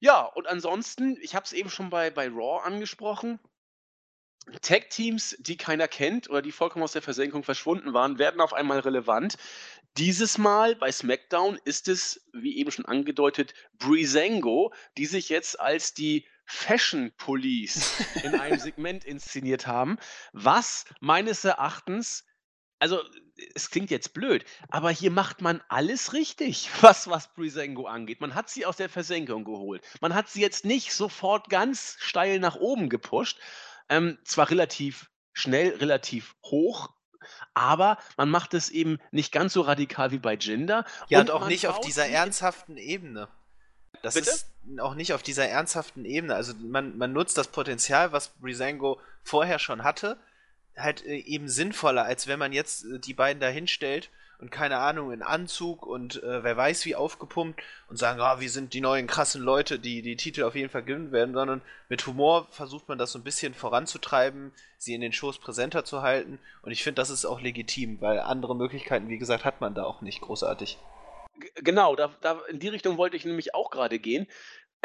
Ja, 0.01 0.21
und 0.21 0.47
ansonsten, 0.47 1.17
ich 1.23 1.35
habe 1.35 1.47
es 1.47 1.55
eben 1.55 1.71
schon 1.71 1.89
bei, 1.89 2.11
bei 2.11 2.29
Raw 2.29 2.63
angesprochen. 2.63 3.41
Tag-Teams, 4.61 5.35
die 5.39 5.57
keiner 5.57 5.89
kennt 5.89 6.29
oder 6.29 6.43
die 6.43 6.53
vollkommen 6.53 6.83
aus 6.83 6.93
der 6.93 7.01
Versenkung 7.01 7.43
verschwunden 7.43 7.95
waren, 7.95 8.19
werden 8.19 8.43
auf 8.43 8.53
einmal 8.53 8.81
relevant. 8.81 9.39
Dieses 9.97 10.37
Mal 10.37 10.77
bei 10.77 10.93
SmackDown 10.93 11.59
ist 11.65 11.89
es, 11.89 12.29
wie 12.35 12.59
eben 12.59 12.71
schon 12.71 12.85
angedeutet, 12.85 13.55
Breezango, 13.79 14.75
die 14.99 15.07
sich 15.07 15.31
jetzt 15.31 15.59
als 15.59 15.95
die 15.95 16.27
Fashion 16.45 17.13
Police 17.17 17.95
in 18.23 18.35
einem 18.35 18.59
Segment 18.59 19.07
inszeniert 19.07 19.67
haben, 19.67 19.97
was 20.35 20.85
meines 21.01 21.47
Erachtens, 21.47 22.27
also 22.79 23.03
es 23.55 23.71
klingt 23.71 23.91
jetzt 23.91 24.15
blöd, 24.15 24.45
aber 24.69 24.91
hier 24.91 25.11
macht 25.11 25.41
man 25.41 25.63
alles 25.69 26.13
richtig, 26.13 26.71
was, 26.81 27.09
was 27.09 27.29
Breezango 27.35 27.87
angeht. 27.87 28.21
Man 28.21 28.35
hat 28.35 28.49
sie 28.49 28.67
aus 28.67 28.77
der 28.77 28.89
Versenkung 28.89 29.45
geholt. 29.45 29.83
Man 30.01 30.15
hat 30.15 30.29
sie 30.29 30.41
jetzt 30.41 30.65
nicht 30.65 30.93
sofort 30.93 31.49
ganz 31.49 31.97
steil 32.01 32.39
nach 32.39 32.57
oben 32.57 32.89
gepusht, 32.89 33.39
ähm, 33.89 34.19
zwar 34.25 34.51
relativ 34.51 35.11
schnell, 35.33 35.77
relativ 35.77 36.35
hoch, 36.43 36.91
aber 37.55 37.99
man 38.17 38.31
macht 38.31 38.55
es 38.55 38.71
eben 38.71 38.99
nicht 39.11 39.33
ganz 39.33 39.53
so 39.53 39.63
radikal 39.63 40.11
wie 40.11 40.19
bei 40.19 40.35
Jinder. 40.35 40.85
Ja, 41.09 41.21
und, 41.21 41.31
und 41.31 41.37
auch 41.37 41.49
nicht 41.49 41.67
auf 41.67 41.81
dieser 41.81 42.07
ernsthaften 42.07 42.77
Ebene. 42.77 43.29
Das 44.03 44.15
Bitte? 44.15 44.31
ist 44.31 44.47
auch 44.79 44.95
nicht 44.95 45.13
auf 45.13 45.23
dieser 45.23 45.49
ernsthaften 45.49 46.05
Ebene. 46.05 46.35
Also 46.35 46.55
man, 46.55 46.97
man 46.97 47.13
nutzt 47.13 47.39
das 47.39 47.49
Potenzial, 47.49 48.13
was 48.13 48.29
Brisango 48.41 49.01
vorher 49.23 49.59
schon 49.59 49.85
hatte, 49.85 50.19
halt 50.77 51.05
äh, 51.05 51.17
eben 51.17 51.49
sinnvoller, 51.49 52.05
als 52.05 52.27
wenn 52.27 52.39
man 52.39 52.53
jetzt 52.53 52.85
äh, 52.85 52.99
die 52.99 53.15
beiden 53.15 53.41
da 53.41 53.49
hinstellt 53.49 54.11
und 54.39 54.51
keine 54.51 54.79
Ahnung, 54.79 55.13
in 55.13 55.23
Anzug 55.23 55.87
und 55.87 56.23
äh, 56.23 56.45
wer 56.45 56.57
weiß 56.57 56.85
wie 56.85 56.95
aufgepumpt 56.95 57.63
und 57.89 57.97
sagen, 57.97 58.21
ah, 58.21 58.39
wir 58.41 58.51
sind 58.51 58.75
die 58.75 58.83
neuen 58.83 59.07
krassen 59.07 59.43
Leute, 59.43 59.79
die 59.79 60.03
die 60.03 60.17
Titel 60.17 60.43
auf 60.43 60.55
jeden 60.55 60.69
Fall 60.69 60.83
gewinnen 60.83 61.13
werden, 61.13 61.35
sondern 61.35 61.63
mit 61.89 62.07
Humor 62.07 62.47
versucht 62.51 62.89
man 62.89 62.99
das 62.99 63.13
so 63.13 63.19
ein 63.19 63.25
bisschen 63.25 63.55
voranzutreiben, 63.55 64.53
sie 64.77 64.95
in 64.95 65.01
den 65.01 65.13
Shows 65.13 65.39
präsenter 65.39 65.85
zu 65.85 66.03
halten 66.03 66.39
und 66.63 66.73
ich 66.73 66.83
finde, 66.83 67.01
das 67.01 67.11
ist 67.11 67.25
auch 67.25 67.41
legitim, 67.41 68.01
weil 68.01 68.21
andere 68.21 68.55
Möglichkeiten, 68.55 69.09
wie 69.09 69.19
gesagt, 69.19 69.45
hat 69.45 69.61
man 69.61 69.75
da 69.75 69.85
auch 69.85 70.03
nicht 70.03 70.21
großartig. 70.21 70.79
Genau, 71.57 71.97
da, 71.97 72.11
da, 72.23 72.41
in 72.49 72.59
die 72.59 72.69
Richtung 72.69 72.97
wollte 72.97 73.17
ich 73.17 73.25
nämlich 73.25 73.55
auch 73.55 73.71
gerade 73.71 73.99
gehen. 73.99 74.27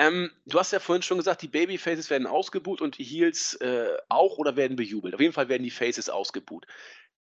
Ähm, 0.02 0.32
du 0.48 0.58
hast 0.58 0.72
ja 0.72 0.80
vorhin 0.80 1.04
schon 1.04 1.20
gesagt, 1.20 1.44
die 1.44 1.48
Babyfaces 1.48 2.10
werden 2.10 2.26
ausgebuht 2.26 2.82
und 2.82 2.98
die 2.98 3.04
Heels 3.04 3.54
äh, 3.62 3.96
auch 4.10 4.40
oder 4.40 4.56
werden 4.56 4.76
bejubelt. 4.76 5.14
Auf 5.14 5.22
jeden 5.22 5.34
Fall 5.34 5.48
werden 5.48 5.62
die 5.62 5.70
Faces 5.70 6.10
ausgebuht. 6.10 6.66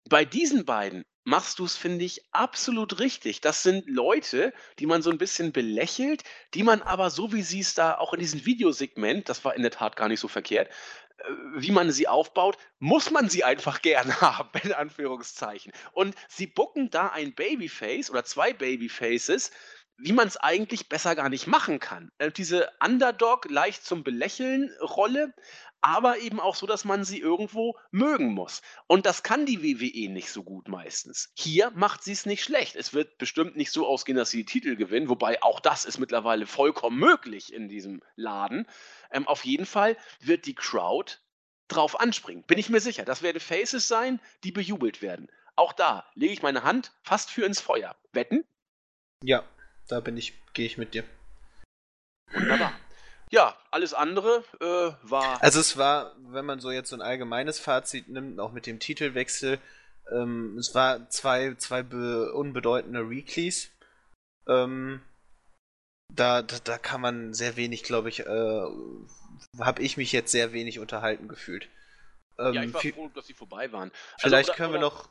Bei 0.10 0.26
diesen 0.26 0.66
beiden 0.66 1.06
machst 1.24 1.60
du 1.60 1.66
es, 1.66 1.78
finde 1.78 2.04
ich, 2.04 2.26
absolut 2.34 3.00
richtig. 3.00 3.40
Das 3.40 3.64
sind 3.64 3.88
Leute, 3.88 4.54
die 4.80 4.86
man 4.86 5.02
so 5.02 5.10
ein 5.12 5.18
bisschen 5.18 5.54
belächelt, 5.54 6.24
die 6.54 6.64
man 6.64 6.82
aber 6.82 7.10
so 7.10 7.32
wie 7.32 7.42
sie 7.42 7.62
es 7.62 7.74
da 7.74 7.98
auch 7.98 8.14
in 8.14 8.20
diesem 8.20 8.46
Videosegment, 8.46 9.30
das 9.30 9.46
war 9.46 9.56
in 9.56 9.62
der 9.62 9.72
Tat 9.72 9.96
gar 9.96 10.10
nicht 10.10 10.20
so 10.20 10.28
verkehrt, 10.28 10.70
äh, 11.20 11.24
wie 11.56 11.72
man 11.72 11.90
sie 11.92 12.10
aufbaut, 12.10 12.58
muss 12.80 13.12
man 13.12 13.30
sie 13.30 13.46
einfach 13.46 13.82
gerne 13.82 14.20
haben, 14.20 14.60
in 14.62 14.74
Anführungszeichen. 14.74 15.72
Und 15.94 16.16
sie 16.28 16.48
bucken 16.48 16.90
da 16.90 17.08
ein 17.08 17.34
Babyface 17.34 18.10
oder 18.10 18.26
zwei 18.26 18.52
Babyfaces, 18.52 19.52
wie 19.98 20.14
man 20.14 20.28
es 20.28 20.38
eigentlich 20.38 20.90
besser 20.90 21.16
gar 21.16 21.30
nicht 21.30 21.48
machen 21.48 21.80
kann. 21.80 22.12
Äh, 22.18 22.32
diese 22.32 22.70
Underdog 22.84 23.50
leicht 23.50 23.84
zum 23.84 24.04
Belächeln 24.04 24.72
Rolle, 24.80 25.34
aber 25.82 26.20
eben 26.20 26.40
auch 26.40 26.56
so, 26.56 26.66
dass 26.66 26.86
man 26.86 27.04
sie 27.04 27.20
irgendwo 27.20 27.78
mögen 27.92 28.34
muss. 28.34 28.62
Und 28.88 29.06
das 29.06 29.24
kann 29.24 29.46
die 29.46 29.62
WWE 29.64 30.12
nicht 30.12 30.32
so 30.32 30.44
gut 30.44 30.68
meistens. 30.68 31.32
Hier 31.36 31.72
macht 31.72 32.04
sie 32.04 32.12
es 32.12 32.26
nicht 32.26 32.44
schlecht. 32.44 32.76
Es 32.76 32.94
wird 32.94 33.18
bestimmt 33.18 33.56
nicht 33.56 33.72
so 33.72 33.88
ausgehen, 33.88 34.18
dass 34.18 34.30
sie 34.30 34.38
die 34.38 34.46
Titel 34.46 34.76
gewinnen, 34.76 35.10
wobei 35.10 35.42
auch 35.42 35.60
das 35.60 35.86
ist 35.86 36.00
mittlerweile 36.00 36.46
vollkommen 36.46 37.00
möglich 37.00 37.54
in 37.54 37.70
diesem 37.70 38.02
Laden. 38.16 38.68
Ähm, 39.12 39.28
auf 39.28 39.46
jeden 39.46 39.66
Fall 39.66 39.98
wird 40.20 40.46
die 40.46 40.56
Crowd 40.56 41.16
drauf 41.68 42.00
anspringen. 42.00 42.44
Bin 42.44 42.60
ich 42.60 42.70
mir 42.70 42.80
sicher. 42.80 43.04
Das 43.04 43.22
werden 43.24 43.40
Faces 43.40 43.88
sein, 43.88 44.20
die 44.44 44.52
bejubelt 44.52 45.02
werden. 45.02 45.28
Auch 45.56 45.74
da 45.74 46.06
lege 46.14 46.34
ich 46.34 46.44
meine 46.44 46.64
Hand 46.64 46.94
fast 47.02 47.32
für 47.32 47.46
ins 47.46 47.60
Feuer. 47.60 47.96
Wetten? 48.14 48.46
Ja, 49.24 49.44
da 49.88 50.00
bin 50.00 50.18
ich, 50.18 50.34
gehe 50.54 50.66
ich 50.66 50.78
mit 50.78 50.94
dir. 50.94 51.04
Wunderbar. 52.34 52.74
Ja, 53.30 53.58
alles 53.72 53.94
andere 53.94 54.44
äh, 54.62 55.10
war. 55.10 55.42
Also 55.44 55.60
es 55.60 55.78
war, 55.78 56.16
wenn 56.20 56.46
man 56.46 56.60
so 56.60 56.72
jetzt 56.72 56.90
so 56.90 56.96
ein 56.96 57.02
allgemeines 57.02 57.60
Fazit 57.60 58.08
nimmt, 58.08 58.40
auch 58.40 58.54
mit 58.54 58.66
dem 58.66 58.80
Titelwechsel, 58.80 59.60
ähm, 60.12 60.58
es 60.58 60.74
war 60.74 61.10
zwei, 61.10 61.56
zwei 61.56 61.82
unbedeutende 61.84 63.10
Weeklies. 63.10 63.72
Ähm, 64.48 65.02
da, 66.14 66.42
da, 66.42 66.58
da 66.64 66.78
kann 66.78 67.02
man 67.02 67.34
sehr 67.34 67.58
wenig, 67.58 67.84
glaube 67.84 68.08
ich, 68.10 68.22
äh, 68.22 68.66
habe 69.60 69.82
ich 69.82 69.98
mich 69.98 70.14
jetzt 70.14 70.32
sehr 70.32 70.54
wenig 70.54 70.80
unterhalten 70.80 71.28
gefühlt. 71.28 71.68
Ähm, 72.40 72.54
ja, 72.54 72.64
ich 72.64 72.74
war 72.74 72.82
froh, 72.82 73.12
dass 73.14 73.28
sie 73.28 73.34
vorbei 73.34 73.72
waren. 73.72 73.92
Also 73.92 74.30
vielleicht 74.30 74.50
also, 74.50 74.52
oder, 74.52 74.58
können 74.58 74.74
wir 74.74 74.80
noch. 74.80 75.10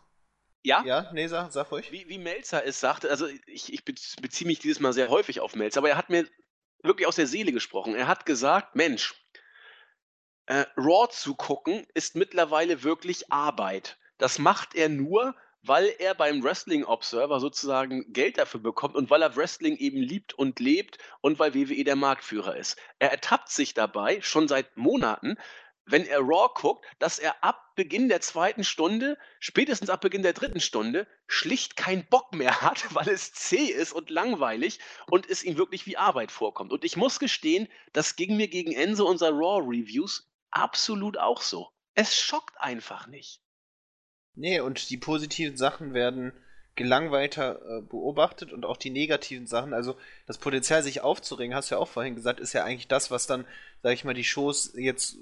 Ja? 0.66 0.82
Ja, 0.84 1.08
nee, 1.12 1.28
sag, 1.28 1.52
sag 1.52 1.70
ruhig. 1.70 1.92
Wie, 1.92 2.08
wie 2.08 2.18
Melzer 2.18 2.66
es 2.66 2.80
sagte, 2.80 3.08
also 3.08 3.28
ich, 3.46 3.72
ich 3.72 3.84
beziehe 3.84 4.48
mich 4.48 4.58
dieses 4.58 4.80
Mal 4.80 4.92
sehr 4.92 5.10
häufig 5.10 5.38
auf 5.38 5.54
Melzer, 5.54 5.78
aber 5.78 5.90
er 5.90 5.96
hat 5.96 6.10
mir 6.10 6.26
wirklich 6.82 7.06
aus 7.06 7.14
der 7.14 7.28
Seele 7.28 7.52
gesprochen. 7.52 7.94
Er 7.94 8.08
hat 8.08 8.26
gesagt, 8.26 8.74
Mensch, 8.74 9.14
äh, 10.46 10.64
Raw 10.76 11.08
zu 11.08 11.36
gucken 11.36 11.86
ist 11.94 12.16
mittlerweile 12.16 12.82
wirklich 12.82 13.30
Arbeit. 13.30 13.96
Das 14.18 14.40
macht 14.40 14.74
er 14.74 14.88
nur, 14.88 15.36
weil 15.62 15.94
er 16.00 16.14
beim 16.14 16.42
Wrestling 16.42 16.84
Observer 16.84 17.38
sozusagen 17.38 18.12
Geld 18.12 18.36
dafür 18.36 18.58
bekommt 18.58 18.96
und 18.96 19.08
weil 19.08 19.22
er 19.22 19.36
Wrestling 19.36 19.76
eben 19.76 20.00
liebt 20.00 20.34
und 20.34 20.58
lebt 20.58 20.98
und 21.20 21.38
weil 21.38 21.54
WWE 21.54 21.84
der 21.84 21.96
Marktführer 21.96 22.56
ist. 22.56 22.76
Er 22.98 23.12
ertappt 23.12 23.50
sich 23.50 23.72
dabei 23.72 24.20
schon 24.20 24.48
seit 24.48 24.76
Monaten, 24.76 25.36
wenn 25.86 26.04
er 26.04 26.20
Raw 26.20 26.48
guckt, 26.54 26.84
dass 26.98 27.18
er 27.18 27.42
ab 27.42 27.74
Beginn 27.76 28.08
der 28.08 28.20
zweiten 28.20 28.64
Stunde, 28.64 29.16
spätestens 29.38 29.88
ab 29.88 30.00
Beginn 30.00 30.22
der 30.22 30.32
dritten 30.32 30.60
Stunde, 30.60 31.06
schlicht 31.26 31.76
keinen 31.76 32.06
Bock 32.06 32.34
mehr 32.34 32.60
hat, 32.62 32.94
weil 32.94 33.08
es 33.08 33.32
zäh 33.32 33.66
ist 33.66 33.92
und 33.92 34.10
langweilig 34.10 34.80
und 35.08 35.28
es 35.28 35.44
ihm 35.44 35.56
wirklich 35.56 35.86
wie 35.86 35.96
Arbeit 35.96 36.32
vorkommt. 36.32 36.72
Und 36.72 36.84
ich 36.84 36.96
muss 36.96 37.18
gestehen, 37.18 37.68
das 37.92 38.16
ging 38.16 38.36
mir 38.36 38.48
gegen 38.48 38.72
Ende 38.72 39.04
unserer 39.04 39.30
Raw-Reviews 39.32 40.28
absolut 40.50 41.18
auch 41.18 41.40
so. 41.40 41.68
Es 41.94 42.18
schockt 42.18 42.60
einfach 42.60 43.06
nicht. 43.06 43.40
Nee, 44.34 44.60
und 44.60 44.90
die 44.90 44.98
positiven 44.98 45.56
Sachen 45.56 45.94
werden 45.94 46.32
gelangweilter 46.74 47.60
äh, 47.62 47.80
beobachtet 47.80 48.52
und 48.52 48.66
auch 48.66 48.76
die 48.76 48.90
negativen 48.90 49.46
Sachen, 49.46 49.72
also 49.72 49.96
das 50.26 50.36
Potenzial, 50.36 50.82
sich 50.82 51.00
aufzuregen, 51.00 51.54
hast 51.54 51.70
du 51.70 51.76
ja 51.76 51.80
auch 51.80 51.88
vorhin 51.88 52.14
gesagt, 52.14 52.38
ist 52.38 52.52
ja 52.52 52.64
eigentlich 52.64 52.86
das, 52.86 53.10
was 53.10 53.26
dann, 53.26 53.46
sag 53.82 53.94
ich 53.94 54.04
mal, 54.04 54.12
die 54.12 54.24
Shows 54.24 54.74
jetzt 54.76 55.16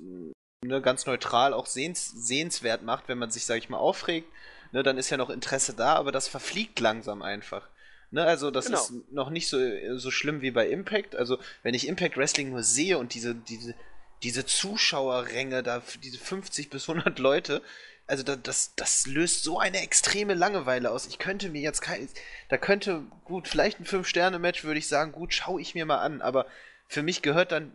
ne, 0.67 0.81
ganz 0.83 1.07
neutral 1.07 1.55
auch 1.55 1.67
sehens, 1.67 2.11
sehenswert 2.11 2.83
macht, 2.83 3.09
wenn 3.09 3.19
man 3.19 3.31
sich, 3.31 3.45
sag 3.45 3.59
ich 3.59 3.69
mal, 3.69 3.79
aufregt, 3.79 4.31
ne, 4.73 4.83
dann 4.83 4.99
ist 4.99 5.11
ja 5.11 5.17
noch 5.17 5.31
Interesse 5.31 5.75
da, 5.75 5.95
aber 5.95 6.13
das 6.13 6.29
verfliegt 6.29 6.81
langsam 6.81 7.23
einfach. 7.23 7.69
Ne, 8.11 8.25
also 8.25 8.51
das 8.51 8.67
genau. 8.67 8.79
ist 8.79 8.93
noch 9.11 9.31
nicht 9.31 9.49
so, 9.49 9.59
so 9.97 10.11
schlimm 10.11 10.41
wie 10.41 10.51
bei 10.51 10.69
Impact. 10.69 11.17
Also 11.17 11.39
wenn 11.63 11.75
ich 11.75 11.89
Impact 11.89 12.17
Wrestling 12.17 12.51
nur 12.51 12.63
sehe 12.63 12.99
und 12.99 13.15
diese, 13.15 13.35
diese, 13.35 13.75
diese 14.23 14.47
Zuschauerränge, 14.47 15.63
da 15.63 15.83
diese 16.03 16.19
50 16.19 16.71
bis 16.71 16.89
100 16.89 17.19
Leute, 17.19 17.63
also 18.07 18.23
da, 18.23 18.37
das, 18.37 18.75
das 18.77 19.07
löst 19.07 19.45
so 19.45 19.59
eine 19.59 19.81
extreme 19.83 20.35
Langeweile 20.35 20.91
aus. 20.91 21.07
Ich 21.07 21.19
könnte 21.19 21.49
mir 21.49 21.63
jetzt 21.63 21.81
kein, 21.81 22.09
da 22.49 22.59
könnte, 22.59 23.03
gut, 23.25 23.49
vielleicht 23.49 23.81
ein 23.81 23.87
5-Sterne-Match 23.87 24.65
würde 24.65 24.79
ich 24.79 24.89
sagen, 24.89 25.13
gut, 25.13 25.33
schaue 25.33 25.61
ich 25.61 25.75
mir 25.75 25.87
mal 25.87 25.99
an, 25.99 26.21
aber 26.21 26.47
für 26.89 27.03
mich 27.03 27.23
gehört 27.23 27.53
dann 27.53 27.73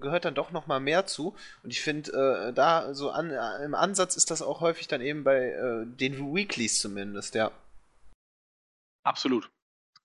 gehört 0.00 0.24
dann 0.24 0.34
doch 0.34 0.50
noch 0.50 0.66
mal 0.66 0.80
mehr 0.80 1.06
zu. 1.06 1.36
Und 1.62 1.70
ich 1.70 1.82
finde 1.82 2.12
äh, 2.48 2.52
da 2.52 2.94
so 2.94 3.10
an, 3.10 3.30
im 3.62 3.74
Ansatz 3.74 4.16
ist 4.16 4.30
das 4.30 4.42
auch 4.42 4.60
häufig 4.60 4.88
dann 4.88 5.00
eben 5.00 5.24
bei 5.24 5.50
äh, 5.50 5.86
den 5.86 6.34
Weeklies 6.34 6.78
zumindest 6.78 7.34
ja. 7.34 7.50
Absolut. 9.04 9.50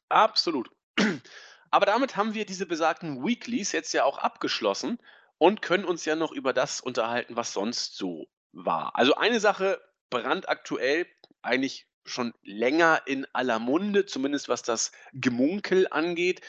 Absolut. 0.09 0.69
Aber 1.71 1.85
damit 1.85 2.15
haben 2.15 2.33
wir 2.33 2.45
diese 2.45 2.65
besagten 2.65 3.23
Weeklies 3.23 3.71
jetzt 3.71 3.93
ja 3.93 4.03
auch 4.03 4.17
abgeschlossen 4.17 4.99
und 5.37 5.61
können 5.61 5.85
uns 5.85 6.03
ja 6.05 6.15
noch 6.15 6.31
über 6.31 6.51
das 6.51 6.81
unterhalten 6.81 7.35
was 7.35 7.53
sonst 7.53 7.95
so 7.95 8.27
war. 8.51 8.95
Also 8.95 9.15
eine 9.15 9.39
Sache 9.39 9.79
brandaktuell 10.09 11.05
eigentlich 11.41 11.87
schon 12.05 12.33
länger 12.43 13.03
in 13.05 13.27
aller 13.33 13.59
Munde 13.59 14.07
zumindest 14.07 14.49
was 14.49 14.63
das 14.63 14.91
Gemunkel 15.13 15.87
angeht 15.91 16.41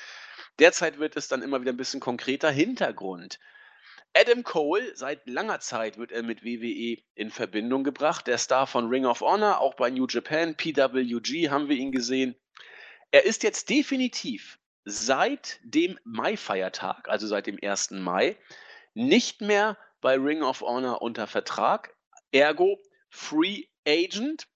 Derzeit 0.60 0.98
wird 0.98 1.16
es 1.16 1.26
dann 1.26 1.42
immer 1.42 1.60
wieder 1.60 1.72
ein 1.72 1.78
bisschen 1.78 2.00
konkreter. 2.00 2.50
Hintergrund. 2.50 3.40
Adam 4.14 4.42
Cole, 4.42 4.94
seit 4.94 5.26
langer 5.26 5.60
Zeit 5.60 5.96
wird 5.96 6.12
er 6.12 6.22
mit 6.22 6.44
WWE 6.44 7.02
in 7.14 7.30
Verbindung 7.30 7.82
gebracht. 7.82 8.26
Der 8.26 8.38
Star 8.38 8.66
von 8.66 8.88
Ring 8.88 9.06
of 9.06 9.22
Honor, 9.22 9.60
auch 9.60 9.74
bei 9.74 9.88
New 9.88 10.06
Japan, 10.06 10.54
PWG 10.56 11.48
haben 11.48 11.68
wir 11.68 11.76
ihn 11.76 11.92
gesehen. 11.92 12.34
Er 13.10 13.24
ist 13.24 13.42
jetzt 13.42 13.70
definitiv 13.70 14.58
seit 14.84 15.60
dem 15.62 15.98
Mai-Feiertag, 16.04 17.08
also 17.08 17.26
seit 17.26 17.46
dem 17.46 17.58
1. 17.62 17.92
Mai, 17.92 18.36
nicht 18.94 19.40
mehr 19.40 19.78
bei 20.00 20.16
Ring 20.16 20.42
of 20.42 20.60
Honor 20.60 21.00
unter 21.00 21.26
Vertrag. 21.26 21.94
Ergo 22.32 22.78
Free 23.08 23.64
Agent. 23.86 24.46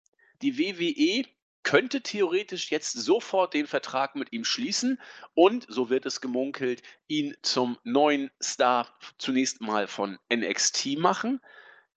Die 0.43 0.59
WWE 0.59 1.27
könnte 1.65 2.03
theoretisch 2.03 2.71
jetzt 2.71 2.93
sofort 2.93 3.55
den 3.55 3.67
Vertrag 3.67 4.15
mit 4.15 4.33
ihm 4.33 4.45
schließen 4.45 5.01
und, 5.35 5.67
so 5.69 5.91
wird 5.91 6.07
es 6.07 6.21
gemunkelt, 6.21 6.83
ihn 7.09 7.35
zum 7.43 7.79
neuen 7.83 8.31
Star 8.41 8.97
zunächst 9.19 9.61
mal 9.61 9.89
von 9.89 10.19
NXT 10.33 10.99
machen. 10.99 11.41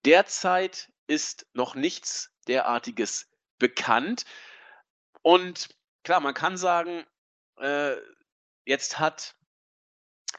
Derzeit 0.04 0.90
ist 1.06 1.46
noch 1.52 1.74
nichts 1.74 2.32
derartiges 2.48 3.30
bekannt. 3.58 4.24
Und 5.22 5.68
klar, 6.02 6.20
man 6.20 6.34
kann 6.34 6.56
sagen, 6.56 7.04
äh, 7.58 7.96
jetzt 8.64 8.98
hat 8.98 9.36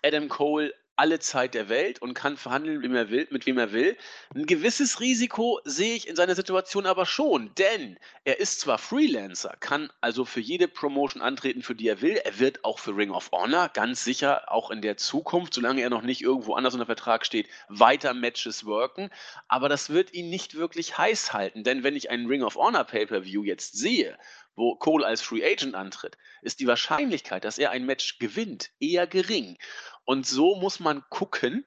Adam 0.04 0.30
Cole 0.30 0.74
alle 1.00 1.20
Zeit 1.20 1.54
der 1.54 1.70
Welt 1.70 2.02
und 2.02 2.14
kann 2.14 2.36
verhandeln, 2.36 2.82
wem 2.84 2.94
er 2.94 3.10
will, 3.10 3.26
mit 3.32 3.46
wem 3.46 3.58
er 3.58 3.72
will. 3.72 3.96
Ein 4.36 4.46
gewisses 4.46 5.00
Risiko 5.00 5.62
sehe 5.64 5.96
ich 5.96 6.10
in 6.10 6.18
seiner 6.18 6.36
Situation 6.36 6.86
aber 6.86 7.06
schon, 7.06 7.56
denn 7.56 7.98
er 8.26 8.42
ist 8.42 8.60
zwar 8.60 8.78
Freelancer, 8.78 9.56
kann 9.62 9.90
also 10.02 10.26
für 10.26 10.42
jede 10.42 10.68
Promotion 10.68 11.22
antreten, 11.22 11.64
für 11.64 11.74
die 11.74 11.88
er 11.88 12.02
will. 12.02 12.18
Er 12.18 12.38
wird 12.40 12.66
auch 12.66 12.80
für 12.80 12.98
Ring 12.98 13.12
of 13.12 13.32
Honor 13.32 13.70
ganz 13.70 14.04
sicher 14.04 14.52
auch 14.52 14.72
in 14.72 14.82
der 14.82 14.98
Zukunft, 14.98 15.54
solange 15.54 15.82
er 15.82 15.90
noch 15.90 16.02
nicht 16.02 16.22
irgendwo 16.22 16.56
anders 16.56 16.74
unter 16.74 16.86
Vertrag 16.86 17.26
steht, 17.26 17.48
weiter 17.70 18.14
Matches 18.14 18.66
worken. 18.66 19.10
Aber 19.48 19.70
das 19.70 19.90
wird 19.90 20.14
ihn 20.14 20.30
nicht 20.30 20.56
wirklich 20.56 20.98
heiß 20.98 21.32
halten, 21.32 21.64
denn 21.64 21.84
wenn 21.84 21.96
ich 21.96 22.10
einen 22.10 22.28
Ring 22.28 22.44
of 22.44 22.58
Honor 22.58 22.84
Pay-per-View 22.84 23.46
jetzt 23.46 23.78
sehe, 23.78 24.18
wo 24.60 24.76
Cole 24.76 25.08
als 25.08 25.22
Free 25.22 25.44
Agent 25.44 25.74
antritt, 25.74 26.18
ist 26.42 26.60
die 26.60 26.68
Wahrscheinlichkeit, 26.68 27.46
dass 27.46 27.58
er 27.58 27.72
ein 27.72 27.86
Match 27.86 28.20
gewinnt, 28.20 28.72
eher 28.80 29.08
gering. 29.08 29.58
Und 30.04 30.28
so 30.28 30.56
muss 30.56 30.80
man 30.80 31.04
gucken, 31.10 31.66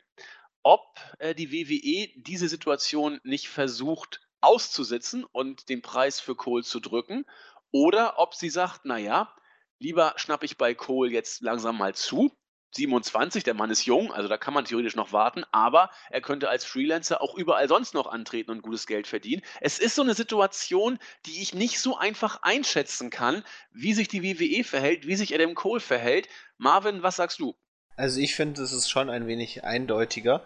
ob 0.63 1.01
äh, 1.19 1.35
die 1.35 1.51
WWE 1.51 2.13
diese 2.21 2.49
Situation 2.49 3.19
nicht 3.25 3.49
versucht 3.49 4.21
auszusitzen 4.43 5.25
und 5.25 5.69
den 5.69 5.83
Preis 5.83 6.21
für 6.21 6.37
Cole 6.37 6.65
zu 6.65 6.81
drücken 6.81 7.25
oder 7.71 8.19
ob 8.19 8.35
sie 8.35 8.51
sagt, 8.51 8.85
naja, 8.85 9.35
lieber 9.79 10.13
schnapp 10.17 10.45
ich 10.45 10.59
bei 10.59 10.75
Cole 10.75 11.11
jetzt 11.11 11.41
langsam 11.41 11.79
mal 11.79 11.95
zu, 11.95 12.37
27, 12.75 13.45
der 13.45 13.55
Mann 13.55 13.71
ist 13.71 13.85
jung, 13.85 14.13
also 14.13 14.29
da 14.29 14.37
kann 14.37 14.55
man 14.55 14.65
theoretisch 14.65 14.97
noch 14.97 15.13
warten, 15.13 15.45
aber 15.53 15.91
er 16.11 16.21
könnte 16.21 16.49
als 16.49 16.65
Freelancer 16.65 17.21
auch 17.21 17.37
überall 17.37 17.69
sonst 17.69 17.95
noch 17.95 18.07
antreten 18.07 18.51
und 18.51 18.63
gutes 18.63 18.87
Geld 18.87 19.07
verdienen. 19.07 19.43
Es 19.61 19.79
ist 19.79 19.95
so 19.95 20.03
eine 20.03 20.15
Situation, 20.15 20.99
die 21.27 21.43
ich 21.43 21.55
nicht 21.55 21.81
so 21.81 21.97
einfach 21.97 22.43
einschätzen 22.43 23.11
kann, 23.11 23.45
wie 23.73 23.93
sich 23.93 24.09
die 24.09 24.23
WWE 24.23 24.65
verhält, 24.65 25.07
wie 25.07 25.17
sich 25.17 25.35
Adam 25.35 25.55
Cole 25.55 25.81
verhält. 25.81 26.29
Marvin, 26.57 27.03
was 27.03 27.17
sagst 27.17 27.41
du? 27.41 27.55
Also 27.97 28.21
ich 28.21 28.35
finde, 28.35 28.63
es 28.63 28.73
ist 28.73 28.89
schon 28.89 29.11
ein 29.11 29.27
wenig 29.27 29.65
eindeutiger. 29.65 30.45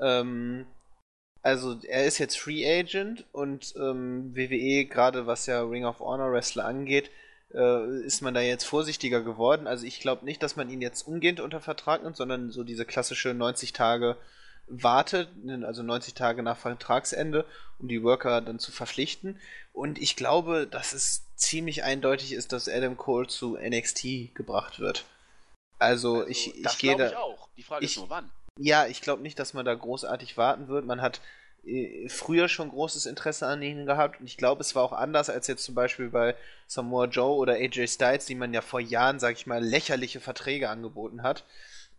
Ähm, 0.00 0.66
also 1.42 1.78
er 1.82 2.06
ist 2.06 2.18
jetzt 2.18 2.38
Free 2.38 2.66
Agent 2.66 3.26
und 3.32 3.74
ähm, 3.76 4.34
WWE, 4.34 4.86
gerade 4.86 5.26
was 5.26 5.46
ja 5.46 5.62
Ring 5.62 5.84
of 5.84 6.00
Honor 6.00 6.32
Wrestler 6.32 6.64
angeht, 6.64 7.10
äh, 7.54 8.00
ist 8.02 8.22
man 8.22 8.34
da 8.34 8.40
jetzt 8.40 8.64
vorsichtiger 8.64 9.22
geworden. 9.22 9.66
Also 9.66 9.86
ich 9.86 10.00
glaube 10.00 10.24
nicht, 10.24 10.42
dass 10.42 10.56
man 10.56 10.70
ihn 10.70 10.80
jetzt 10.80 11.06
umgehend 11.06 11.40
unter 11.40 11.60
Vertrag 11.60 12.02
nimmt, 12.02 12.16
sondern 12.16 12.50
so 12.50 12.64
diese 12.64 12.84
klassische 12.84 13.34
90 13.34 13.72
Tage 13.72 14.16
wartet, 14.68 15.28
also 15.64 15.82
90 15.82 16.14
Tage 16.14 16.42
nach 16.42 16.58
Vertragsende, 16.58 17.46
um 17.78 17.88
die 17.88 18.02
Worker 18.02 18.40
dann 18.40 18.58
zu 18.58 18.70
verpflichten. 18.70 19.38
Und 19.72 19.98
ich 19.98 20.16
glaube, 20.16 20.66
dass 20.66 20.92
es 20.92 21.24
ziemlich 21.36 21.84
eindeutig 21.84 22.32
ist, 22.32 22.52
dass 22.52 22.68
Adam 22.68 22.96
Cole 22.96 23.28
zu 23.28 23.56
NXT 23.56 24.34
gebracht 24.34 24.78
wird. 24.78 25.04
Also, 25.78 26.16
also 26.16 26.28
ich, 26.28 26.54
ich 26.54 26.78
gehe 26.78 26.96
da. 26.96 27.08
Ich 27.08 27.16
auch. 27.16 27.48
Die 27.56 27.62
Frage 27.62 27.84
ich, 27.84 27.92
ist 27.92 27.98
nur 27.98 28.10
wann. 28.10 28.30
Ja, 28.58 28.86
ich 28.86 29.00
glaube 29.00 29.22
nicht, 29.22 29.38
dass 29.38 29.54
man 29.54 29.64
da 29.64 29.74
großartig 29.74 30.36
warten 30.36 30.68
wird. 30.68 30.84
Man 30.84 31.00
hat 31.00 31.20
früher 32.08 32.48
schon 32.48 32.70
großes 32.70 33.06
Interesse 33.06 33.46
an 33.46 33.62
ihnen 33.62 33.84
gehabt 33.84 34.20
und 34.20 34.26
ich 34.26 34.36
glaube, 34.36 34.62
es 34.62 34.74
war 34.74 34.82
auch 34.84 34.92
anders 34.92 35.28
als 35.28 35.46
jetzt 35.48 35.64
zum 35.64 35.74
Beispiel 35.74 36.08
bei 36.08 36.34
Samoa 36.66 37.06
Joe 37.06 37.36
oder 37.36 37.54
AJ 37.54 37.88
Styles, 37.88 38.26
die 38.26 38.34
man 38.34 38.54
ja 38.54 38.62
vor 38.62 38.80
Jahren, 38.80 39.18
sag 39.18 39.34
ich 39.34 39.46
mal, 39.46 39.62
lächerliche 39.62 40.20
Verträge 40.20 40.70
angeboten 40.70 41.22
hat. 41.22 41.44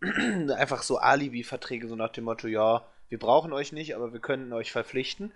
Einfach 0.00 0.82
so 0.82 0.98
Alibi-Verträge, 0.98 1.88
so 1.88 1.94
nach 1.94 2.10
dem 2.10 2.24
Motto, 2.24 2.48
ja, 2.48 2.84
wir 3.08 3.18
brauchen 3.18 3.52
euch 3.52 3.72
nicht, 3.72 3.94
aber 3.94 4.12
wir 4.12 4.20
können 4.20 4.52
euch 4.52 4.72
verpflichten. 4.72 5.32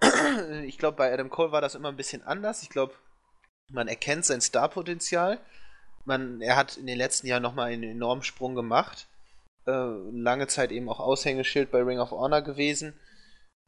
ich 0.66 0.78
glaube, 0.78 0.96
bei 0.96 1.12
Adam 1.12 1.28
Cole 1.28 1.52
war 1.52 1.60
das 1.60 1.74
immer 1.74 1.88
ein 1.88 1.96
bisschen 1.96 2.22
anders. 2.22 2.62
Ich 2.62 2.70
glaube, 2.70 2.94
man 3.70 3.88
erkennt 3.88 4.24
sein 4.24 4.40
Starpotenzial. 4.40 5.40
Er 6.06 6.56
hat 6.56 6.78
in 6.78 6.86
den 6.86 6.96
letzten 6.96 7.26
Jahren 7.26 7.42
nochmal 7.42 7.70
einen 7.70 7.82
enormen 7.82 8.22
Sprung 8.22 8.54
gemacht. 8.54 9.06
Äh, 9.66 9.72
lange 9.72 10.46
Zeit 10.46 10.72
eben 10.72 10.88
auch 10.88 11.00
Aushängeschild 11.00 11.70
bei 11.70 11.82
Ring 11.82 11.98
of 11.98 12.12
Honor 12.12 12.40
gewesen 12.40 12.94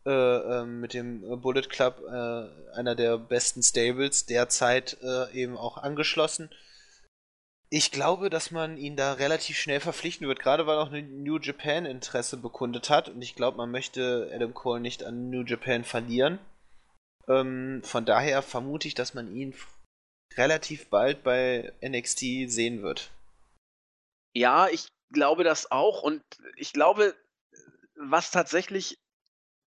äh, 0.06 0.10
ähm, 0.10 0.80
mit 0.80 0.94
dem 0.94 1.22
äh, 1.24 1.36
Bullet 1.36 1.68
Club, 1.68 2.02
äh, 2.06 2.74
einer 2.74 2.94
der 2.94 3.18
besten 3.18 3.62
Stables 3.62 4.26
derzeit 4.26 4.96
äh, 5.02 5.30
eben 5.32 5.56
auch 5.56 5.76
angeschlossen. 5.76 6.50
Ich 7.68 7.92
glaube, 7.92 8.30
dass 8.30 8.50
man 8.50 8.76
ihn 8.78 8.96
da 8.96 9.12
relativ 9.12 9.56
schnell 9.56 9.78
verpflichten 9.78 10.26
wird, 10.26 10.40
gerade 10.40 10.66
weil 10.66 10.78
auch 10.78 10.90
New 10.90 11.38
Japan 11.38 11.86
Interesse 11.86 12.36
bekundet 12.36 12.90
hat. 12.90 13.08
Und 13.10 13.22
ich 13.22 13.36
glaube, 13.36 13.58
man 13.58 13.70
möchte 13.70 14.30
Adam 14.34 14.54
Cole 14.54 14.80
nicht 14.80 15.04
an 15.04 15.30
New 15.30 15.44
Japan 15.44 15.84
verlieren. 15.84 16.40
Ähm, 17.28 17.82
von 17.84 18.04
daher 18.04 18.42
vermute 18.42 18.88
ich, 18.88 18.94
dass 18.94 19.14
man 19.14 19.34
ihn 19.36 19.54
relativ 20.36 20.88
bald 20.88 21.22
bei 21.22 21.72
NXT 21.82 22.50
sehen 22.50 22.82
wird. 22.82 23.10
Ja, 24.34 24.68
ich 24.68 24.88
glaube 25.12 25.44
das 25.44 25.70
auch. 25.70 26.02
Und 26.02 26.22
ich 26.56 26.72
glaube, 26.72 27.14
was 27.96 28.30
tatsächlich 28.30 28.98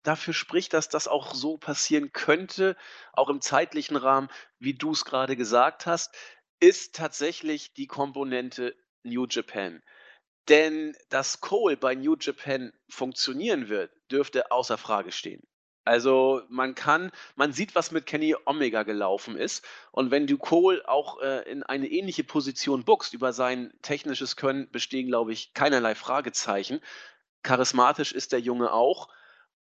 dafür 0.06 0.34
spricht, 0.34 0.72
dass 0.72 0.88
das 0.88 1.08
auch 1.08 1.34
so 1.34 1.56
passieren 1.56 2.12
könnte, 2.12 2.76
auch 3.12 3.28
im 3.28 3.40
zeitlichen 3.40 3.96
Rahmen, 3.96 4.28
wie 4.58 4.74
du 4.74 4.92
es 4.92 5.04
gerade 5.04 5.36
gesagt 5.36 5.86
hast, 5.86 6.14
ist 6.60 6.94
tatsächlich 6.94 7.74
die 7.74 7.86
Komponente 7.86 8.74
New 9.02 9.26
Japan. 9.28 9.82
Denn 10.48 10.96
dass 11.08 11.40
Cole 11.40 11.76
bei 11.76 11.94
New 11.94 12.16
Japan 12.18 12.72
funktionieren 12.88 13.68
wird, 13.68 13.90
dürfte 14.10 14.50
außer 14.50 14.78
Frage 14.78 15.12
stehen. 15.12 15.42
Also 15.84 16.42
man 16.48 16.74
kann, 16.74 17.12
man 17.36 17.52
sieht, 17.52 17.76
was 17.76 17.92
mit 17.92 18.06
Kenny 18.06 18.34
Omega 18.44 18.82
gelaufen 18.82 19.36
ist. 19.36 19.64
Und 19.92 20.10
wenn 20.10 20.26
du 20.26 20.36
Cole 20.36 20.82
auch 20.88 21.20
äh, 21.20 21.48
in 21.48 21.62
eine 21.62 21.86
ähnliche 21.86 22.24
Position 22.24 22.84
buckst, 22.84 23.14
über 23.14 23.32
sein 23.32 23.72
technisches 23.82 24.34
Können 24.34 24.68
bestehen, 24.70 25.06
glaube 25.06 25.32
ich, 25.32 25.54
keinerlei 25.54 25.94
Fragezeichen. 25.94 26.80
Charismatisch 27.44 28.10
ist 28.12 28.32
der 28.32 28.40
Junge 28.40 28.72
auch. 28.72 29.08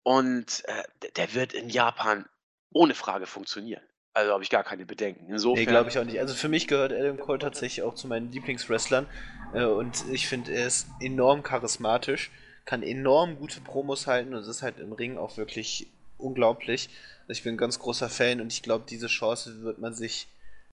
Und 0.03 0.65
äh, 0.67 1.11
der 1.17 1.35
wird 1.35 1.53
in 1.53 1.69
Japan 1.69 2.27
ohne 2.73 2.95
Frage 2.95 3.27
funktionieren. 3.27 3.83
Also 4.13 4.33
habe 4.33 4.43
ich 4.43 4.51
gar 4.51 4.65
keine 4.65 4.87
Bedenken. 4.87 5.31
Insofern. 5.31 5.65
Nee, 5.65 5.71
glaube 5.71 5.91
ich 5.91 5.99
auch 5.99 6.05
nicht. 6.05 6.19
Also 6.19 6.35
für 6.35 6.49
mich 6.49 6.67
gehört 6.67 6.93
Adam 6.93 7.19
Cole 7.19 7.39
tatsächlich 7.39 7.85
auch 7.85 7.95
zu 7.95 8.09
meinen 8.09 8.33
Lieblingswrestlern. 8.33 9.07
Äh, 9.55 9.65
und 9.65 10.05
ich 10.11 10.27
finde, 10.27 10.53
er 10.53 10.67
ist 10.67 10.89
enorm 11.01 11.43
charismatisch, 11.43 12.31
kann 12.65 12.83
enorm 12.83 13.37
gute 13.37 13.61
Promos 13.61 14.07
halten 14.07 14.35
und 14.35 14.41
es 14.41 14.49
ist 14.49 14.63
halt 14.63 14.79
im 14.81 14.93
Ring 14.93 15.17
auch 15.17 15.37
wirklich 15.37 15.87
unglaublich. 16.19 16.91
Also 17.23 17.33
ich 17.33 17.45
bin 17.45 17.55
ein 17.55 17.59
ganz 17.59 17.79
großer 17.79 18.09
Fan 18.09 18.41
und 18.41 18.53
ich 18.53 18.63
glaube, 18.63 18.85
diese 18.89 19.07
Chance 19.07 19.63
wird 19.63 19.79
man 19.79 19.95
sich 19.95 20.29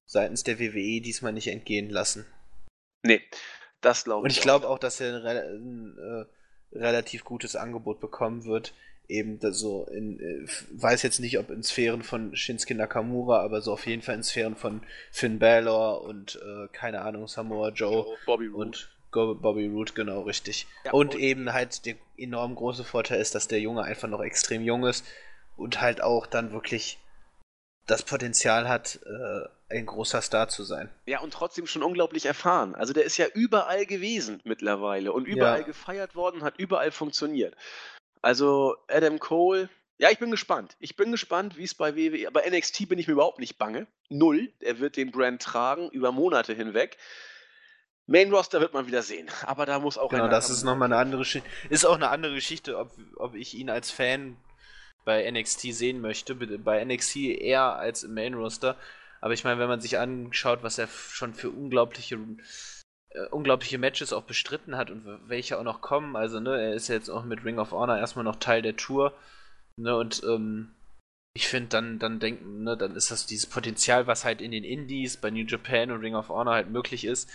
seitens 0.05 0.43
der 0.43 0.59
WWE 0.59 1.01
diesmal 1.01 1.33
nicht 1.33 1.47
entgehen 1.47 1.89
lassen. 1.89 2.25
Nee, 3.03 3.21
das 3.81 4.03
glaube 4.03 4.27
ich. 4.27 4.31
Und 4.31 4.37
ich 4.37 4.41
glaube 4.41 4.67
auch, 4.67 4.79
dass 4.79 4.99
er 4.99 5.15
ein, 5.17 5.25
ein, 5.25 5.97
ein 5.97 6.25
äh, 6.73 6.77
relativ 6.77 7.23
gutes 7.23 7.55
Angebot 7.55 7.99
bekommen 7.99 8.45
wird 8.45 8.73
eben 9.07 9.39
so 9.53 9.85
in, 9.85 10.19
äh, 10.19 10.47
weiß 10.71 11.01
jetzt 11.03 11.19
nicht, 11.19 11.39
ob 11.39 11.49
in 11.49 11.63
Sphären 11.63 12.03
von 12.03 12.35
Shinsuke 12.35 12.75
Nakamura, 12.75 13.41
aber 13.41 13.61
so 13.61 13.73
auf 13.73 13.85
jeden 13.85 14.01
Fall 14.01 14.15
in 14.15 14.23
Sphären 14.23 14.55
von 14.55 14.81
Finn 15.11 15.39
Balor 15.39 16.03
und 16.03 16.39
äh, 16.41 16.67
keine 16.73 17.01
Ahnung, 17.01 17.27
Samoa 17.27 17.69
Joe 17.69 18.05
Bobby 18.25 18.49
und 18.49 18.89
Bobby 19.11 19.67
Root, 19.67 19.95
genau 19.95 20.21
richtig. 20.21 20.67
Ja, 20.83 20.91
und, 20.91 21.15
und 21.15 21.21
eben 21.21 21.53
halt 21.53 21.85
der 21.85 21.95
enorm 22.17 22.55
große 22.55 22.83
Vorteil 22.83 23.19
ist, 23.19 23.33
dass 23.33 23.47
der 23.47 23.59
Junge 23.59 23.83
einfach 23.83 24.07
noch 24.07 24.21
extrem 24.21 24.61
jung 24.61 24.85
ist 24.85 25.05
und 25.55 25.81
halt 25.81 26.01
auch 26.01 26.27
dann 26.27 26.51
wirklich 26.51 26.99
das 27.87 28.03
Potenzial 28.03 28.67
hat, 28.67 28.99
äh, 29.05 29.75
ein 29.75 29.85
großer 29.85 30.21
Star 30.21 30.49
zu 30.49 30.63
sein. 30.63 30.89
Ja, 31.05 31.21
und 31.21 31.33
trotzdem 31.33 31.67
schon 31.67 31.83
unglaublich 31.83 32.25
erfahren. 32.25 32.75
Also 32.75 32.93
der 32.93 33.05
ist 33.05 33.17
ja 33.17 33.27
überall 33.33 33.85
gewesen 33.85 34.41
mittlerweile 34.43 35.13
und 35.13 35.25
überall 35.25 35.61
ja. 35.61 35.65
gefeiert 35.65 36.15
worden, 36.15 36.43
hat 36.43 36.57
überall 36.57 36.91
funktioniert. 36.91 37.55
Also 38.27 38.75
Adam 38.89 39.19
Cole, 39.19 39.69
ja, 39.99 40.11
ich 40.11 40.19
bin 40.19 40.31
gespannt. 40.31 40.75
Ich 40.81 40.97
bin 40.97 41.13
gespannt, 41.13 41.55
wie 41.55 41.63
es 41.63 41.73
bei 41.73 41.95
WWE, 41.95 42.29
bei 42.29 42.43
NXT 42.45 42.89
bin 42.89 42.99
ich 42.99 43.07
mir 43.07 43.13
überhaupt 43.13 43.39
nicht 43.39 43.57
bange. 43.57 43.87
Null. 44.09 44.51
Er 44.59 44.79
wird 44.79 44.97
den 44.97 45.11
Brand 45.11 45.41
tragen 45.41 45.89
über 45.91 46.11
Monate 46.11 46.53
hinweg. 46.53 46.97
Main 48.05 48.29
Roster 48.29 48.59
wird 48.59 48.73
man 48.73 48.85
wieder 48.85 49.01
sehen, 49.01 49.29
aber 49.45 49.65
da 49.65 49.79
muss 49.79 49.97
auch 49.97 50.09
genau, 50.09 50.27
das 50.27 50.49
ist 50.49 50.63
nochmal 50.63 50.91
eine 50.91 50.97
andere 50.97 51.19
Geschichte. 51.19 51.47
Ist 51.69 51.85
auch 51.85 51.95
eine 51.95 52.09
andere 52.09 52.33
Geschichte, 52.33 52.77
ob, 52.77 52.91
ob 53.15 53.33
ich 53.33 53.53
ihn 53.53 53.69
als 53.69 53.91
Fan 53.91 54.35
bei 55.05 55.31
NXT 55.31 55.73
sehen 55.73 56.01
möchte. 56.01 56.35
Bei 56.35 56.83
NXT 56.83 57.15
eher 57.15 57.77
als 57.77 58.03
im 58.03 58.13
Main 58.13 58.33
Roster. 58.33 58.75
Aber 59.21 59.33
ich 59.33 59.45
meine, 59.45 59.57
wenn 59.57 59.69
man 59.69 59.79
sich 59.79 59.99
anschaut, 59.99 60.63
was 60.63 60.77
er 60.77 60.89
schon 60.89 61.33
für 61.33 61.49
unglaubliche 61.49 62.19
unglaubliche 63.31 63.77
Matches 63.77 64.13
auch 64.13 64.23
bestritten 64.23 64.77
hat 64.77 64.91
und 64.91 65.05
welche 65.27 65.57
auch 65.57 65.63
noch 65.63 65.81
kommen. 65.81 66.15
Also, 66.15 66.39
ne, 66.39 66.61
er 66.61 66.73
ist 66.73 66.87
jetzt 66.87 67.09
auch 67.09 67.23
mit 67.23 67.43
Ring 67.45 67.59
of 67.59 67.71
Honor 67.71 67.97
erstmal 67.97 68.25
noch 68.25 68.37
Teil 68.37 68.61
der 68.61 68.75
Tour. 68.75 69.13
Ne, 69.77 69.95
und 69.95 70.23
ähm, 70.23 70.73
ich 71.33 71.47
finde, 71.47 71.69
dann, 71.69 71.99
dann 71.99 72.19
denken, 72.19 72.63
ne, 72.63 72.75
dann 72.75 72.95
ist 72.95 73.11
das 73.11 73.27
dieses 73.27 73.47
Potenzial, 73.47 74.07
was 74.07 74.25
halt 74.25 74.41
in 74.41 74.51
den 74.51 74.63
Indies, 74.63 75.17
bei 75.17 75.29
New 75.29 75.45
Japan 75.45 75.91
und 75.91 76.01
Ring 76.01 76.15
of 76.15 76.29
Honor 76.29 76.53
halt 76.53 76.69
möglich 76.69 77.05
ist, 77.05 77.29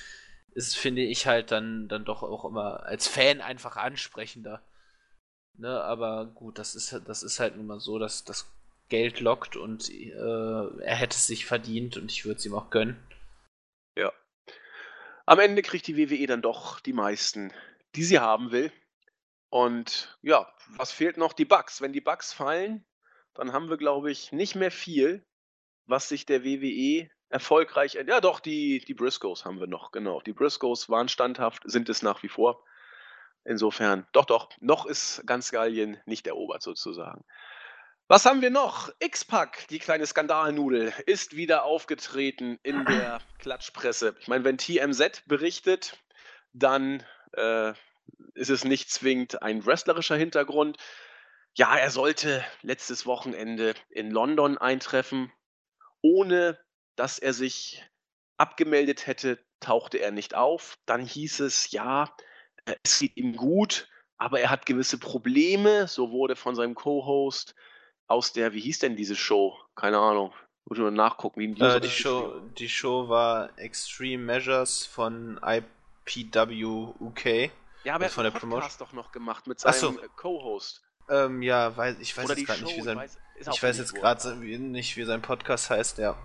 ist, 0.55 0.77
finde 0.77 1.03
ich 1.03 1.27
halt 1.27 1.53
dann, 1.53 1.89
dann 1.89 2.05
doch 2.05 2.23
auch 2.23 2.45
immer 2.45 2.85
als 2.85 3.07
Fan 3.09 3.41
einfach 3.41 3.77
ansprechender. 3.77 4.61
Ne, 5.59 5.81
aber 5.83 6.27
gut, 6.27 6.59
das 6.59 6.75
ist, 6.75 7.01
das 7.07 7.23
ist 7.23 7.39
halt 7.39 7.57
nun 7.57 7.67
mal 7.67 7.81
so, 7.81 7.99
dass 7.99 8.25
das 8.25 8.51
Geld 8.89 9.21
lockt 9.21 9.57
und 9.57 9.89
äh, 9.91 10.11
er 10.11 10.97
hätte 10.97 11.17
es 11.17 11.27
sich 11.27 11.47
verdient 11.47 11.97
und 11.97 12.11
ich 12.11 12.25
würde 12.25 12.39
es 12.39 12.47
ihm 12.47 12.55
auch 12.55 12.71
gönnen. 12.71 12.97
Ja, 13.97 14.13
am 15.27 15.39
Ende 15.39 15.63
kriegt 15.63 15.87
die 15.87 15.97
WWE 15.97 16.27
dann 16.27 16.43
doch 16.43 16.81
die 16.81 16.93
meisten, 16.93 17.53
die 17.95 18.05
sie 18.05 18.19
haben 18.19 18.51
will. 18.51 18.73
Und 19.51 20.19
ja, 20.23 20.51
was 20.77 20.93
fehlt 20.93 21.17
noch? 21.17 21.33
Die 21.33 21.45
Bugs. 21.45 21.81
Wenn 21.81 21.93
die 21.93 22.01
Bugs 22.01 22.33
fallen, 22.33 22.85
dann 23.35 23.53
haben 23.53 23.69
wir, 23.69 23.77
glaube 23.77 24.11
ich, 24.11 24.33
nicht 24.33 24.55
mehr 24.55 24.71
viel, 24.71 25.25
was 25.87 26.09
sich 26.09 26.27
der 26.27 26.45
WWE 26.45 27.11
erfolgreich. 27.29 27.95
Ja, 27.95 28.21
doch, 28.21 28.41
die, 28.41 28.81
die 28.87 28.95
Briscoes 28.95 29.45
haben 29.45 29.61
wir 29.61 29.67
noch, 29.67 29.91
genau. 29.91 30.21
Die 30.21 30.33
Briscoes 30.33 30.89
waren 30.89 31.09
standhaft, 31.09 31.63
sind 31.65 31.89
es 31.89 32.03
nach 32.03 32.23
wie 32.23 32.29
vor. 32.29 32.65
Insofern, 33.45 34.07
doch, 34.13 34.25
doch, 34.25 34.51
noch 34.61 34.87
ist 34.87 35.23
ganz 35.27 35.51
Gallien 35.51 35.99
nicht 36.07 36.27
erobert 36.27 36.63
sozusagen. 36.63 37.25
Was 38.09 38.27
haben 38.27 38.43
wir 38.43 38.51
noch? 38.51 38.91
X-Pack, 38.99 39.67
die 39.69 39.79
kleine 39.79 40.07
Skandalnudel, 40.07 40.93
ist 41.07 41.37
wieder 41.37 41.65
aufgetreten 41.65 42.59
in 42.63 42.85
der 42.85 43.21
Klatschpresse. 43.39 44.17
Ich 44.19 44.29
meine, 44.29 44.45
wenn 44.45 44.59
TMZ 44.59 45.23
berichtet, 45.27 45.97
dann 46.53 47.05
äh, 47.33 47.73
ist 48.35 48.51
es 48.51 48.65
nicht 48.65 48.91
zwingend 48.91 49.43
ein 49.43 49.65
wrestlerischer 49.65 50.17
Hintergrund. 50.17 50.77
Ja, 51.55 51.77
er 51.77 51.91
sollte 51.91 52.45
letztes 52.63 53.07
Wochenende 53.07 53.75
in 53.89 54.11
London 54.11 54.59
eintreffen. 54.59 55.33
Ohne 56.03 56.59
dass 56.97 57.19
er 57.19 57.33
sich 57.33 57.85
abgemeldet 58.37 59.07
hätte, 59.07 59.39
tauchte 59.61 59.99
er 59.99 60.11
nicht 60.11 60.35
auf. 60.35 60.77
Dann 60.87 61.07
hieß 61.07 61.41
es, 61.41 61.71
ja, 61.71 62.15
äh, 62.65 62.75
es 62.83 62.99
geht 62.99 63.17
ihm 63.17 63.37
gut, 63.37 63.89
aber 64.19 64.41
er 64.41 64.51
hat 64.51 64.67
gewisse 64.67 64.99
Probleme. 64.99 65.87
So 65.87 66.11
wurde 66.11 66.37
von 66.37 66.57
seinem 66.57 66.75
Co-Host 66.75 67.55
aus 68.13 68.33
der, 68.33 68.53
wie 68.53 68.61
hieß 68.61 68.79
denn 68.81 68.95
diese 68.95 69.17
Show? 69.17 69.59
Keine 69.75 69.99
Ahnung. 69.99 70.33
Muss 70.67 70.79
ich 70.79 70.85
mal 70.85 70.91
nachgucken. 70.91 71.41
Wie 71.41 71.61
äh, 71.61 71.81
die, 71.81 71.91
Show, 71.91 72.41
die 72.59 72.69
Show 72.69 73.09
war 73.09 73.51
Extreme 73.59 74.23
Measures 74.23 74.87
von 74.87 75.41
IPW 75.43 76.65
UK. 77.01 77.51
Ja, 77.85 77.95
aber 77.95 78.05
er 78.05 78.07
hat 78.07 78.13
von 78.13 78.25
der 78.25 78.31
Podcast 78.31 78.81
doch 78.81 78.93
noch 78.93 79.11
gemacht 79.11 79.47
mit 79.47 79.59
seinem 79.59 79.75
so. 79.75 79.97
Co-Host. 80.15 80.83
Ähm, 81.09 81.43
ja, 81.43 81.77
weiß, 81.77 81.97
ich 82.01 82.17
weiß 82.17 82.29
jetzt 82.29 82.47
gerade 82.47 82.65
nicht, 82.65 82.77
wie 82.77 82.83
sein, 82.83 82.97
weiß, 82.97 83.19
ich 83.53 83.63
weiß 83.63 83.79
jetzt 83.79 83.95
gerade 83.95 84.37
nicht, 84.37 84.97
wie 84.97 85.05
sein 85.05 85.21
Podcast 85.21 85.71
heißt, 85.71 85.99
ja. 85.99 86.17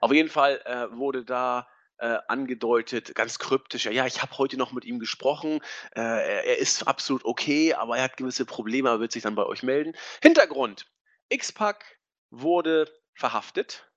Auf 0.00 0.12
jeden 0.12 0.30
Fall 0.30 0.62
äh, 0.64 0.96
wurde 0.96 1.24
da 1.24 1.68
äh, 1.98 2.16
angedeutet, 2.28 3.14
ganz 3.14 3.38
kryptisch, 3.38 3.84
ja, 3.84 3.90
ja 3.90 4.06
ich 4.06 4.22
habe 4.22 4.36
heute 4.38 4.56
noch 4.56 4.72
mit 4.72 4.84
ihm 4.84 4.98
gesprochen, 4.98 5.60
äh, 5.94 6.00
er, 6.00 6.44
er, 6.44 6.58
ist 6.58 6.86
absolut 6.88 7.24
okay, 7.24 7.74
aber 7.74 7.98
er 7.98 8.04
hat 8.04 8.16
gewisse 8.16 8.46
Probleme, 8.46 8.88
er 8.88 9.00
wird 9.00 9.12
sich 9.12 9.22
dann 9.22 9.34
bei 9.34 9.44
euch 9.44 9.62
melden. 9.62 9.94
Hintergrund, 10.22 10.86
X-Pac 11.28 11.84
wurde 12.30 12.92
verhaftet, 13.14 13.90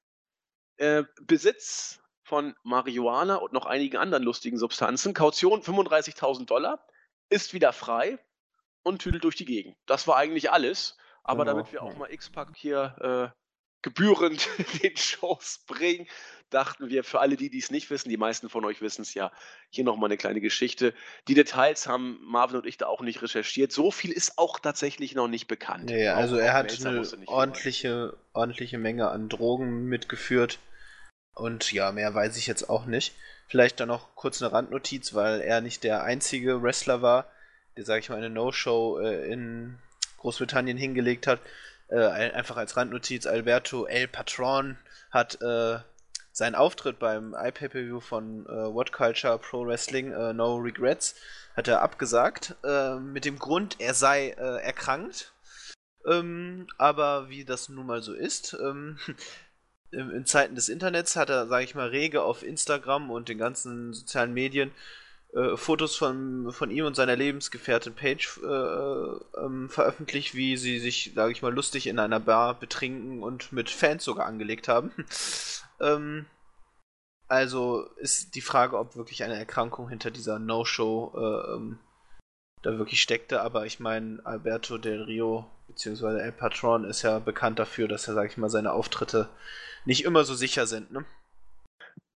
äh, 0.78 1.04
Besitz 1.22 2.02
von 2.24 2.56
Marihuana 2.64 3.36
und 3.36 3.54
noch 3.54 3.66
einigen 3.66 3.98
anderen 3.98 4.24
lustigen 4.24 4.58
Substanzen, 4.58 5.14
Kaution 5.14 5.62
35.000 5.62 6.46
Dollar, 6.46 6.86
ist 7.30 7.54
wieder 7.54 7.74
frei 7.74 8.20
und 8.84 9.02
tüdelt 9.02 9.24
durch 9.24 9.36
die 9.36 9.46
Gegend. 9.46 9.76
Das 9.86 10.08
war 10.08 10.18
eigentlich 10.18 10.52
alles, 10.52 10.98
aber 11.24 11.44
genau. 11.44 11.58
damit 11.58 11.74
wir 11.74 11.84
auch 11.84 11.96
mal 11.96 12.12
X-Pac 12.12 12.56
hier 12.56 13.34
äh, 13.34 13.39
gebührend 13.82 14.48
den 14.84 14.96
Shows 14.96 15.64
bringen, 15.68 16.08
dachten 16.50 16.90
wir, 16.90 17.04
für 17.04 17.20
alle, 17.20 17.36
die 17.36 17.56
es 17.58 17.72
nicht 17.72 17.90
wissen, 17.90 18.10
die 18.10 18.18
meisten 18.18 18.50
von 18.50 18.66
euch 18.66 18.82
wissen 18.82 19.04
es 19.04 19.14
ja, 19.14 19.32
hier 19.70 19.84
nochmal 19.84 20.08
eine 20.08 20.18
kleine 20.18 20.42
Geschichte. 20.42 20.94
Die 21.28 21.34
Details 21.34 21.88
haben 21.88 22.20
Marvin 22.24 22.58
und 22.58 22.66
ich 22.66 22.78
da 22.78 22.88
auch 22.88 23.02
nicht 23.02 23.22
recherchiert. 23.22 23.72
So 23.72 23.92
viel 23.92 24.12
ist 24.12 24.38
auch 24.38 24.60
tatsächlich 24.60 25.16
noch 25.16 25.28
nicht 25.28 25.48
bekannt. 25.48 25.86
Nee, 25.86 26.08
also 26.08 26.38
er 26.38 26.54
hat 26.54 26.86
eine 26.86 27.06
ordentliche, 27.28 28.18
ordentliche 28.34 28.78
Menge 28.78 29.10
an 29.10 29.30
Drogen 29.30 29.86
mitgeführt. 29.86 30.60
Und 31.36 31.72
ja, 31.72 31.92
mehr 31.92 32.14
weiß 32.14 32.38
ich 32.38 32.48
jetzt 32.48 32.70
auch 32.70 32.86
nicht. 32.86 33.16
Vielleicht 33.48 33.80
dann 33.80 33.88
noch 33.88 34.16
kurz 34.16 34.42
eine 34.42 34.52
Randnotiz, 34.52 35.14
weil 35.14 35.42
er 35.42 35.62
nicht 35.62 35.84
der 35.84 36.04
einzige 36.04 36.62
Wrestler 36.62 37.02
war, 37.02 37.32
der, 37.78 37.86
sag 37.86 38.00
ich 38.00 38.10
mal, 38.10 38.18
eine 38.18 38.30
No-Show 38.30 39.00
äh, 39.00 39.32
in 39.32 39.80
Großbritannien 40.18 40.78
hingelegt 40.78 41.28
hat. 41.28 41.40
Äh, 41.90 42.06
einfach 42.06 42.58
als 42.58 42.78
Randnotiz, 42.78 43.26
Alberto 43.26 43.86
El 43.86 44.08
Patron 44.08 44.78
hat 45.12 45.42
äh, 45.42 45.80
seinen 46.32 46.56
Auftritt 46.56 47.00
beim 47.00 47.36
iPay-Per-View 47.38 48.00
von 48.00 48.46
äh, 48.46 48.74
What 48.74 48.92
Culture 48.92 49.40
Pro 49.40 49.66
Wrestling 49.66 50.12
äh, 50.12 50.34
No 50.34 50.56
Regrets 50.56 51.16
hat 51.56 51.68
er 51.68 51.82
abgesagt, 51.82 52.56
äh, 52.64 52.96
mit 52.96 53.26
dem 53.26 53.40
Grund, 53.40 53.78
er 53.80 53.94
sei 53.94 54.30
äh, 54.30 54.64
erkrankt. 54.64 55.34
Ähm, 56.08 56.68
aber 56.78 57.30
wie 57.30 57.44
das 57.44 57.70
nun 57.70 57.88
mal 57.88 58.02
so 58.02 58.14
ist, 58.14 58.54
ähm, 58.62 58.98
in 59.92 60.26
Zeiten 60.26 60.56
des 60.56 60.70
Internets 60.70 61.16
hat 61.16 61.30
er, 61.30 61.48
sage 61.48 61.64
ich 61.64 61.76
mal, 61.76 61.90
rege 61.90 62.22
auf 62.22 62.44
Instagram 62.44 63.10
und 63.10 63.28
den 63.28 63.40
ganzen 63.40 63.94
sozialen 63.94 64.34
Medien 64.34 64.72
äh, 65.34 65.58
Fotos 65.58 65.96
von, 65.96 66.52
von 66.52 66.72
ihm 66.72 66.86
und 66.86 66.96
seiner 66.96 67.16
Lebensgefährtin 67.16 67.94
Paige 67.94 68.40
äh, 68.44 69.40
ähm, 69.40 69.70
veröffentlicht, 69.70 70.34
wie 70.34 70.58
sie 70.58 70.80
sich, 70.80 71.12
sage 71.16 71.32
ich 71.32 71.42
mal, 71.42 71.54
lustig 71.54 71.88
in 71.88 72.00
einer 72.00 72.20
Bar 72.20 72.60
betrinken 72.60 73.22
und 73.22 73.52
mit 73.52 73.70
Fans 73.70 74.04
sogar 74.04 74.26
angelegt 74.26 74.68
haben. 74.68 74.92
ähm, 75.80 76.26
also 77.28 77.84
ist 77.98 78.34
die 78.34 78.42
Frage, 78.42 78.78
ob 78.78 78.96
wirklich 78.96 79.24
eine 79.24 79.38
Erkrankung 79.38 79.88
hinter 79.88 80.10
dieser 80.10 80.40
No-Show 80.40 81.14
äh, 81.16 81.54
ähm, 81.54 81.78
da 82.64 82.78
wirklich 82.78 83.02
steckte, 83.02 83.42
aber 83.42 83.66
ich 83.66 83.80
meine, 83.80 84.20
Alberto 84.26 84.78
del 84.80 85.04
Rio 85.04 85.50
bzw. 85.68 86.20
El 86.20 86.32
Patron 86.32 86.84
ist 86.86 87.04
ja 87.04 87.20
bekannt 87.20 87.60
dafür, 87.60 87.88
dass 87.88 88.08
er, 88.08 88.16
sag 88.16 88.32
ich 88.32 88.38
mal, 88.38 88.50
seine 88.50 88.74
Auftritte 88.74 89.30
nicht 89.86 90.04
immer 90.04 90.24
so 90.24 90.34
sicher 90.34 90.66
sind, 90.66 90.92
ne? 90.92 91.06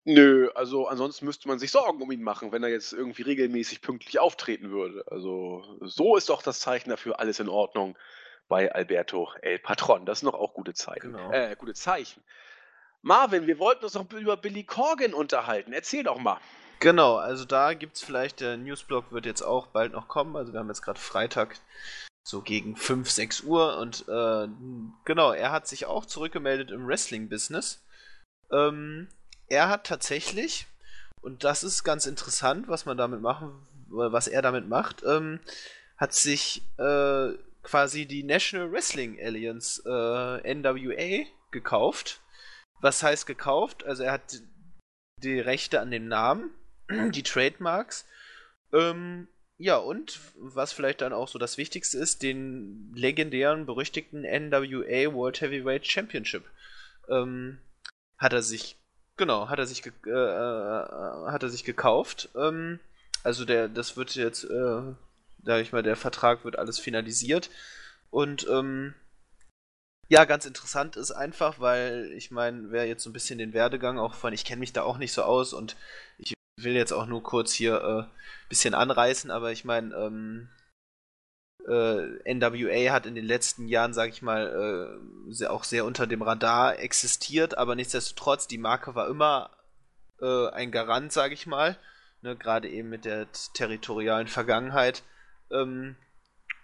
Nö, 0.05 0.49
also 0.53 0.87
ansonsten 0.87 1.25
müsste 1.25 1.47
man 1.47 1.59
sich 1.59 1.71
Sorgen 1.71 2.01
um 2.01 2.11
ihn 2.11 2.23
machen, 2.23 2.51
wenn 2.51 2.63
er 2.63 2.69
jetzt 2.69 2.91
irgendwie 2.91 3.21
regelmäßig 3.21 3.81
pünktlich 3.81 4.19
auftreten 4.19 4.69
würde. 4.69 5.05
Also 5.09 5.77
so 5.81 6.17
ist 6.17 6.29
doch 6.29 6.41
das 6.41 6.59
Zeichen 6.59 6.89
dafür, 6.89 7.19
alles 7.19 7.39
in 7.39 7.47
Ordnung 7.47 7.97
bei 8.49 8.69
Alberto 8.73 9.29
El 9.41 9.59
Patron. 9.59 10.05
Das 10.05 10.19
sind 10.19 10.31
doch 10.31 10.37
auch 10.37 10.53
gute 10.53 10.73
Zeichen. 10.73 11.13
Genau. 11.13 11.31
Äh, 11.31 11.55
gute 11.57 11.73
Zeichen. 11.73 12.21
Marvin, 13.01 13.47
wir 13.47 13.59
wollten 13.59 13.85
uns 13.85 13.93
noch 13.93 14.11
über 14.11 14.35
Billy 14.35 14.63
Corgan 14.63 15.13
unterhalten. 15.13 15.71
Erzähl 15.71 16.03
doch 16.03 16.17
mal. 16.17 16.39
Genau, 16.79 17.15
also 17.15 17.45
da 17.45 17.73
gibt 17.73 17.95
es 17.95 18.03
vielleicht, 18.03 18.41
der 18.41 18.57
Newsblog 18.57 19.13
wird 19.13 19.25
jetzt 19.25 19.41
auch 19.41 19.67
bald 19.67 19.93
noch 19.93 20.09
kommen. 20.09 20.35
Also 20.35 20.51
wir 20.51 20.59
haben 20.59 20.67
jetzt 20.67 20.81
gerade 20.81 20.99
Freitag 20.99 21.55
so 22.23 22.41
gegen 22.41 22.75
5, 22.75 23.09
6 23.09 23.41
Uhr 23.41 23.77
und 23.77 24.05
äh, 24.09 24.47
genau, 25.05 25.31
er 25.31 25.51
hat 25.51 25.67
sich 25.67 25.85
auch 25.85 26.05
zurückgemeldet 26.05 26.71
im 26.71 26.87
Wrestling-Business. 26.87 27.85
Ähm, 28.51 29.07
er 29.53 29.69
hat 29.69 29.85
tatsächlich, 29.85 30.65
und 31.21 31.43
das 31.43 31.63
ist 31.63 31.83
ganz 31.83 32.07
interessant, 32.07 32.67
was 32.67 32.85
man 32.85 32.97
damit 32.97 33.21
machen, 33.21 33.51
was 33.87 34.27
er 34.27 34.41
damit 34.41 34.67
macht, 34.67 35.03
ähm, 35.03 35.39
hat 35.97 36.13
sich 36.13 36.63
äh, 36.77 37.29
quasi 37.61 38.07
die 38.07 38.23
National 38.23 38.71
Wrestling 38.71 39.19
Alliance 39.21 39.81
äh, 39.85 40.53
NWA 40.53 41.25
gekauft. 41.51 42.21
Was 42.81 43.03
heißt 43.03 43.27
gekauft? 43.27 43.85
Also 43.85 44.03
er 44.03 44.13
hat 44.13 44.41
die 45.21 45.39
Rechte 45.39 45.79
an 45.79 45.91
dem 45.91 46.07
Namen, 46.07 46.49
die 47.11 47.23
Trademarks. 47.23 48.05
Ähm, 48.73 49.27
ja, 49.59 49.77
und 49.77 50.19
was 50.35 50.73
vielleicht 50.73 51.01
dann 51.01 51.13
auch 51.13 51.27
so 51.27 51.37
das 51.37 51.57
Wichtigste 51.59 51.99
ist, 51.99 52.23
den 52.23 52.91
legendären, 52.95 53.67
berüchtigten 53.67 54.23
NWA 54.23 55.13
World 55.13 55.39
Heavyweight 55.41 55.85
Championship 55.87 56.43
ähm, 57.07 57.59
hat 58.17 58.33
er 58.33 58.41
sich 58.41 58.77
Genau, 59.17 59.47
hat 59.49 59.59
er 59.59 59.67
sich, 59.67 59.85
äh, 59.85 60.09
äh, 60.09 61.31
hat 61.31 61.43
er 61.43 61.49
sich 61.49 61.63
gekauft. 61.63 62.29
Ähm, 62.35 62.79
also 63.23 63.45
der, 63.45 63.69
das 63.69 63.95
wird 63.95 64.15
jetzt, 64.15 64.43
äh, 64.45 64.81
sag 65.43 65.61
ich 65.61 65.71
mal, 65.71 65.83
der 65.83 65.95
Vertrag 65.95 66.43
wird 66.45 66.57
alles 66.57 66.79
finalisiert. 66.79 67.49
Und 68.09 68.47
ähm, 68.49 68.93
ja, 70.09 70.25
ganz 70.25 70.45
interessant 70.45 70.95
ist 70.95 71.11
einfach, 71.11 71.59
weil 71.59 72.11
ich 72.15 72.31
meine, 72.31 72.71
wer 72.71 72.87
jetzt 72.87 73.03
so 73.03 73.09
ein 73.09 73.13
bisschen 73.13 73.39
den 73.39 73.53
Werdegang 73.53 73.99
auch 73.99 74.13
von, 74.15 74.33
ich 74.33 74.45
kenne 74.45 74.59
mich 74.59 74.73
da 74.73 74.83
auch 74.83 74.97
nicht 74.97 75.13
so 75.13 75.23
aus 75.23 75.53
und 75.53 75.75
ich 76.17 76.33
will 76.59 76.73
jetzt 76.73 76.91
auch 76.91 77.05
nur 77.05 77.23
kurz 77.23 77.53
hier 77.53 77.83
ein 77.83 78.03
äh, 78.05 78.07
bisschen 78.49 78.73
anreißen, 78.73 79.31
aber 79.31 79.51
ich 79.51 79.65
meine, 79.65 79.95
ähm, 79.95 80.49
äh, 81.67 82.33
NWA 82.33 82.91
hat 82.91 83.05
in 83.05 83.15
den 83.15 83.25
letzten 83.25 83.67
Jahren, 83.67 83.93
sag 83.93 84.09
ich 84.09 84.21
mal, 84.21 84.99
äh, 85.27 85.31
sehr, 85.31 85.51
auch 85.51 85.63
sehr 85.63 85.85
unter 85.85 86.07
dem 86.07 86.21
Radar 86.21 86.79
existiert, 86.79 87.57
aber 87.57 87.75
nichtsdestotrotz, 87.75 88.47
die 88.47 88.57
Marke 88.57 88.95
war 88.95 89.07
immer 89.07 89.49
äh, 90.21 90.49
ein 90.49 90.71
Garant, 90.71 91.11
sag 91.11 91.31
ich 91.31 91.47
mal, 91.47 91.77
ne, 92.21 92.35
gerade 92.35 92.69
eben 92.69 92.89
mit 92.89 93.05
der 93.05 93.27
territorialen 93.53 94.27
Vergangenheit. 94.27 95.03
Ähm, 95.51 95.95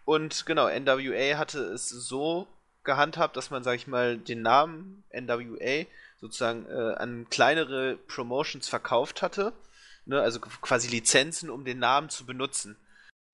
und 0.06 0.46
genau, 0.46 0.68
NWA 0.68 1.38
hatte 1.38 1.60
es 1.60 1.90
so 1.90 2.48
gehandhabt, 2.84 3.38
dass 3.38 3.52
man, 3.52 3.64
sag 3.64 3.76
ich 3.76 3.88
mal, 3.88 4.18
den 4.18 4.42
Namen 4.42 5.04
NWA 5.14 5.86
sozusagen 6.20 6.66
äh, 6.66 6.96
an 6.96 7.28
kleinere 7.30 7.98
Promotions 8.08 8.68
verkauft 8.68 9.22
hatte, 9.22 9.54
ne, 10.06 10.20
also 10.20 10.40
quasi 10.40 10.90
Lizenzen, 10.90 11.50
um 11.50 11.64
den 11.64 11.80
Namen 11.80 12.10
zu 12.10 12.26
benutzen. 12.26 12.76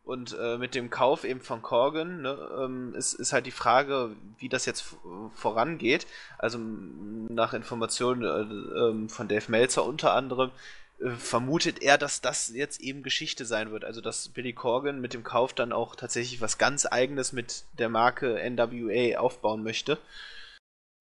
Und 0.05 0.37
äh, 0.39 0.59
mit 0.59 0.75
dem 0.75 0.91
Kauf 0.91 1.23
eben 1.23 1.41
von 1.41 1.63
Corgan 1.63 2.21
ne, 2.21 2.37
ähm, 2.59 2.93
ist, 2.93 3.13
ist 3.15 3.33
halt 3.33 3.47
die 3.47 3.51
Frage, 3.51 4.15
wie 4.37 4.49
das 4.49 4.67
jetzt 4.67 4.95
vorangeht. 5.33 6.05
Also 6.37 6.59
nach 6.59 7.55
Informationen 7.55 8.21
äh, 8.21 9.05
äh, 9.05 9.09
von 9.09 9.27
Dave 9.27 9.49
Meltzer 9.49 9.83
unter 9.83 10.13
anderem 10.13 10.51
äh, 10.99 11.09
vermutet 11.09 11.81
er, 11.81 11.97
dass 11.97 12.21
das 12.21 12.49
jetzt 12.49 12.81
eben 12.81 13.01
Geschichte 13.01 13.45
sein 13.45 13.71
wird. 13.71 13.83
Also 13.83 13.99
dass 13.99 14.29
Billy 14.29 14.53
Corgan 14.53 15.01
mit 15.01 15.15
dem 15.15 15.23
Kauf 15.23 15.53
dann 15.53 15.73
auch 15.73 15.95
tatsächlich 15.95 16.39
was 16.39 16.59
ganz 16.59 16.85
eigenes 16.85 17.33
mit 17.33 17.63
der 17.79 17.89
Marke 17.89 18.39
NWA 18.47 19.17
aufbauen 19.17 19.63
möchte. 19.63 19.97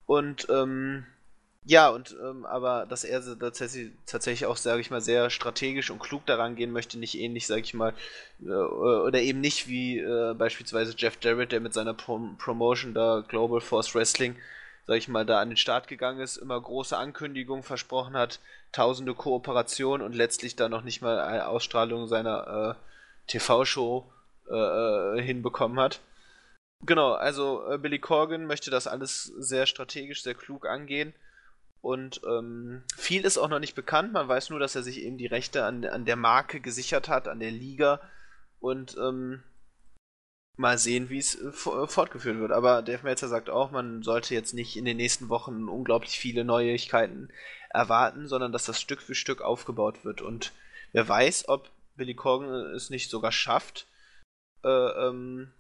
Und 0.07 0.49
ähm, 0.49 1.05
ja, 1.67 1.89
und 1.89 2.15
ähm, 2.23 2.45
aber 2.45 2.85
dass 2.85 3.05
er 3.05 3.23
tatsächlich, 3.39 3.91
tatsächlich 4.05 4.47
auch, 4.47 4.59
sage 4.59 4.83
ich 4.83 4.91
mal, 4.91 5.01
sehr 5.01 5.31
strategisch 5.31 5.91
und 5.91 5.99
klug 5.99 6.27
daran 6.27 6.57
gehen 6.57 6.73
möchte, 6.73 6.99
nicht 6.99 7.19
ähnlich, 7.19 7.47
sage 7.47 7.63
ich 7.63 7.73
mal, 7.73 7.95
äh, 8.43 8.51
oder 8.51 9.21
eben 9.21 9.41
nicht 9.41 9.67
wie 9.67 9.99
äh, 9.99 10.35
beispielsweise 10.35 10.95
Jeff 10.95 11.17
Jarrett, 11.23 11.53
der 11.53 11.61
mit 11.61 11.73
seiner 11.73 11.95
Prom 11.95 12.37
Promotion 12.37 12.93
da 12.93 13.25
Global 13.27 13.63
Force 13.63 13.95
Wrestling, 13.95 14.37
sage 14.87 14.99
ich 14.99 15.09
mal, 15.09 15.25
da 15.25 15.41
an 15.41 15.49
den 15.49 15.57
Start 15.57 15.89
gegangen 15.89 16.21
ist, 16.21 16.37
immer 16.37 16.61
große 16.61 16.97
Ankündigungen 16.99 17.63
versprochen 17.63 18.15
hat, 18.15 18.41
tausende 18.73 19.15
Kooperationen 19.15 20.05
und 20.07 20.15
letztlich 20.15 20.57
da 20.57 20.69
noch 20.69 20.83
nicht 20.83 21.01
mal 21.01 21.19
eine 21.19 21.49
Ausstrahlung 21.49 22.09
seiner 22.09 22.77
äh, 22.77 23.31
TV-Show 23.31 24.05
äh, 24.51 24.55
äh, 25.19 25.23
hinbekommen 25.23 25.81
hat. 25.81 26.01
Genau, 26.83 27.13
also 27.13 27.67
äh, 27.71 27.79
Billy 27.79 28.01
Corgan 28.01 28.45
möchte 28.45 28.71
das 28.71 28.87
alles 28.87 29.33
sehr 29.39 29.65
strategisch, 29.65 30.23
sehr 30.23 30.35
klug 30.35 30.67
angehen 30.67 31.15
und 31.85 32.23
ähm, 32.27 32.83
viel 32.97 33.27
ist 33.27 33.37
auch 33.37 33.51
noch 33.51 33.59
nicht 33.59 33.75
bekannt. 33.75 34.15
Man 34.15 34.27
weiß 34.27 34.49
nur, 34.49 34.59
dass 34.59 34.75
er 34.75 34.83
sich 34.83 35.03
eben 35.03 35.19
die 35.19 35.27
Rechte 35.27 35.67
an, 35.67 35.85
an 35.85 36.07
der 36.07 36.17
Marke 36.17 36.61
gesichert 36.61 37.11
hat, 37.11 37.29
an 37.29 37.41
der 37.41 37.51
Liga. 37.51 38.01
Und 38.59 38.97
ähm, 38.97 39.43
mal 40.57 40.79
sehen, 40.79 41.11
wie 41.11 41.19
es 41.19 41.35
äh, 41.35 41.49
äh, 41.49 41.87
fortgeführt 41.87 42.39
wird. 42.39 42.53
Aber 42.53 42.81
Dave 42.81 43.03
Meltzer 43.03 43.29
sagt 43.29 43.51
auch, 43.51 43.71
man 43.71 44.03
sollte 44.03 44.33
jetzt 44.33 44.55
nicht 44.55 44.79
in 44.79 44.87
den 44.87 44.97
nächsten 44.97 45.29
Wochen 45.29 45.69
unglaublich 45.69 46.19
viele 46.19 46.43
Neuigkeiten 46.43 47.29
erwarten, 47.69 48.29
sondern 48.29 48.51
dass 48.51 48.65
das 48.65 48.81
Stück 48.81 49.03
für 49.03 49.15
Stück 49.15 49.43
aufgebaut 49.43 50.07
wird. 50.07 50.23
Und 50.23 50.53
wer 50.93 51.07
weiß, 51.07 51.51
ob 51.51 51.69
Billy 51.97 52.15
Corgan 52.15 52.49
es 52.75 52.89
nicht 52.89 53.11
sogar 53.11 53.31
schafft, 53.31 53.89
äh, 54.65 54.69
ähm, 54.69 55.53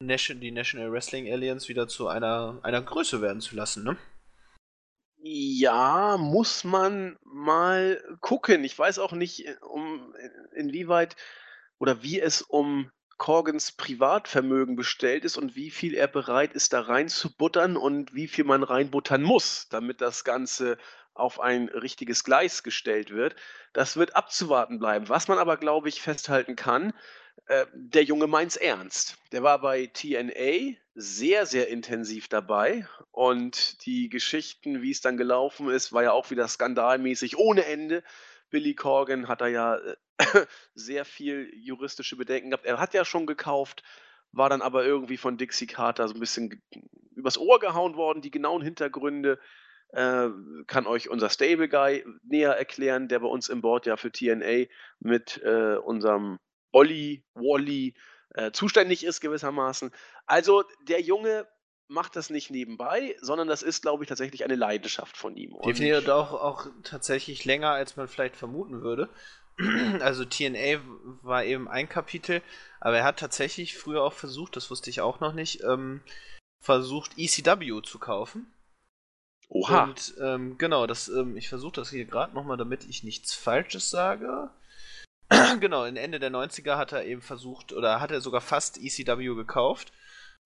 die 0.00 0.52
National 0.52 0.92
Wrestling 0.92 1.32
Alliance 1.32 1.66
wieder 1.66 1.88
zu 1.88 2.06
einer, 2.06 2.60
einer 2.62 2.80
Größe 2.80 3.20
werden 3.20 3.40
zu 3.40 3.56
lassen, 3.56 3.82
ne? 3.82 3.96
Ja, 5.26 6.18
muss 6.18 6.64
man 6.64 7.16
mal 7.24 8.02
gucken. 8.20 8.62
Ich 8.62 8.78
weiß 8.78 8.98
auch 8.98 9.12
nicht, 9.12 9.46
äh, 9.46 9.56
um 9.62 10.14
äh, 10.16 10.58
inwieweit 10.60 11.16
oder 11.78 12.02
wie 12.02 12.20
es 12.20 12.42
um 12.42 12.90
Corgans 13.16 13.72
Privatvermögen 13.72 14.76
bestellt 14.76 15.24
ist 15.24 15.38
und 15.38 15.56
wie 15.56 15.70
viel 15.70 15.94
er 15.94 16.08
bereit 16.08 16.52
ist, 16.52 16.72
da 16.74 16.82
reinzubuttern 16.82 17.76
und 17.78 18.14
wie 18.14 18.28
viel 18.28 18.44
man 18.44 18.62
reinbuttern 18.62 19.22
muss, 19.22 19.68
damit 19.70 20.00
das 20.02 20.24
Ganze 20.24 20.76
auf 21.14 21.40
ein 21.40 21.68
richtiges 21.70 22.24
Gleis 22.24 22.62
gestellt 22.62 23.10
wird. 23.10 23.34
Das 23.72 23.96
wird 23.96 24.16
abzuwarten 24.16 24.78
bleiben. 24.78 25.08
Was 25.08 25.28
man 25.28 25.38
aber, 25.38 25.56
glaube 25.56 25.88
ich, 25.88 26.02
festhalten 26.02 26.54
kann, 26.56 26.92
äh, 27.46 27.66
der 27.74 28.04
Junge 28.04 28.26
meint's 28.26 28.56
ernst. 28.56 29.16
Der 29.32 29.42
war 29.42 29.60
bei 29.60 29.86
TNA 29.86 30.76
sehr, 30.94 31.46
sehr 31.46 31.68
intensiv 31.68 32.28
dabei 32.28 32.86
und 33.10 33.84
die 33.84 34.08
Geschichten, 34.08 34.80
wie 34.80 34.90
es 34.90 35.00
dann 35.00 35.16
gelaufen 35.16 35.68
ist, 35.68 35.92
war 35.92 36.02
ja 36.02 36.12
auch 36.12 36.30
wieder 36.30 36.48
skandalmäßig 36.48 37.36
ohne 37.36 37.64
Ende. 37.66 38.02
Billy 38.50 38.74
Corgan 38.74 39.28
hat 39.28 39.40
da 39.40 39.48
ja 39.48 39.76
äh, 39.76 39.96
sehr 40.74 41.04
viel 41.04 41.50
juristische 41.54 42.16
Bedenken 42.16 42.50
gehabt. 42.50 42.66
Er 42.66 42.78
hat 42.78 42.94
ja 42.94 43.04
schon 43.04 43.26
gekauft, 43.26 43.82
war 44.32 44.48
dann 44.48 44.62
aber 44.62 44.84
irgendwie 44.84 45.16
von 45.16 45.36
Dixie 45.36 45.66
Carter 45.66 46.08
so 46.08 46.14
ein 46.14 46.20
bisschen 46.20 46.62
übers 47.14 47.38
Ohr 47.38 47.58
gehauen 47.58 47.96
worden. 47.96 48.22
Die 48.22 48.30
genauen 48.30 48.62
Hintergründe 48.62 49.38
äh, 49.88 50.28
kann 50.66 50.86
euch 50.86 51.08
unser 51.10 51.30
Stable 51.30 51.68
Guy 51.68 52.04
näher 52.22 52.56
erklären, 52.56 53.08
der 53.08 53.20
bei 53.20 53.26
uns 53.26 53.48
im 53.48 53.60
Board 53.60 53.86
ja 53.86 53.96
für 53.96 54.12
TNA 54.12 54.66
mit 55.00 55.42
äh, 55.42 55.76
unserem 55.76 56.38
Olli, 56.74 57.24
Wally 57.34 57.94
äh, 58.30 58.50
zuständig 58.50 59.04
ist 59.04 59.20
gewissermaßen. 59.20 59.92
Also 60.26 60.64
der 60.88 61.00
Junge 61.00 61.46
macht 61.86 62.16
das 62.16 62.30
nicht 62.30 62.50
nebenbei, 62.50 63.16
sondern 63.20 63.46
das 63.46 63.62
ist, 63.62 63.82
glaube 63.82 64.02
ich, 64.02 64.08
tatsächlich 64.08 64.44
eine 64.44 64.56
Leidenschaft 64.56 65.16
von 65.16 65.36
ihm. 65.36 65.56
Definiert 65.64 66.10
auch, 66.10 66.32
auch 66.32 66.66
tatsächlich 66.82 67.44
länger, 67.44 67.70
als 67.70 67.96
man 67.96 68.08
vielleicht 68.08 68.36
vermuten 68.36 68.82
würde. 68.82 69.08
Also 70.00 70.24
TNA 70.24 70.80
war 71.22 71.44
eben 71.44 71.68
ein 71.68 71.88
Kapitel, 71.88 72.42
aber 72.80 72.98
er 72.98 73.04
hat 73.04 73.20
tatsächlich 73.20 73.78
früher 73.78 74.02
auch 74.02 74.12
versucht, 74.12 74.56
das 74.56 74.68
wusste 74.68 74.90
ich 74.90 75.00
auch 75.00 75.20
noch 75.20 75.32
nicht, 75.32 75.62
ähm, 75.62 76.00
versucht 76.60 77.12
ECW 77.16 77.80
zu 77.82 78.00
kaufen. 78.00 78.52
Oha. 79.48 79.84
Und 79.84 80.14
ähm, 80.20 80.58
genau, 80.58 80.88
das, 80.88 81.06
ähm, 81.06 81.36
ich 81.36 81.48
versuche 81.48 81.74
das 81.74 81.90
hier 81.90 82.04
gerade 82.04 82.34
nochmal, 82.34 82.56
damit 82.56 82.84
ich 82.84 83.04
nichts 83.04 83.32
Falsches 83.32 83.90
sage. 83.90 84.50
genau, 85.60 85.84
in 85.84 85.96
Ende 85.96 86.20
der 86.20 86.30
90er 86.30 86.76
hat 86.76 86.92
er 86.92 87.04
eben 87.04 87.22
versucht, 87.22 87.72
oder 87.72 88.00
hat 88.00 88.10
er 88.10 88.20
sogar 88.20 88.40
fast 88.40 88.78
ECW 88.78 89.34
gekauft. 89.34 89.92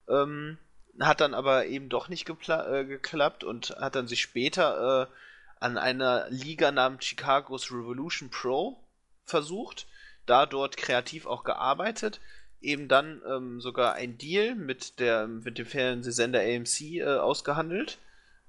Ähm, 0.08 0.58
hat 1.00 1.20
dann 1.20 1.34
aber 1.34 1.66
eben 1.66 1.88
doch 1.88 2.08
nicht 2.08 2.28
äh, 2.28 2.84
geklappt 2.84 3.44
und 3.44 3.70
hat 3.78 3.94
dann 3.94 4.08
sich 4.08 4.20
später 4.20 5.08
äh, 5.08 5.14
an 5.60 5.78
einer 5.78 6.26
Liga 6.30 6.70
namens 6.72 7.04
Chicago's 7.04 7.70
Revolution 7.70 8.30
Pro 8.30 8.78
versucht, 9.24 9.86
da 10.26 10.46
dort 10.46 10.76
kreativ 10.76 11.26
auch 11.26 11.44
gearbeitet, 11.44 12.20
eben 12.60 12.88
dann 12.88 13.22
ähm, 13.28 13.60
sogar 13.60 13.94
ein 13.94 14.18
Deal 14.18 14.54
mit, 14.54 14.98
der, 14.98 15.26
mit 15.26 15.58
dem 15.58 15.66
Fernsehsender 15.66 16.40
AMC 16.40 16.80
äh, 16.80 17.04
ausgehandelt, 17.04 17.98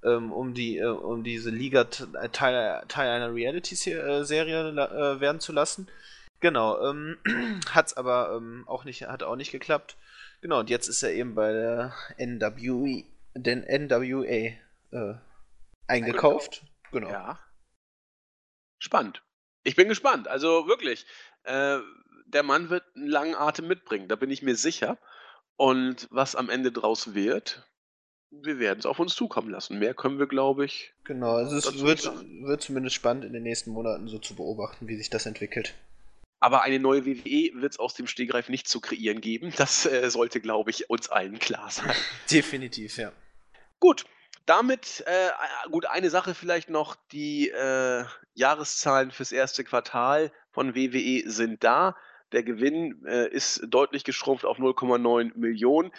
ähm, 0.04 0.32
um, 0.32 0.54
die, 0.54 0.78
äh, 0.78 0.86
um 0.86 1.24
diese 1.24 1.50
Liga 1.50 1.86
Teil, 1.86 2.84
Teil 2.88 3.10
einer 3.10 3.34
Reality-Serie 3.34 4.70
äh, 4.70 5.20
werden 5.20 5.40
zu 5.40 5.52
lassen. 5.52 5.88
Genau, 6.40 6.82
ähm, 6.90 7.18
hat's 7.72 7.96
aber 7.96 8.36
ähm, 8.36 8.64
auch 8.68 8.86
nicht, 8.86 9.04
hat 9.04 9.24
auch 9.24 9.36
nicht 9.36 9.52
geklappt. 9.52 9.98
Genau, 10.42 10.60
und 10.60 10.70
jetzt 10.70 10.88
ist 10.88 11.04
er 11.04 11.12
eben 11.12 11.36
bei 11.36 11.52
der 11.52 11.94
NWE, 12.18 13.04
den 13.36 13.62
NWA 13.62 14.24
äh, 14.92 15.16
eingekauft. 15.88 16.64
Genau. 16.92 17.10
Ja. 17.10 17.40
Spannend. 18.80 19.22
Ich 19.64 19.76
bin 19.76 19.90
gespannt. 19.90 20.28
Also 20.28 20.68
wirklich, 20.68 21.06
äh, 21.44 21.80
der 22.26 22.44
Mann 22.44 22.70
wird 22.70 22.84
einen 22.96 23.08
langen 23.08 23.36
Atem 23.36 23.68
mitbringen, 23.68 24.08
da 24.08 24.16
bin 24.16 24.32
ich 24.32 24.42
mir 24.42 24.56
sicher. 24.56 24.98
Und 25.58 26.08
was 26.10 26.36
am 26.36 26.50
Ende 26.50 26.72
draus 26.72 27.14
wird, 27.14 27.68
wir 28.32 28.60
werden 28.60 28.80
es 28.80 28.86
auf 28.86 29.00
uns 29.00 29.14
zukommen 29.14 29.50
lassen. 29.50 29.78
Mehr 29.80 29.94
können 29.94 30.20
wir, 30.20 30.28
glaube 30.28 30.64
ich. 30.64 30.94
Genau, 31.04 31.36
also 31.36 31.58
es 31.58 31.82
wird, 31.82 32.06
wird 32.44 32.62
zumindest 32.62 32.96
spannend 32.96 33.26
in 33.26 33.34
den 33.34 33.44
nächsten 33.44 33.72
Monaten 33.72 34.08
so 34.08 34.20
zu 34.20 34.36
beobachten, 34.36 34.88
wie 34.88 34.96
sich 34.96 35.10
das 35.10 35.26
entwickelt. 35.26 35.76
Aber 36.40 36.62
eine 36.62 36.80
neue 36.80 37.06
WWE 37.06 37.62
wird 37.62 37.74
es 37.74 37.80
aus 37.80 37.94
dem 37.94 38.08
Stegreif 38.08 38.50
nicht 38.50 38.68
zu 38.68 38.80
kreieren 38.80 39.22
geben. 39.22 39.54
Das 39.58 39.86
äh, 39.86 40.10
sollte, 40.10 40.40
glaube 40.40 40.70
ich, 40.70 40.90
uns 40.90 41.10
allen 41.10 41.40
klar 41.40 41.70
sein. 41.70 41.94
Definitiv, 42.32 42.98
ja. 42.98 43.12
Gut, 43.80 44.06
damit, 44.46 45.04
äh, 45.06 45.30
gut, 45.70 45.86
eine 45.86 46.10
Sache 46.10 46.34
vielleicht 46.34 46.70
noch, 46.70 46.96
die 47.12 47.50
äh, 47.50 48.06
Jahreszahlen 48.34 49.12
fürs 49.12 49.32
erste 49.32 49.64
Quartal 49.64 50.32
von 50.52 50.76
WWE 50.76 51.30
sind 51.30 51.64
da. 51.64 51.96
Der 52.32 52.44
Gewinn 52.44 53.06
äh, 53.06 53.28
ist 53.30 53.62
deutlich 53.68 54.04
geschrumpft 54.04 54.46
auf 54.46 54.60
0,9 54.60 55.38
Millionen. 55.38 55.92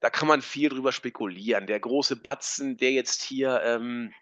Da 0.00 0.10
kann 0.10 0.28
man 0.28 0.42
viel 0.42 0.68
drüber 0.68 0.92
spekulieren. 0.92 1.66
Der 1.66 1.80
große 1.80 2.16
Batzen, 2.16 2.76
der 2.76 2.92
jetzt 2.92 3.22
hier 3.22 3.62
ähm, 3.64 4.12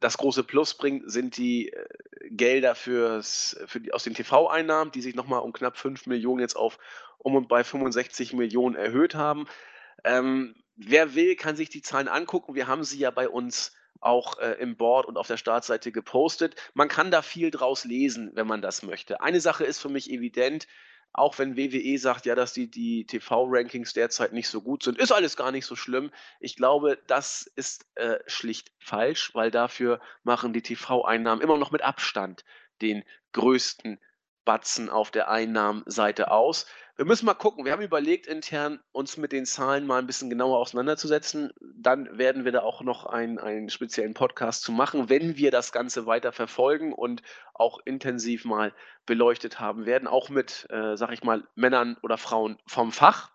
das 0.00 0.18
große 0.18 0.42
Plus 0.44 0.74
bringt, 0.74 1.10
sind 1.10 1.36
die 1.36 1.72
äh, 1.72 1.86
Gelder 2.30 2.74
fürs, 2.74 3.56
für 3.66 3.80
die, 3.80 3.92
aus 3.92 4.04
den 4.04 4.14
TV-Einnahmen, 4.14 4.92
die 4.92 5.02
sich 5.02 5.14
nochmal 5.14 5.40
um 5.40 5.52
knapp 5.52 5.76
5 5.76 6.06
Millionen 6.06 6.40
jetzt 6.40 6.56
auf 6.56 6.78
um 7.18 7.36
und 7.36 7.48
bei 7.48 7.62
65 7.62 8.32
Millionen 8.32 8.76
erhöht 8.76 9.14
haben. 9.14 9.46
Ähm, 10.04 10.54
wer 10.76 11.14
will, 11.14 11.36
kann 11.36 11.56
sich 11.56 11.68
die 11.68 11.82
Zahlen 11.82 12.08
angucken. 12.08 12.54
Wir 12.54 12.66
haben 12.66 12.84
sie 12.84 12.98
ja 12.98 13.10
bei 13.10 13.28
uns 13.28 13.72
auch 14.00 14.38
äh, 14.38 14.52
im 14.52 14.76
Board 14.76 15.06
und 15.06 15.18
auf 15.18 15.26
der 15.26 15.36
Startseite 15.36 15.92
gepostet. 15.92 16.56
Man 16.72 16.88
kann 16.88 17.10
da 17.10 17.20
viel 17.20 17.50
draus 17.50 17.84
lesen, 17.84 18.30
wenn 18.34 18.46
man 18.46 18.62
das 18.62 18.82
möchte. 18.82 19.20
Eine 19.20 19.40
Sache 19.40 19.64
ist 19.64 19.78
für 19.78 19.90
mich 19.90 20.10
evident, 20.10 20.66
auch 21.12 21.38
wenn 21.38 21.56
WWE 21.56 21.98
sagt, 21.98 22.26
ja, 22.26 22.34
dass 22.34 22.52
die, 22.52 22.70
die 22.70 23.04
TV-Rankings 23.06 23.92
derzeit 23.92 24.32
nicht 24.32 24.48
so 24.48 24.62
gut 24.62 24.82
sind, 24.82 24.98
ist 24.98 25.12
alles 25.12 25.36
gar 25.36 25.50
nicht 25.50 25.66
so 25.66 25.74
schlimm. 25.76 26.10
Ich 26.38 26.56
glaube, 26.56 26.98
das 27.06 27.50
ist 27.56 27.86
äh, 27.96 28.18
schlicht 28.26 28.70
falsch, 28.78 29.34
weil 29.34 29.50
dafür 29.50 30.00
machen 30.22 30.52
die 30.52 30.62
TV-Einnahmen 30.62 31.42
immer 31.42 31.58
noch 31.58 31.72
mit 31.72 31.82
Abstand 31.82 32.44
den 32.80 33.04
größten 33.32 33.98
Batzen 34.44 34.88
auf 34.88 35.10
der 35.10 35.30
Einnahmenseite 35.30 36.30
aus. 36.30 36.66
Wir 36.96 37.06
müssen 37.06 37.24
mal 37.24 37.34
gucken. 37.34 37.64
Wir 37.64 37.72
haben 37.72 37.82
überlegt, 37.82 38.26
intern 38.26 38.78
uns 38.92 39.16
mit 39.16 39.32
den 39.32 39.46
Zahlen 39.46 39.86
mal 39.86 39.98
ein 39.98 40.06
bisschen 40.06 40.28
genauer 40.28 40.58
auseinanderzusetzen. 40.58 41.50
Dann 41.60 42.18
werden 42.18 42.44
wir 42.44 42.52
da 42.52 42.60
auch 42.60 42.82
noch 42.82 43.06
einen, 43.06 43.38
einen 43.38 43.70
speziellen 43.70 44.12
Podcast 44.12 44.62
zu 44.62 44.72
machen, 44.72 45.08
wenn 45.08 45.38
wir 45.38 45.50
das 45.50 45.72
Ganze 45.72 46.04
weiter 46.04 46.32
verfolgen 46.32 46.92
und 46.92 47.22
auch 47.54 47.78
intensiv 47.86 48.44
mal 48.44 48.74
beleuchtet 49.06 49.60
haben 49.60 49.86
werden. 49.86 50.08
Auch 50.08 50.28
mit, 50.28 50.66
äh, 50.70 50.96
sag 50.96 51.12
ich 51.12 51.24
mal, 51.24 51.46
Männern 51.54 51.96
oder 52.02 52.18
Frauen 52.18 52.58
vom 52.66 52.92
Fach. 52.92 53.30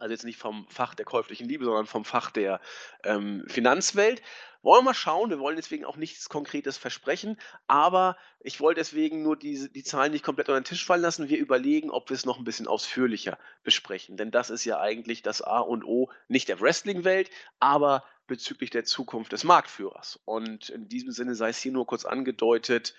Also 0.00 0.12
jetzt 0.12 0.24
nicht 0.24 0.38
vom 0.38 0.66
Fach 0.68 0.94
der 0.94 1.04
käuflichen 1.04 1.48
Liebe, 1.48 1.64
sondern 1.64 1.86
vom 1.86 2.04
Fach 2.04 2.30
der 2.30 2.60
ähm, 3.04 3.44
Finanzwelt. 3.48 4.22
Wollen 4.62 4.80
wir 4.80 4.90
mal 4.90 4.94
schauen. 4.94 5.30
Wir 5.30 5.38
wollen 5.38 5.56
deswegen 5.56 5.84
auch 5.84 5.96
nichts 5.96 6.28
Konkretes 6.28 6.76
versprechen, 6.76 7.38
aber 7.68 8.16
ich 8.40 8.60
wollte 8.60 8.80
deswegen 8.80 9.22
nur 9.22 9.36
diese, 9.36 9.68
die 9.68 9.84
Zahlen 9.84 10.10
nicht 10.10 10.24
komplett 10.24 10.48
unter 10.48 10.60
den 10.60 10.64
Tisch 10.64 10.84
fallen 10.84 11.02
lassen. 11.02 11.28
Wir 11.28 11.38
überlegen, 11.38 11.90
ob 11.90 12.10
wir 12.10 12.16
es 12.16 12.26
noch 12.26 12.38
ein 12.38 12.44
bisschen 12.44 12.66
ausführlicher 12.66 13.38
besprechen. 13.62 14.16
Denn 14.16 14.32
das 14.32 14.50
ist 14.50 14.64
ja 14.64 14.80
eigentlich 14.80 15.22
das 15.22 15.40
A 15.40 15.60
und 15.60 15.84
O 15.84 16.10
nicht 16.26 16.48
der 16.48 16.60
Wrestling-Welt, 16.60 17.30
aber 17.60 18.02
bezüglich 18.26 18.70
der 18.70 18.84
Zukunft 18.84 19.32
des 19.32 19.44
Marktführers. 19.44 20.18
Und 20.24 20.68
in 20.70 20.88
diesem 20.88 21.12
Sinne 21.12 21.36
sei 21.36 21.50
es 21.50 21.58
hier 21.58 21.72
nur 21.72 21.86
kurz 21.86 22.04
angedeutet, 22.04 22.94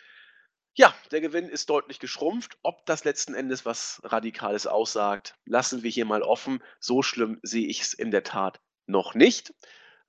ja, 0.78 0.94
der 1.12 1.22
Gewinn 1.22 1.50
ist 1.50 1.70
deutlich 1.72 2.00
geschrumpft. 2.00 2.58
Ob 2.62 2.86
das 2.86 3.04
letzten 3.04 3.34
Endes 3.34 3.66
was 3.66 4.00
Radikales 4.04 4.68
aussagt, 4.68 5.36
lassen 5.46 5.82
wir 5.82 5.90
hier 5.90 6.06
mal 6.06 6.22
offen. 6.22 6.62
So 6.80 7.02
schlimm 7.02 7.40
sehe 7.42 7.68
ich 7.68 7.82
es 7.82 7.94
in 7.94 8.12
der 8.12 8.24
Tat 8.24 8.62
noch 8.86 9.16
nicht. 9.16 9.54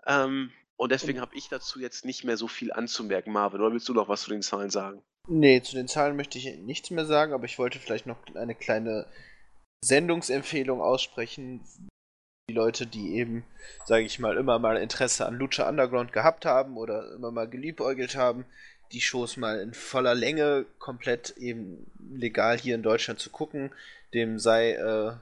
Ähm, 0.06 0.52
und 0.76 0.92
deswegen 0.92 1.20
habe 1.20 1.34
ich 1.34 1.48
dazu 1.48 1.80
jetzt 1.80 2.04
nicht 2.04 2.22
mehr 2.22 2.36
so 2.36 2.48
viel 2.48 2.70
anzumerken, 2.70 3.32
Marvin. 3.32 3.62
Oder 3.62 3.72
willst 3.72 3.88
du 3.88 3.94
noch 3.94 4.10
was 4.10 4.22
zu 4.22 4.30
den 4.30 4.42
Zahlen 4.42 4.68
sagen? 4.68 5.02
Nee, 5.26 5.62
zu 5.62 5.74
den 5.74 5.88
Zahlen 5.88 6.16
möchte 6.16 6.38
ich 6.38 6.58
nichts 6.58 6.90
mehr 6.90 7.06
sagen, 7.06 7.32
aber 7.32 7.46
ich 7.46 7.58
wollte 7.58 7.78
vielleicht 7.78 8.06
noch 8.06 8.18
eine 8.34 8.54
kleine 8.54 9.06
Sendungsempfehlung 9.82 10.82
aussprechen. 10.82 11.64
Die 12.50 12.54
Leute, 12.54 12.86
die 12.86 13.16
eben, 13.16 13.44
sage 13.86 14.04
ich 14.04 14.18
mal, 14.18 14.36
immer 14.36 14.58
mal 14.58 14.76
Interesse 14.76 15.26
an 15.26 15.34
Lucha 15.34 15.68
Underground 15.68 16.12
gehabt 16.12 16.44
haben 16.44 16.76
oder 16.76 17.14
immer 17.14 17.30
mal 17.30 17.48
geliebäugelt 17.48 18.16
haben, 18.16 18.46
die 18.92 19.00
Shows 19.00 19.36
mal 19.36 19.60
in 19.60 19.74
voller 19.74 20.14
Länge 20.14 20.66
komplett 20.78 21.36
eben 21.36 21.90
legal 22.12 22.58
hier 22.58 22.74
in 22.74 22.82
Deutschland 22.82 23.20
zu 23.20 23.30
gucken. 23.30 23.70
Dem 24.14 24.38
sei 24.38 24.72
äh, 24.72 25.12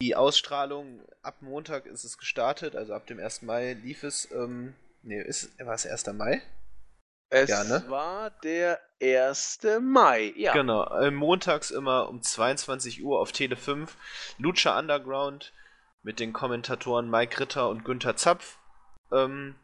die 0.00 0.16
Ausstrahlung 0.16 1.00
ab 1.22 1.36
Montag 1.40 1.86
ist 1.86 2.04
es 2.04 2.18
gestartet, 2.18 2.76
also 2.76 2.92
ab 2.92 3.06
dem 3.06 3.18
1. 3.18 3.42
Mai 3.42 3.74
lief 3.74 4.02
es 4.02 4.28
ähm, 4.32 4.74
Nee, 5.06 5.22
ist, 5.22 5.56
war 5.64 5.74
es 5.74 5.86
1. 5.86 6.14
Mai? 6.14 6.42
Es 7.30 7.48
ja, 7.48 7.62
ne? 7.62 7.84
war 7.88 8.30
der 8.42 8.80
1. 9.00 9.60
Mai, 9.80 10.32
ja. 10.36 10.52
Genau, 10.52 10.84
äh, 10.98 11.12
montags 11.12 11.70
immer 11.70 12.08
um 12.08 12.22
22 12.22 13.04
Uhr 13.04 13.20
auf 13.20 13.30
Tele 13.30 13.54
5 13.54 13.96
Lucha 14.38 14.76
Underground 14.76 15.52
mit 16.02 16.18
den 16.18 16.32
Kommentatoren 16.32 17.08
Mike 17.08 17.38
Ritter 17.38 17.68
und 17.68 17.84
Günther 17.84 18.16
Zapf. 18.16 18.58
Ähm, 19.12 19.54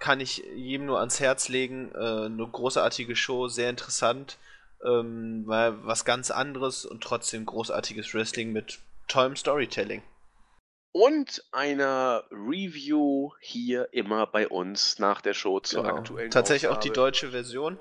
kann 0.00 0.18
ich 0.18 0.38
jedem 0.54 0.86
nur 0.86 0.98
ans 0.98 1.20
Herz 1.20 1.48
legen. 1.48 1.92
Äh, 1.94 2.26
eine 2.26 2.48
großartige 2.50 3.14
Show, 3.14 3.46
sehr 3.46 3.70
interessant. 3.70 4.38
Ähm, 4.84 5.46
war 5.46 5.84
was 5.86 6.04
ganz 6.04 6.32
anderes 6.32 6.84
und 6.84 7.02
trotzdem 7.02 7.46
großartiges 7.46 8.12
Wrestling 8.14 8.52
mit 8.52 8.80
tollem 9.06 9.36
Storytelling 9.36 10.02
und 10.92 11.44
einer 11.52 12.24
Review 12.30 13.30
hier 13.40 13.88
immer 13.92 14.26
bei 14.26 14.48
uns 14.48 14.98
nach 14.98 15.20
der 15.20 15.34
Show 15.34 15.60
zur 15.60 15.84
genau. 15.84 15.96
aktuellen 15.96 16.30
Tatsächlich 16.30 16.68
Ausgabe. 16.68 16.78
auch 16.78 16.82
die 16.82 16.92
deutsche 16.92 17.30
Version. 17.30 17.78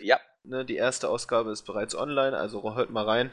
Ja. 0.00 0.18
Ne, 0.44 0.64
die 0.64 0.76
erste 0.76 1.08
Ausgabe 1.08 1.50
ist 1.50 1.62
bereits 1.62 1.94
online, 1.94 2.36
also 2.36 2.74
hört 2.74 2.90
mal 2.90 3.04
rein. 3.04 3.30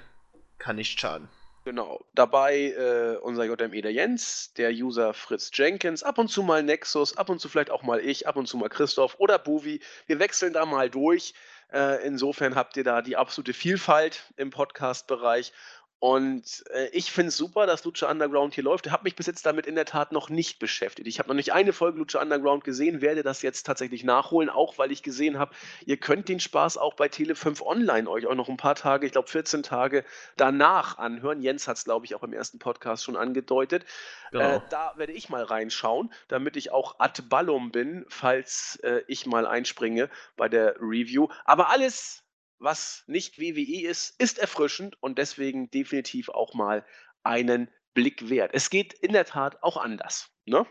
Kann 0.58 0.76
nicht 0.78 1.00
schaden. 1.00 1.30
Genau. 1.66 2.04
Dabei 2.14 2.72
äh, 2.72 3.18
unser 3.22 3.46
JME 3.46 3.82
der 3.82 3.94
Jens, 3.94 4.54
der 4.58 4.72
User 4.72 5.14
Fritz 5.14 5.50
Jenkins, 5.54 6.04
ab 6.04 6.18
und 6.18 6.28
zu 6.28 6.44
mal 6.44 6.62
Nexus, 6.62 7.16
ab 7.16 7.30
und 7.30 7.40
zu 7.40 7.48
vielleicht 7.48 7.70
auch 7.70 7.84
mal 7.84 8.02
ich, 8.02 8.28
ab 8.28 8.36
und 8.36 8.48
zu 8.48 8.58
mal 8.58 8.68
Christoph 8.68 9.16
oder 9.18 9.40
Buvi. 9.40 9.80
Wir 10.06 10.20
wechseln 10.20 10.52
da 10.52 10.66
mal 10.66 10.90
durch. 10.90 11.34
Äh, 11.72 12.06
insofern 12.06 12.56
habt 12.56 12.76
ihr 12.76 12.84
da 12.84 13.02
die 13.02 13.16
absolute 13.16 13.54
Vielfalt 13.54 14.24
im 14.36 14.50
Podcast-Bereich 14.50 15.54
und 16.04 16.66
äh, 16.72 16.88
ich 16.88 17.14
finde 17.14 17.30
es 17.30 17.38
super, 17.38 17.66
dass 17.66 17.86
Lucha 17.86 18.12
Underground 18.12 18.54
hier 18.54 18.66
läuft. 18.66 18.86
Ich 18.86 18.92
habe 18.92 19.06
mich 19.06 19.16
bis 19.16 19.26
jetzt 19.26 19.46
damit 19.46 19.66
in 19.66 19.76
der 19.76 19.86
Tat 19.86 20.12
noch 20.12 20.30
nicht 20.30 20.60
beschäftigt. 20.60 21.08
Ich 21.08 21.18
habe 21.18 21.30
noch 21.30 21.36
nicht 21.36 21.54
eine 21.54 21.72
Folge 21.72 21.98
Lucha 21.98 22.22
Underground 22.22 22.66
gesehen, 22.66 23.00
werde 23.00 23.24
das 23.24 23.42
jetzt 23.42 23.66
tatsächlich 23.66 24.04
nachholen, 24.04 24.50
auch 24.50 24.78
weil 24.78 24.92
ich 24.92 25.02
gesehen 25.02 25.40
habe, 25.40 25.56
ihr 25.86 25.96
könnt 25.96 26.28
den 26.28 26.42
Spaß 26.42 26.78
auch 26.78 26.96
bei 26.96 27.08
Tele5 27.08 27.62
Online 27.62 28.10
euch 28.10 28.28
auch 28.28 28.36
noch 28.36 28.50
ein 28.50 28.58
paar 28.58 28.76
Tage, 28.76 29.06
ich 29.06 29.14
glaube 29.14 29.30
14 29.30 29.64
Tage 29.64 30.04
danach 30.36 30.98
anhören. 30.98 31.42
Jens 31.42 31.70
hat 31.70 31.78
es, 31.78 31.86
glaube 31.86 32.06
ich, 32.06 32.16
auch 32.16 32.24
im 32.24 32.34
ersten 32.34 32.60
Podcast 32.60 33.06
schon 33.06 33.16
angedeutet. 33.16 33.86
Genau. 34.32 34.58
Äh, 34.58 34.62
da 34.70 34.92
werde 34.98 35.14
ich 35.14 35.30
mal 35.30 35.44
reinschauen, 35.44 36.14
damit 36.28 36.58
ich 36.58 36.72
auch 36.72 37.00
ad 37.00 37.22
ballum 37.30 37.72
bin, 37.72 38.06
falls 38.10 38.78
äh, 38.84 39.04
ich 39.08 39.26
mal 39.26 39.48
einspringe 39.48 40.10
bei 40.36 40.50
der 40.50 40.76
Review. 40.82 41.30
Aber 41.46 41.70
alles 41.70 42.23
was 42.64 43.04
nicht 43.08 43.40
WWE 43.40 43.88
ist, 43.88 44.20
ist 44.20 44.40
erfrischend 44.40 44.96
und 45.02 45.18
deswegen 45.18 45.70
definitiv 45.70 46.30
auch 46.30 46.54
mal 46.54 46.86
einen 47.24 47.70
Blick 47.94 48.30
wert. 48.30 48.52
Es 48.54 48.70
geht 48.70 48.94
in 48.94 49.14
der 49.14 49.26
Tat 49.26 49.62
auch 49.62 49.78
anders, 49.78 50.30
ne? 50.46 50.66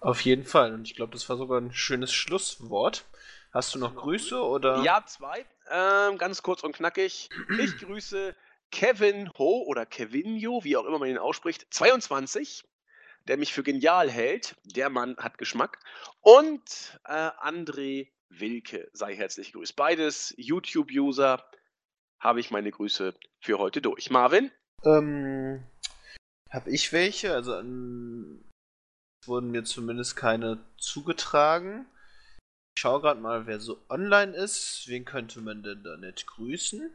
Auf 0.00 0.22
jeden 0.22 0.44
Fall. 0.44 0.72
Und 0.74 0.88
ich 0.88 0.96
glaube, 0.96 1.12
das 1.12 1.28
war 1.28 1.36
sogar 1.36 1.60
ein 1.60 1.72
schönes 1.72 2.12
Schlusswort. 2.12 3.04
Hast 3.52 3.74
du 3.74 3.78
noch 3.78 3.94
Grüße 3.94 4.40
oder? 4.42 4.82
Ja, 4.82 5.04
zwei. 5.06 5.44
Ähm, 5.70 6.18
ganz 6.18 6.42
kurz 6.42 6.62
und 6.62 6.74
knackig. 6.74 7.28
Ich 7.58 7.78
grüße 7.78 8.34
Kevin 8.70 9.30
Ho 9.38 9.64
oder 9.66 9.84
Kevinio, 9.86 10.64
wie 10.64 10.76
auch 10.76 10.84
immer 10.84 10.98
man 10.98 11.10
ihn 11.10 11.18
ausspricht, 11.18 11.66
22, 11.70 12.64
der 13.28 13.36
mich 13.36 13.52
für 13.52 13.62
genial 13.62 14.10
hält. 14.10 14.56
Der 14.64 14.88
Mann 14.88 15.16
hat 15.18 15.38
Geschmack. 15.38 15.78
Und 16.20 16.98
äh, 17.04 17.12
André 17.12 18.08
Wilke 18.30 18.88
sei 18.92 19.14
herzlich 19.14 19.52
gegrüßt. 19.52 19.76
Beides 19.76 20.34
YouTube-User 20.38 21.44
habe 22.20 22.40
ich 22.40 22.50
meine 22.50 22.70
Grüße 22.70 23.14
für 23.40 23.58
heute 23.58 23.82
durch. 23.82 24.10
Marvin? 24.10 24.50
Ähm, 24.84 25.64
habe 26.50 26.70
ich 26.70 26.92
welche? 26.92 27.34
Also 27.34 27.54
an, 27.54 28.44
wurden 29.26 29.50
mir 29.50 29.64
zumindest 29.64 30.16
keine 30.16 30.64
zugetragen. 30.78 31.86
Ich 32.76 32.82
schaue 32.82 33.00
gerade 33.00 33.20
mal, 33.20 33.46
wer 33.46 33.60
so 33.60 33.84
online 33.88 34.34
ist. 34.34 34.84
Wen 34.86 35.04
könnte 35.04 35.40
man 35.40 35.62
denn 35.62 35.82
da 35.82 35.96
nicht 35.96 36.26
grüßen? 36.26 36.90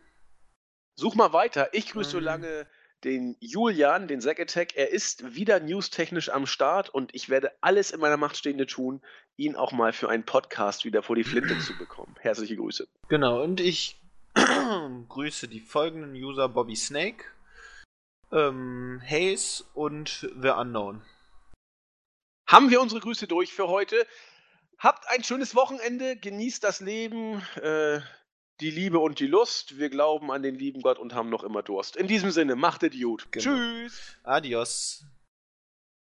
Such 0.97 1.15
mal 1.15 1.33
weiter. 1.33 1.73
Ich 1.73 1.91
grüße 1.91 2.09
ähm. 2.09 2.11
so 2.11 2.19
lange 2.19 2.67
den 3.05 3.37
Julian, 3.39 4.07
den 4.07 4.19
Zack 4.19 4.39
Attack. 4.39 4.75
Er 4.75 4.89
ist 4.89 5.35
wieder 5.35 5.59
newstechnisch 5.59 6.29
am 6.29 6.47
Start 6.47 6.89
und 6.89 7.13
ich 7.13 7.29
werde 7.29 7.51
alles 7.61 7.91
in 7.91 7.99
meiner 7.99 8.17
Macht 8.17 8.35
Stehende 8.35 8.65
tun, 8.65 9.01
ihn 9.37 9.55
auch 9.55 9.71
mal 9.71 9.93
für 9.93 10.09
einen 10.09 10.25
Podcast 10.25 10.85
wieder 10.85 11.03
vor 11.03 11.15
die 11.15 11.23
Flinte 11.23 11.57
zu 11.59 11.77
bekommen. 11.77 12.15
Herzliche 12.19 12.57
Grüße. 12.57 12.87
Genau, 13.07 13.43
und 13.43 13.61
ich 13.61 14.01
grüße 15.09 15.47
die 15.47 15.59
folgenden 15.59 16.13
User 16.15 16.49
Bobby 16.49 16.75
Snake, 16.75 17.23
ähm, 18.31 19.01
Hayes 19.07 19.63
und 19.75 20.27
The 20.41 20.49
Unknown. 20.49 21.03
Haben 22.47 22.71
wir 22.71 22.81
unsere 22.81 23.01
Grüße 23.01 23.27
durch 23.27 23.53
für 23.53 23.67
heute. 23.67 24.07
Habt 24.79 25.07
ein 25.09 25.23
schönes 25.23 25.55
Wochenende, 25.55 26.17
genießt 26.17 26.63
das 26.63 26.79
Leben. 26.79 27.41
Äh, 27.61 28.01
die 28.59 28.71
Liebe 28.71 28.99
und 28.99 29.19
die 29.19 29.27
Lust. 29.27 29.77
Wir 29.77 29.89
glauben 29.89 30.31
an 30.31 30.43
den 30.43 30.55
lieben 30.55 30.81
Gott 30.81 30.99
und 30.99 31.13
haben 31.13 31.29
noch 31.29 31.43
immer 31.43 31.63
Durst. 31.63 31.95
In 31.95 32.07
diesem 32.07 32.31
Sinne, 32.31 32.55
macht 32.55 32.83
es 32.83 32.99
gut. 32.99 33.27
Genau. 33.31 33.55
Tschüss. 33.55 34.17
Adios. 34.23 35.05